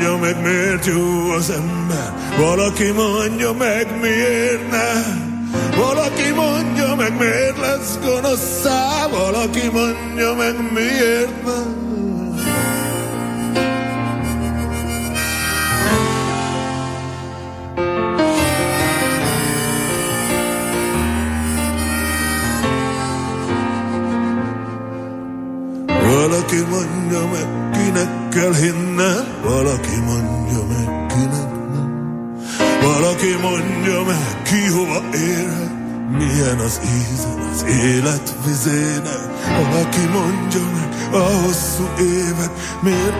[0.01, 5.49] Mondja meg, miért jó az ember, valaki mondja meg, miért nem.
[5.77, 11.60] Valaki mondja meg, miért lesz gonoszszá, valaki mondja meg, miért nem.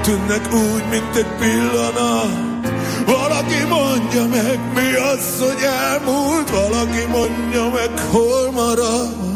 [0.02, 2.52] Tűnnek úgy, mint egy pillanat.
[3.06, 9.30] Valaki mondja meg, mi az, hogy elmúlt, valaki mondja meg, hol marad.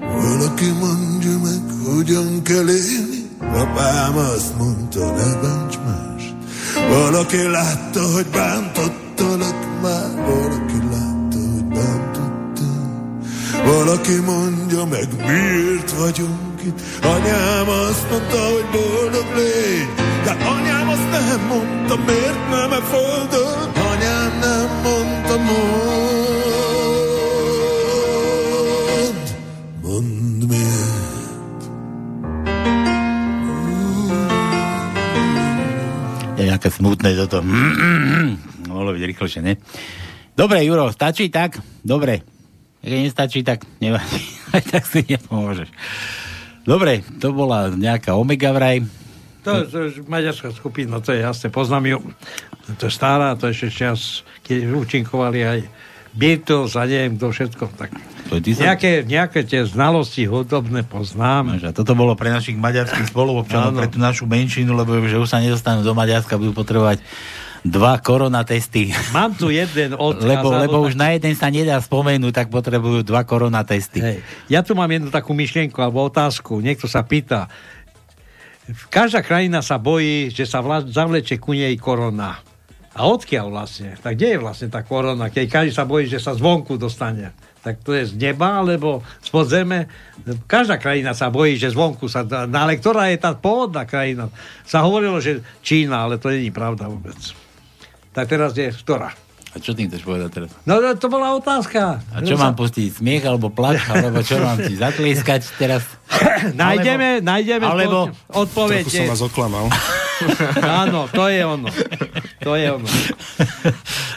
[0.00, 4.73] Valaki mondja meg, hogyan kell élni, apám azt mást.
[7.34, 13.20] Valaki látta, hogy bántottalak már, valaki látta, hogy bántottam.
[13.64, 16.53] Valaki mondja meg, miért vagyunk
[37.40, 38.70] smutné toto.
[38.70, 39.54] Mohlo byť rýchlejšie, ne?
[40.34, 41.58] Dobre, Juro, stačí tak?
[41.82, 42.22] Dobre.
[42.84, 44.20] Keď nestačí, tak nevadí.
[44.54, 45.70] Aj tak si nepomôžeš.
[46.68, 48.84] Dobre, to bola nejaká Omega vraj.
[49.44, 51.98] To, to je maďarská skupina, to je jasné, poznám ju.
[52.80, 55.58] To je stará, to je ešte čas, keď účinkovali aj
[56.16, 57.64] Beatles a neviem kto všetko.
[57.76, 57.92] Tak
[58.30, 58.72] To sa...
[58.72, 61.60] nejaké, nejaké tie znalosti hudobné poznám.
[61.60, 65.44] A toto bolo pre našich maďarských spoluobčanov, pre tú našu menšinu, lebo že už sa
[65.44, 67.04] nedostanú do Maďarska, budú potrebovať
[67.64, 68.92] dva koronatesty.
[69.16, 70.28] Mám tu jeden odkaz.
[70.28, 74.00] Lebo, lebo už na jeden sa nedá spomenúť, tak potrebujú dva koronatesty.
[74.04, 74.18] Hej.
[74.52, 76.60] Ja tu mám jednu takú myšlienku alebo otázku.
[76.60, 77.48] Niekto sa pýta.
[78.92, 82.40] Každá krajina sa bojí, že sa vla- zavleče ku nej korona.
[82.94, 83.98] A odkiaľ vlastne?
[83.98, 85.26] Tak kde je vlastne tá korona?
[85.26, 87.34] Keď každý sa bojí, že sa zvonku dostane.
[87.64, 89.88] Tak to je z neba, alebo spod zeme.
[90.44, 92.20] Každá krajina sa bojí, že zvonku sa...
[92.20, 94.28] dá- No ale ktorá je tá pôvodná krajina?
[94.62, 97.16] Sa hovorilo, že Čína, ale to není pravda vôbec.
[98.12, 99.16] Tak teraz je ktorá?
[99.54, 100.50] A čo tým chceš povedať teraz?
[100.66, 102.02] No no, to bola otázka.
[102.10, 102.98] A čo mám pustiť?
[102.98, 103.80] Smiech alebo plač?
[103.86, 105.86] Alebo čo mám ti zatlieskať teraz?
[106.58, 108.82] Nájdeme, nájdeme alebo- odpoveď.
[108.82, 109.64] Trochu som vás oklamal.
[110.84, 111.70] Áno, to je ono.
[112.42, 112.88] To je ono.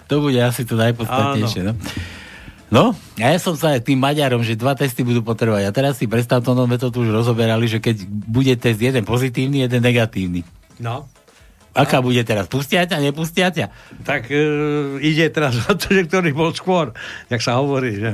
[0.09, 1.61] to bude asi to najpodstatnejšie.
[1.69, 1.73] No?
[2.67, 5.63] No, a ja som sa tým Maďarom, že dva testy budú potrebovať.
[5.67, 8.83] A teraz si predstav, to no, sme to tu už rozoberali, že keď bude test
[8.83, 10.43] jeden pozitívny, jeden negatívny.
[10.83, 11.07] No.
[11.71, 12.49] Aká bude teraz?
[12.49, 13.69] Pustia ťa, nepustia ťa?
[14.03, 14.41] Tak e,
[14.99, 16.91] ide teraz o to, že ktorý bol skôr,
[17.31, 18.09] jak sa hovorí, že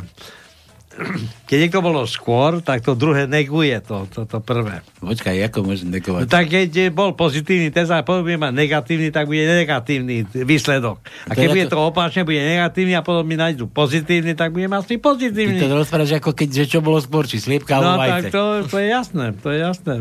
[1.49, 4.85] keď niekto bolo skôr, tak to druhé neguje to, to, to prvé.
[4.95, 6.25] Počkaj, ako môže No, negovať?
[6.25, 11.01] tak keď bol pozitívny test a potom bude mať negatívny, tak bude negatívny výsledok.
[11.01, 14.33] A To keď je bude ako- to opačne, bude negatívny a potom mi nájdu pozitívny,
[14.33, 15.57] tak bude mať si Ty pozitívny.
[15.57, 18.29] to rozprávaš ako keď, že čo bolo skôr, či sliepka No alebo tak vajce.
[18.29, 19.93] to, to je jasné, to je jasné.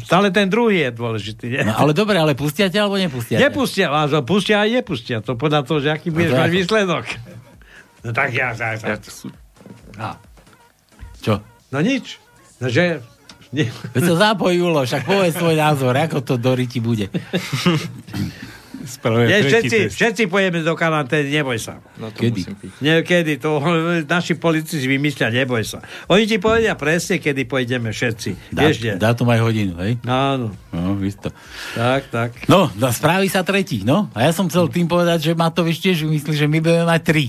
[0.00, 1.46] Stále ten druhý je dôležitý.
[1.50, 1.62] Nie?
[1.62, 3.42] No, ale dobre, ale pustia ťa alebo nepustia ťa?
[3.44, 5.16] Nepustia vás, pustia aj nepustia.
[5.20, 7.04] To podľa toho, že aký budeš to mať výsledok.
[8.00, 8.96] No tak ja, ja, ja.
[9.94, 10.14] No.
[11.20, 11.42] Čo?
[11.70, 12.18] no nič.
[12.58, 13.02] No že...
[13.48, 13.72] Nie.
[13.96, 17.08] Veď sa zapoj, Julo, však povedz svoj názor, ako to do riti bude.
[18.88, 21.82] Nie, všetci, všetci pojeme do karantény, neboj sa.
[22.00, 22.40] No to Kedy?
[22.80, 23.60] Nie, kedy, to
[24.08, 25.84] naši politici vymyslia, neboj sa.
[26.08, 28.54] Oni ti povedia presne, kedy pôjdeme všetci.
[28.54, 28.92] Dá, Vieš, kde?
[28.96, 30.00] dátum aj hodinu, hej?
[30.08, 30.56] Áno.
[30.72, 31.28] No, isto.
[31.76, 32.30] Tak, tak.
[32.48, 34.08] No, no, spraví sa tretí, no.
[34.16, 37.26] A ja som chcel tým povedať, že Matovič tiež myslí, že my budeme mať tri.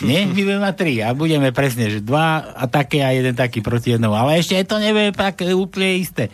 [0.00, 0.24] Nie?
[0.24, 3.96] My budeme mať tri a budeme presne, že dva a také a jeden taký proti
[3.96, 4.16] jednomu.
[4.16, 6.32] Ale ešte to nevie tak úplne isté.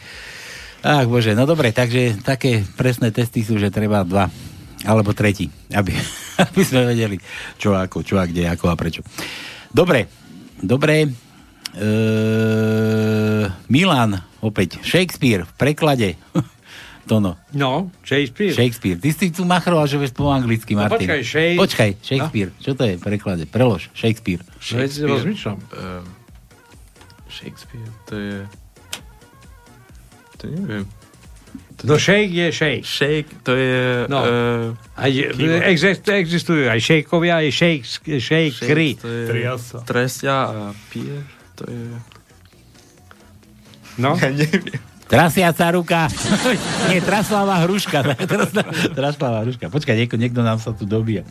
[0.87, 4.31] Ach bože, no dobre, takže také presné testy sú, že treba dva.
[4.87, 5.91] Alebo tretí, aby,
[6.47, 7.19] aby sme vedeli,
[7.59, 9.03] čo ako, čo a kde, ako a prečo.
[9.75, 10.07] Dobre,
[10.63, 11.11] dobre.
[11.75, 11.87] E,
[13.67, 16.15] Milan, opäť, Shakespeare v preklade.
[17.07, 17.39] Tono.
[17.55, 18.51] No, Shakespeare.
[18.51, 18.99] Shakespeare.
[18.99, 21.07] Ty si tu machroval, že vieš po anglicky, No Martin.
[21.07, 22.51] počkaj, Shake- Počkaj, Shakespeare.
[22.59, 23.47] Čo to je v preklade?
[23.47, 23.89] Prelož.
[23.95, 24.43] Shakespeare.
[24.59, 25.59] Veď si rozmýšľam.
[25.73, 26.03] Ehm,
[27.27, 28.37] Shakespeare, to je...
[30.37, 30.85] To neviem.
[31.85, 32.83] No shake je shake.
[32.83, 34.09] Shake, to je...
[34.09, 34.25] No.
[34.25, 35.11] eh, Aj,
[35.69, 37.85] exist, existujú aj šejkovia, aj shake,
[38.19, 38.57] shake.
[38.57, 39.23] Shake, to je...
[39.29, 39.77] Triasa.
[39.85, 40.61] Tresia a
[40.91, 41.21] pier,
[41.55, 41.83] to je...
[43.97, 44.17] No.
[44.17, 44.81] Ja neviem.
[45.07, 46.11] Trasiaca ruka.
[46.91, 48.03] Nie, traslava hruška.
[48.31, 49.71] Trasla- Traslava hruška.
[49.71, 51.23] Počkaj, niekto, niekto nám sa tu dobíja.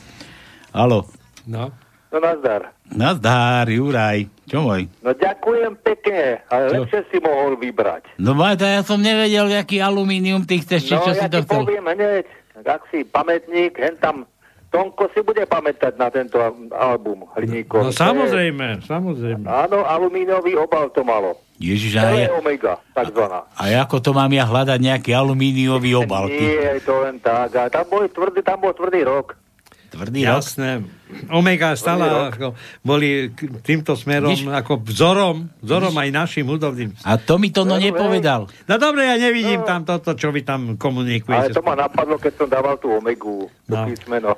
[0.72, 1.04] Halo.
[1.44, 1.72] No.
[2.10, 2.72] No nazdar.
[2.88, 4.32] Nazdár, Juraj.
[4.48, 4.88] Čo môj?
[5.04, 6.74] No ďakujem pekne, ale Čo?
[6.80, 8.16] lepšie si mohol vybrať.
[8.16, 11.42] No Majta, ja som nevedel, aký alumínium ty chceš, či no čo ja si to
[11.42, 11.60] ti chcel.
[11.66, 12.24] poviem hneď,
[12.64, 14.24] ak si pamätník, hen tam
[14.70, 16.36] Tonko si bude pamätať na tento
[16.72, 17.80] album hliníkový.
[17.80, 19.48] No samozrejme, samozrejme.
[19.48, 21.40] Áno, alumíniový obal to malo.
[21.56, 23.48] Ježiš, a, ja, Omega, takzvaná.
[23.50, 26.28] a ako to mám ja hľadať nejaký alumíniový obal?
[26.28, 27.56] Nie, to len tak.
[27.56, 29.40] A tam bol tvrdý, tam bol tvrdý rok.
[29.88, 30.36] Tvrdý rok?
[30.36, 30.84] Jasné.
[31.32, 32.52] Omega stala, ako,
[32.82, 34.52] boli týmto smerom Vidíš?
[34.52, 36.92] ako vzorom, vzorom aj našim hudobným.
[37.02, 38.52] A to mi to no nepovedal.
[38.68, 41.56] No dobre, ja nevidím tam toto, čo vy tam Ale komunikujete.
[41.56, 43.88] to ma napadlo, keď som dával tú Omegu, No.
[43.88, 44.36] písmeno.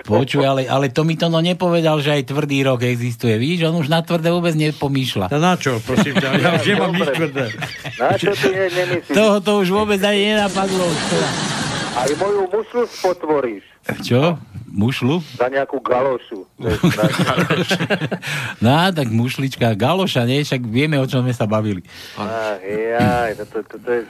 [0.00, 3.38] Počuj, ale, ale to mi to no nepovedal, že aj tvrdý rok existuje.
[3.38, 5.30] Vidíš, on už na tvrdé vôbec nepomýšľa.
[5.30, 7.44] No na čo, prosím ťa, ja už nemám nič tvrdé.
[7.94, 9.14] Na čo ty ne, nemyslíš?
[9.14, 10.86] Toho to už vôbec ani nenapadlo.
[11.90, 13.66] Aj moju mušlu spotvoríš
[14.06, 14.38] Čo?
[14.70, 15.18] Mušlu?
[15.34, 16.46] za nejakú galošu.
[16.62, 16.70] Je.
[18.62, 20.46] No, tak mušlička, galoša, nie?
[20.46, 21.82] Však vieme, o čom sme sa bavili.
[22.14, 24.02] Ach, jaj, to, to, to, to je...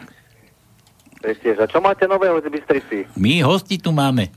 [1.20, 1.52] Je.
[1.52, 3.04] A čo máte nového z Bystrici?
[3.12, 4.32] My hosti tu máme.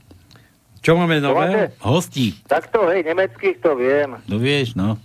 [0.84, 1.72] Čo máme Čo máte?
[1.80, 2.36] Hosti.
[2.44, 4.20] Takto, hej, nemeckých to viem.
[4.28, 5.00] No vieš, no.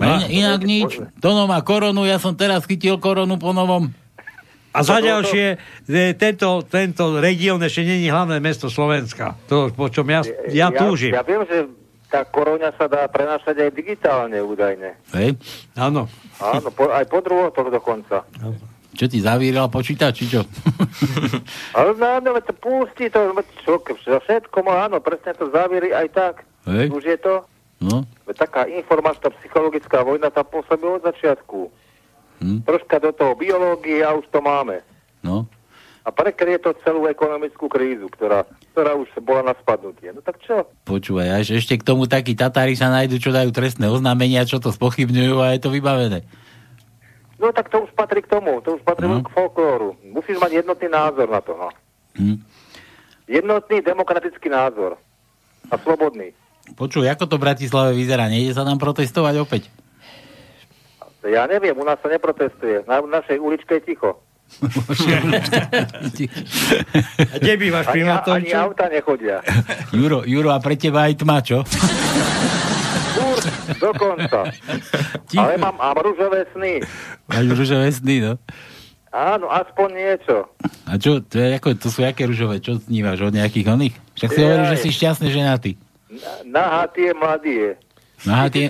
[0.00, 0.96] No, A in, inak nič.
[1.20, 3.92] Tono má koronu, ja som teraz chytil koronu po novom.
[4.72, 5.58] A za ďalšie,
[5.90, 9.34] e, tento, tento región ešte není hlavné mesto Slovenska.
[9.50, 11.12] To, po čom ja, ja túžim.
[11.12, 11.66] Ja, ja viem, že
[12.08, 14.96] tá korona sa dá prenášať aj digitálne údajne.
[15.12, 15.36] Hej?
[15.76, 16.08] Áno.
[16.40, 18.24] Áno, po, aj po druhotok dokonca.
[18.98, 20.42] Čo ti zavíril počítač, či čo?
[21.78, 23.30] Ale no, no, veď to pustí to,
[23.62, 26.34] čo, všetko má, áno, presne to závieri aj tak.
[26.66, 26.90] Hej.
[26.90, 27.46] Už je to,
[27.78, 28.02] No,
[28.34, 31.70] taká informačná psychologická vojna tam pôsobí od začiatku.
[32.42, 32.66] Hm.
[32.66, 34.82] Troška do toho biológie a už to máme.
[35.22, 35.46] no.
[36.06, 40.08] A prekrie to celú ekonomickú krízu, ktorá, ktorá už bola na spadnutie.
[40.08, 40.64] No tak čo?
[40.88, 44.72] Počúvaj, až ešte k tomu takí Tatári sa nájdu, čo dajú trestné oznámenia, čo to
[44.72, 46.24] spochybňujú a je to vybavené.
[47.38, 49.22] No tak to už patrí k tomu, to už patrí No.
[49.22, 49.94] k folklóru.
[50.04, 51.68] Musíš mať jednotný názor na to, no.
[52.18, 52.42] Hm.
[53.26, 54.98] Jednotný demokratický názor.
[55.70, 56.34] A slobodný.
[56.74, 58.26] Počuj, ako to v Bratislave vyzerá?
[58.26, 59.62] Nejde sa tam protestovať opäť?
[61.22, 62.84] Ja neviem, u nás sa neprotestuje.
[62.84, 64.16] Na našej uličke je ticho.
[67.20, 69.44] A kde bývaš pri Ani, ani auta nechodia.
[69.92, 71.60] Juro, Juro, a pre teba aj tma, čo?
[73.28, 73.38] Fúr,
[73.76, 74.48] dokonca.
[75.36, 76.80] Ale mám, mám rúžové sny.
[77.28, 78.32] Máš ružové sny, no.
[79.12, 80.48] Áno, aspoň niečo.
[80.84, 82.60] A čo, to, je, ako, to sú aké ružové?
[82.60, 83.94] Čo snívaš od nejakých oných?
[84.16, 84.44] Však si Jaj.
[84.44, 85.70] hovoríš, že si šťastný ženatý.
[86.48, 87.72] Nahatý je mladý je.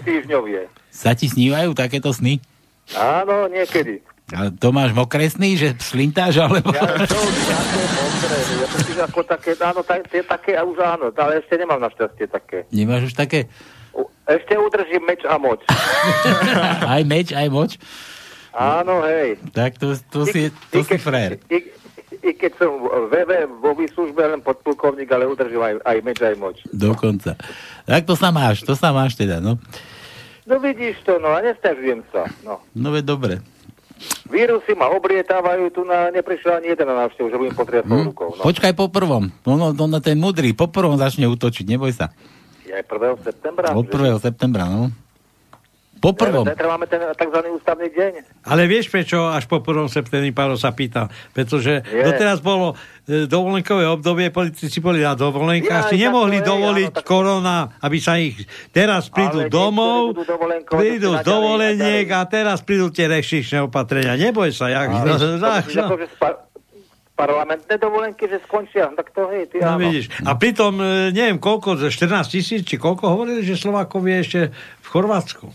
[0.02, 0.62] Týždňovie.
[0.90, 2.43] sa ti snívajú takéto sny?
[2.94, 4.02] Áno, niekedy.
[4.28, 6.68] A to máš mokresný, že slintáš, alebo...
[6.68, 11.09] Ja to nejaké mokré, ja to si ako také, áno, tie také, a už áno,
[11.16, 12.59] ale ešte nemám našťastie také.
[12.68, 13.48] Nemáš už také?
[14.28, 15.64] Ešte udržím meč a moč.
[16.94, 17.70] aj meč, aj moč?
[18.52, 19.40] Áno, hej.
[19.50, 21.40] Tak to, to si, to si frér.
[21.48, 21.72] I,
[22.20, 22.76] I keď som
[23.09, 26.56] VV vo výslužbe len podplukovník, ale udržím aj, aj meč, aj moč.
[26.68, 27.40] Dokonca.
[27.84, 29.56] Tak to sa máš, to sa máš teda, no.
[30.44, 32.28] No vidíš to, no a nestažujem sa.
[32.40, 32.60] No.
[32.72, 33.34] No veď dobre.
[34.28, 38.05] Vírusy ma obrietávajú, tu na, neprišiel ani jeden na návštevu, že budem potriasť Hm?
[38.06, 38.28] rukou.
[38.32, 38.42] No.
[38.44, 39.28] Počkaj po prvom.
[39.42, 42.12] No, no, no, ten mudrý, po prvom začne útočiť, neboj sa.
[42.69, 43.24] Je aj 1.
[43.24, 43.66] septembra.
[43.73, 44.20] Od 1.
[44.20, 44.93] septembra, no.
[45.99, 46.47] Po prvom.
[46.47, 47.39] Zajtra máme ten tzv.
[47.59, 48.12] ústavný deň.
[48.47, 49.90] Ale vieš prečo až po 1.
[49.90, 51.11] septembri Páro sa pýta?
[51.35, 52.07] Pretože Nie.
[52.07, 56.90] doteraz bolo e, dovolenkové obdobie, politici boli na dovolenkách, Ja, si nemohli to je, dovoliť
[56.95, 58.39] áno, tak- korona, aby sa ich...
[58.70, 60.15] Teraz prídu Ale domov,
[60.70, 64.15] prídu to z dovoleniek a teraz prídu tie rešičné opatrenia.
[64.15, 65.03] Neboj sa, jak...
[65.03, 65.27] Ale no, to
[65.99, 66.47] že spa-
[67.19, 69.82] parlamentné dovolenky, že skončia, tak to hej, ty No áno.
[69.82, 70.07] vidíš.
[70.23, 74.40] A pritom, e, neviem koľko, že 14 tisíc, či koľko hovorili, že Slovákov je ešte
[74.55, 75.51] v Chorvátsku.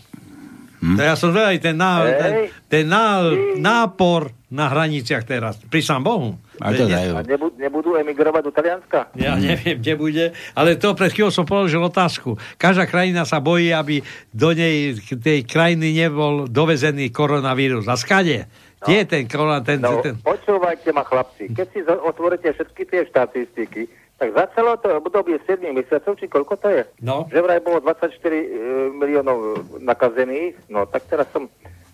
[0.83, 0.99] Hm?
[0.99, 2.19] Ja som zvedavý, ten, ná, Hej.
[2.19, 2.31] ten,
[2.67, 3.23] ten ná,
[3.55, 5.55] nápor na hraniciach teraz.
[5.71, 6.35] Prísam Bohu.
[6.59, 7.15] A to dajú.
[7.15, 8.99] A nebudú, nebudú emigrovať do Talianska?
[9.15, 12.35] Ja neviem, kde bude, ale to pred chvíľou som položil otázku.
[12.59, 14.03] Každá krajina sa bojí, aby
[14.35, 17.87] do nej, tej krajiny nebol dovezený koronavírus.
[17.87, 18.45] A skade?
[18.83, 20.19] Kde je ten korona, ten, No, ten...
[20.19, 23.81] počúvajte ma chlapci, keď si otvoríte všetky tie štatistiky,
[24.21, 26.83] tak za celé to obdobie 7 mesiacov, či koľko to je?
[27.03, 27.27] No.
[27.27, 28.45] Že vraj bolo 24 e,
[28.93, 31.49] miliónov nakazených, no tak teraz som,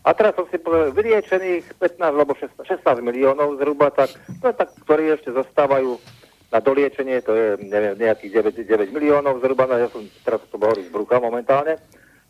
[0.06, 4.14] a teraz som si povedal, vyliečených 15 alebo 16, 16 miliónov zhruba, tak,
[4.45, 5.98] no, tak ktorí ešte zostávajú
[6.49, 10.57] na doliečenie, to je neviem, nejakých 9, 9 miliónov zhruba, no ja som teraz to
[10.57, 11.78] hovorím z brucha momentálne,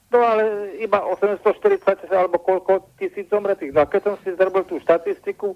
[0.09, 0.43] No ale
[0.77, 3.69] iba 840 alebo koľko tisíc zomretých.
[3.71, 5.53] No a keď som si zrobil tú štatistiku,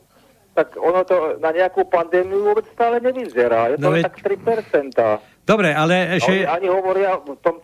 [0.54, 3.74] tak ono to na nejakú pandémiu vôbec stále nevyzerá.
[3.74, 4.94] Je to No veď- tak 3%.
[5.44, 6.46] Dobre, ale Ešte...
[6.46, 7.58] Oni, ani hovoria v tom,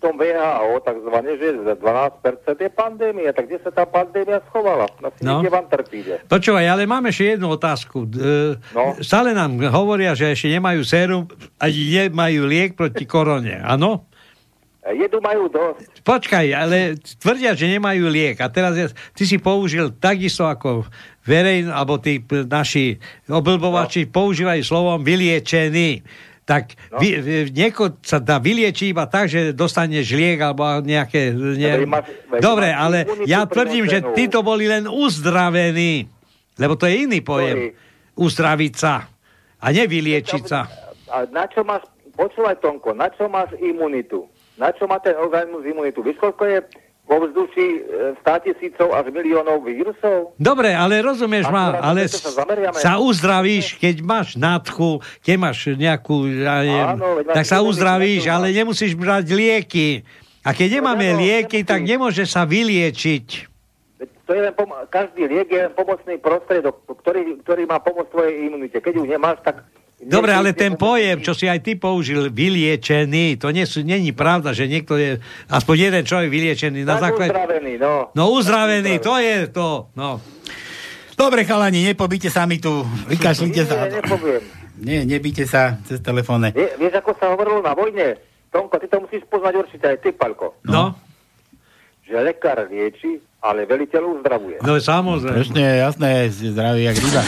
[0.00, 3.34] tom, VHO takzvané, že za 12% je pandémia.
[3.34, 4.88] Tak kde sa tá pandémia schovala?
[5.02, 5.42] Na No.
[5.42, 5.50] no.
[5.50, 6.24] v Antarktíde.
[6.24, 8.08] Počúvaj, ale máme ešte jednu otázku.
[8.08, 8.96] E, No.
[9.02, 11.28] Stále nám hovoria, že ešte nemajú sérum,
[11.58, 13.60] ani nemajú liek proti korone.
[13.60, 14.08] Áno?
[14.80, 16.00] E, Jedu majú dosť.
[16.00, 18.40] Počkaj, ale tvrdia, že nemajú liek.
[18.40, 20.88] A teraz je, ty si použil takisto ako
[21.28, 22.96] verejn, alebo tí naši
[23.28, 24.12] oblbovači no.
[24.16, 26.00] používajú slovom vyliečený.
[26.48, 26.98] Tak no.
[26.98, 31.36] vy, vy, nieko sa dá vyliečiť iba tak, že dostaneš liek alebo nejaké...
[31.36, 32.40] Dobre, Ne...
[32.40, 36.08] Dobre, ale ja tvrdím, že títo boli len uzdravení.
[36.56, 37.76] Lebo to je iný pojem.
[38.16, 39.06] Uzdraviť sa.
[39.60, 40.66] A nevyliečiť sa.
[41.12, 41.84] A na čo máš,
[42.16, 44.24] počúvaj Tonko, na čo máš imunitu?
[44.60, 46.04] Na čo má ten organizmus imunitu?
[46.04, 46.58] Vieš, koľko je
[47.08, 47.80] vo vzduši e,
[48.22, 50.36] 100 tisícov až miliónov vírusov?
[50.36, 52.44] Dobre, ale rozumieš ma, ale to sa
[52.76, 58.52] sa uzdravíš, keď máš nádchu, keď máš nejakú, ja neviem, Áno, tak sa uzdravíš, ale
[58.52, 60.04] nemusíš brať lieky.
[60.44, 63.50] A keď nemáme áno, lieky, tak nemôže sa vyliečiť.
[64.28, 68.34] To je len pom- každý liek je len pomocný prostriedok, ktorý, ktorý má pomôcť tvojej
[68.46, 68.78] imunite.
[68.78, 69.66] Keď ju nemáš, tak...
[70.00, 74.56] Dobre, ale ten pojem, čo si aj ty použil, vyliečený, to nie sú, není pravda,
[74.56, 75.20] že niekto je,
[75.52, 77.28] aspoň jeden človek vyliečený na základe...
[77.36, 78.08] uzdravený, no.
[78.16, 80.24] No uzdravený, to je to, no.
[81.12, 82.80] Dobre, chalani, nepobíte sa mi tu.
[83.12, 83.84] Vykašlite sa.
[83.84, 84.42] Nie, nepoviem.
[84.80, 86.56] Nie, nebíte sa cez telefónne.
[86.56, 88.16] Vie, vieš, ako sa hovorilo na vojne?
[88.48, 90.56] Tomko, ty to musíš poznať určite aj ty, Palko.
[90.64, 90.96] No,
[92.08, 94.64] Že lekár lieči, ale veliteľ uzdravuje.
[94.64, 95.36] no samozrejme.
[95.44, 97.22] Presne, jasné, zdravý jak ryba.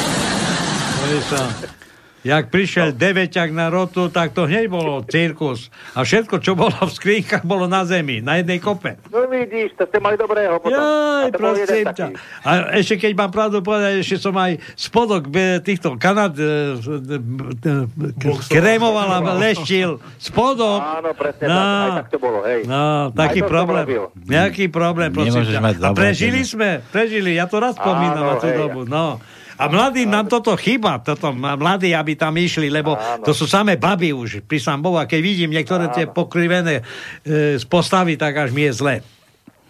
[2.23, 5.75] Jak prišiel deveťak na rotu, tak to hneď bolo cirkus.
[5.99, 8.95] A všetko, čo bolo v skrínkach, bolo na zemi, na jednej kope.
[9.11, 10.79] No vidíš, to ste mali dobrého potom.
[10.79, 12.07] Jaj, prosím ťa.
[12.47, 17.19] A ešte keď mám pravdu povedať, ešte som aj spodok be- týchto Kanad e, e,
[17.59, 19.99] e, kremoval a leštil.
[20.23, 20.79] Spodok.
[20.79, 21.59] Áno, presne No.
[21.59, 22.61] tak, aj tak to bolo, hej.
[22.71, 23.85] No, taký problém.
[24.15, 25.59] Nejaký problém, prosím ťa.
[25.59, 28.59] A prežili sme, prežili, ja to raz spomínam na tú hej.
[28.63, 28.87] dobu.
[28.87, 29.19] No.
[29.63, 33.23] A mladým nám toto chýba, toto, mladí, aby tam išli, lebo Áno.
[33.23, 34.99] to sú samé baby už, pri sám Bohu.
[34.99, 36.83] A keď vidím niektoré tie pokrivené
[37.23, 38.95] e, postavy, tak až mi je zle.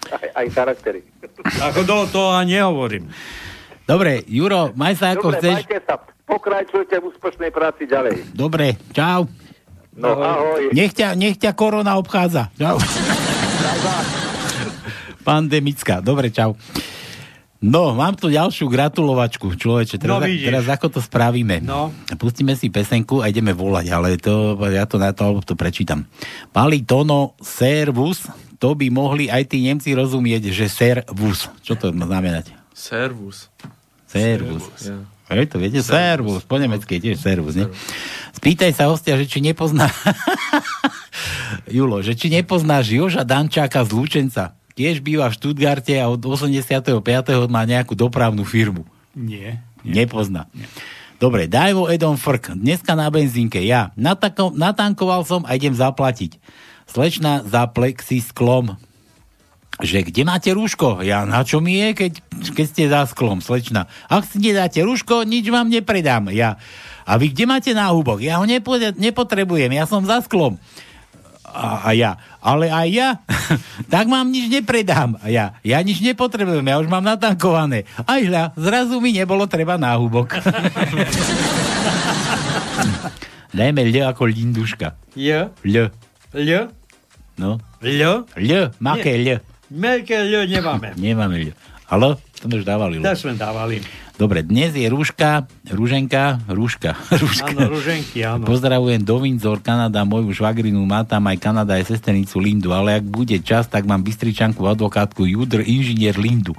[0.09, 1.05] Aj, aj charaktery.
[1.61, 3.13] Ako do toho ani nehovorím.
[3.85, 5.57] Dobre, Juro, maj sa ako Dobre, chceš.
[5.61, 5.95] majte sa.
[6.25, 8.33] Pokračujte v úspešnej práci ďalej.
[8.33, 9.29] Dobre, čau.
[9.93, 10.73] No, ahoj.
[10.73, 12.49] Nech ťa, nech ťa korona obchádza.
[12.57, 12.81] Čau.
[15.29, 16.01] Pandemická.
[16.01, 16.57] Dobre, čau.
[17.63, 20.03] No, mám tu ďalšiu gratulovačku, človeče.
[20.03, 20.51] Teraz, No, vidíš.
[20.51, 21.63] teraz ako to spravíme?
[21.63, 21.95] No.
[22.19, 26.03] Pustíme si pesenku a ideme volať, ale to, ja to na to, alebo to prečítam.
[26.51, 28.27] Pali Tono Servus,
[28.59, 31.47] to by mohli aj tí Nemci rozumieť, že servus.
[31.63, 32.51] Čo to má znamenať?
[32.75, 33.47] Servus.
[34.11, 34.67] Servus.
[34.83, 34.99] Ja.
[35.33, 35.81] Hej, to viete?
[35.81, 36.43] Servus.
[36.43, 37.71] Po nemecky je tiež servus, ne?
[38.37, 39.87] Spýtaj sa hostia, že či nepozná...
[41.73, 44.53] Julo, že či nepoznáš Joža Dančáka z Lučenca.
[44.73, 47.05] Tiež býva v Štutgarte a od 85.
[47.49, 48.89] má nejakú dopravnú firmu.
[49.13, 49.61] Nie.
[49.85, 50.49] Nepozná.
[51.23, 52.59] Dobre, daj vo Edom Frk.
[52.59, 53.63] Dneska na benzínke.
[53.63, 56.43] Ja natako, natankoval som a idem zaplatiť.
[56.91, 58.75] Slečna za plexisklom.
[59.79, 61.01] Že kde máte rúško?
[61.07, 62.13] Ja na čo mi je, keď,
[62.53, 63.87] keď ste za sklom, slečna?
[64.11, 66.29] Ak si nedáte rúško, nič vám nepredám.
[66.35, 66.59] Ja.
[67.07, 68.19] A vy kde máte náhubok?
[68.23, 70.59] Ja ho nepo, nepotrebujem, ja som za sklom.
[71.53, 73.21] A, a ja, ale aj ja,
[73.93, 75.21] tak vám nič nepredám.
[75.21, 77.85] A ja, ja nič nepotrebujem, ja už mám natankované.
[78.09, 80.33] Aj hľa, zrazu mi nebolo treba náhubok.
[83.53, 84.97] Dajme ľ ako linduška.
[85.13, 85.53] J.
[85.61, 85.93] Ľ.
[86.33, 86.51] L.
[87.37, 87.61] No.
[87.85, 88.03] L.
[88.33, 89.45] Ľ, maké ľ.
[89.69, 90.97] Veľké L nemáme.
[90.97, 91.53] Nemáme ľ.
[91.93, 92.17] Halo?
[92.41, 92.97] To sme už dávali.
[93.05, 93.85] Tak sme dávali.
[94.21, 96.93] Dobre, dnes je rúška, rúženka, rúška.
[97.23, 97.57] rúška.
[97.57, 98.45] Áno, rúženky, áno.
[98.45, 103.05] Pozdravujem do Windsor, Kanada, moju švagrinu, má tam aj Kanada, aj sesternicu Lindu, ale ak
[103.09, 106.53] bude čas, tak mám bystričanku, advokátku, Judr, inžinier Lindu.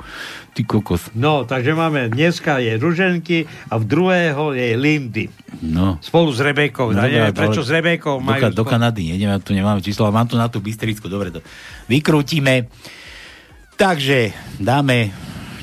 [0.54, 1.14] Ty kokos.
[1.14, 5.26] No, takže máme, dneska je Ruženky a v druhého je Lindy.
[5.62, 5.98] No.
[6.02, 6.94] Spolu s Rebekou.
[6.94, 8.50] No, neviem, prečo s Rebekou do, majú...
[8.50, 11.42] do Kanady, nejdeme, tu nemáme číslo, ale mám tu na tú Bystricku, dobre to
[11.86, 12.70] vykrútime.
[13.74, 15.10] Takže dáme,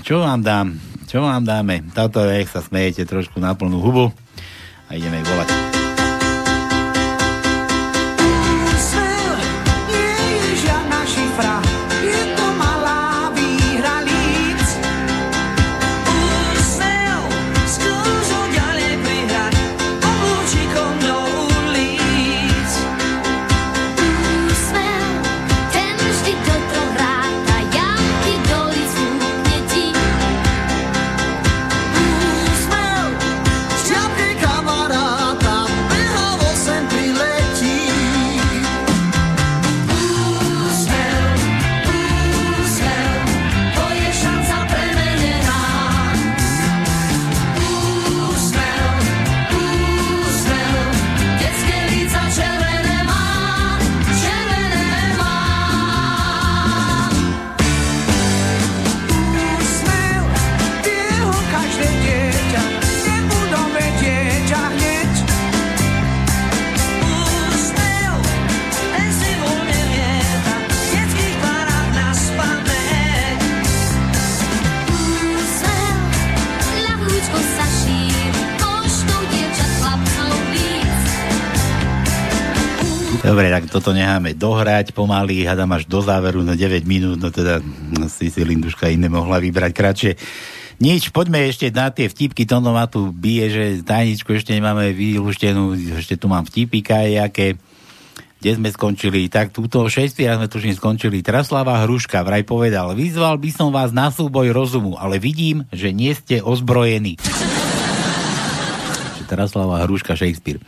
[0.02, 0.89] čo vám dám?
[1.10, 1.82] Čo vám dáme?
[1.90, 4.14] Toto, nech sa smejete trošku na plnú hubu
[4.86, 5.69] a ideme volať.
[83.70, 88.26] Toto necháme dohrať pomaly, hádam až do záveru na 9 minút, no teda no, si
[88.28, 90.12] si Linduška iné mohla vybrať kratšie.
[90.80, 95.76] Nič, poďme ešte na tie vtipky, Tono ma tu bije, že tajničku ešte nemáme vylúštenú,
[95.96, 97.54] ešte tu mám vtipika jaké.
[98.40, 99.28] Kde sme skončili?
[99.28, 101.20] Tak túto 6 raz sme tuším skončili.
[101.20, 106.16] Traslava Hruška vraj povedal, vyzval by som vás na súboj rozumu, ale vidím, že nie
[106.16, 107.20] ste ozbrojení.
[109.28, 110.58] Traslava Hruška Shakespeare.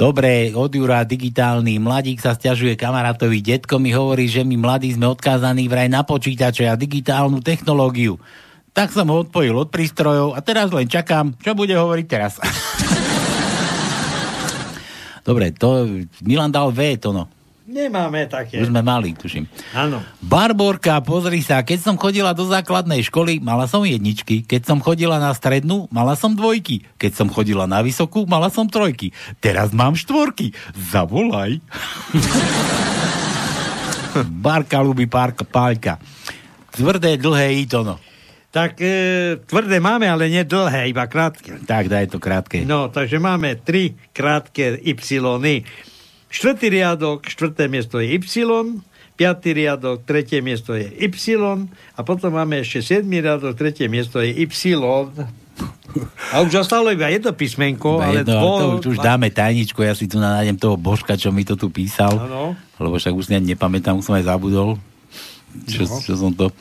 [0.00, 3.44] Dobre, od Jura digitálny mladík sa stiažuje kamarátovi.
[3.44, 8.16] Detko mi hovorí, že my mladí sme odkázaní vraj na počítače a digitálnu technológiu.
[8.72, 12.40] Tak som ho odpojil od prístrojov a teraz len čakám, čo bude hovoriť teraz.
[15.28, 15.84] Dobre, to
[16.24, 17.28] Milan dal V, to no.
[17.70, 18.58] Nemáme také.
[18.58, 19.46] Už sme mali, tuším.
[19.70, 20.02] Áno.
[20.18, 24.42] Barborka, pozri sa, keď som chodila do základnej školy, mala som jedničky.
[24.42, 26.82] Keď som chodila na strednú, mala som dvojky.
[26.98, 29.14] Keď som chodila na vysokú, mala som trojky.
[29.38, 30.50] Teraz mám štvorky.
[30.74, 31.62] Zavolaj.
[34.42, 36.02] Barka ľubí párka, pálka.
[36.74, 38.02] Tvrdé, dlhé itono.
[38.50, 41.62] Tak e, tvrdé máme, ale nie dlhé, iba krátke.
[41.62, 42.66] Tak, daj to krátke.
[42.66, 44.98] No, takže máme tri krátke Y.
[46.30, 48.22] Štvrtý riadok, štvrté miesto je Y,
[49.18, 51.36] piatý riadok, tretie miesto je Y
[51.92, 54.78] a potom máme ešte siedmý riadok, tretie miesto je Y.
[56.30, 58.50] A už zostalo iba jedno písmenko, Iba ale jedno, dvo...
[58.56, 61.66] to už, už dáme tajničku, ja si tu nájdem toho Božka, čo mi to tu
[61.68, 62.14] písal.
[62.14, 62.54] Áno.
[62.78, 64.78] Lebo však už nepamätám, už som aj zabudol.
[65.66, 65.98] Čo, No.
[65.98, 66.54] čo som to...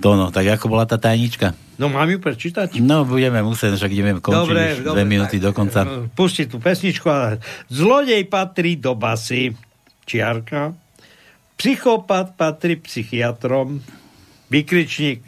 [0.00, 1.52] To no, tak ako bola tá tajnička?
[1.78, 2.82] No mám ju prečítať?
[2.82, 5.80] No, budeme musieť, však ideme končiť Dobre, už dobre, dve minúty tak, do konca.
[5.86, 7.38] e, Pusti tú pesničku a
[7.70, 9.54] zlodej patrí do basy,
[10.02, 10.74] čiarka,
[11.54, 13.78] psychopat patrí psychiatrom,
[14.50, 15.22] vykričník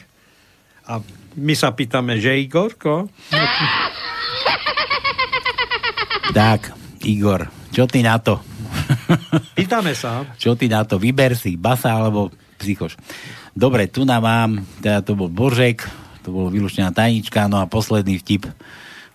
[0.90, 0.98] a
[1.38, 3.06] my sa pýtame, že Igorko?
[6.34, 6.74] Tak,
[7.06, 8.42] Igor, čo ty na to?
[9.54, 10.26] Pýtame sa.
[10.34, 10.98] Čo ty na to?
[10.98, 12.98] Vyber si, basa alebo psychoš.
[13.54, 14.50] Dobre, tu nám mám,
[14.82, 15.86] teda to bol Božek,
[16.30, 18.46] to bolo vylúčená tajnička, no a posledný vtip,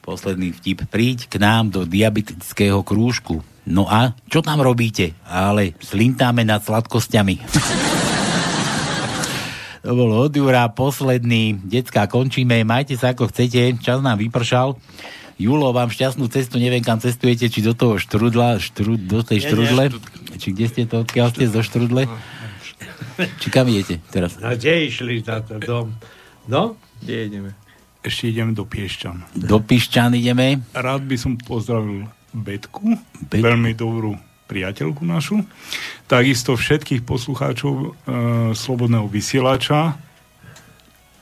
[0.03, 3.39] posledný vtip, príď k nám do diabetického krúžku.
[3.63, 5.15] No a čo tam robíte?
[5.23, 7.39] Ale slintáme nad sladkosťami.
[9.87, 11.55] to bolo od Jura, posledný.
[11.63, 14.75] Decka, končíme, majte sa ako chcete, čas nám vypršal.
[15.39, 19.87] Julo, vám šťastnú cestu, neviem kam cestujete, či do toho štrudla, štrud, do tej štrudle,
[20.35, 22.11] či kde ste to, odkiaľ ste zo štrudle?
[23.39, 24.35] Či kam idete teraz?
[24.43, 25.95] A kde išli na to dom?
[26.51, 26.75] No?
[27.01, 27.51] Kde ideme?
[28.05, 29.33] Ešte ideme do Piešťan.
[29.33, 30.61] Do Piešťan ideme.
[30.77, 32.05] Rád by som pozdravil
[32.35, 32.99] Betku,
[33.31, 33.41] Betku.
[33.41, 35.41] veľmi dobrú priateľku našu.
[36.05, 37.87] Takisto všetkých poslucháčov e,
[38.53, 39.97] Slobodného vysielača,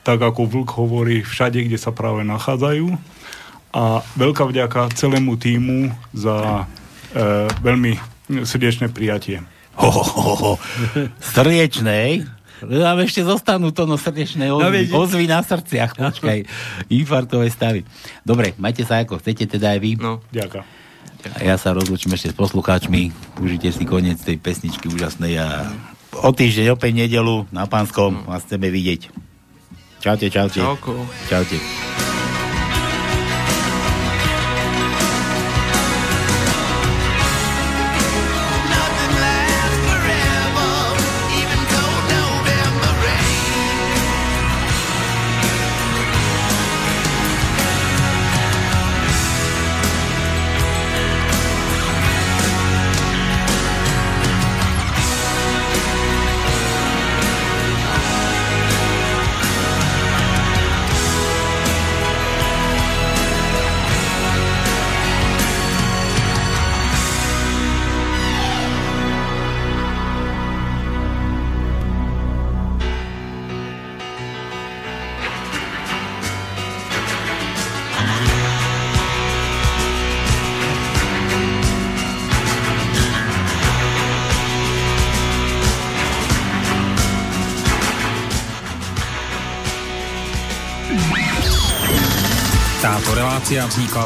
[0.04, 2.92] tak ako Vlk hovorí, všade, kde sa práve nachádzajú.
[3.74, 6.68] A veľká vďaka celému týmu za
[7.16, 7.96] e, veľmi
[8.44, 9.40] srdečné prijatie.
[9.80, 10.52] Ho, ho, ho, ho.
[11.18, 12.28] Srdečné,
[12.66, 16.44] nám ešte zostanú to no srdečné ozvy, no, ozvy na srdciach, počkaj,
[16.88, 17.84] infarktové stavy.
[18.24, 19.90] Dobre, majte sa ako chcete teda aj vy.
[20.00, 20.84] No, ďakujem.
[21.24, 23.08] A ja sa rozlučím ešte s poslucháčmi.
[23.40, 25.72] Užite si koniec tej pesničky úžasnej a
[26.20, 29.08] o týždeň opäť nedelu na Pánskom vás chceme vidieť.
[30.04, 30.60] Čaute, čaute.
[30.60, 31.08] Čauko.
[31.32, 32.13] Čaute.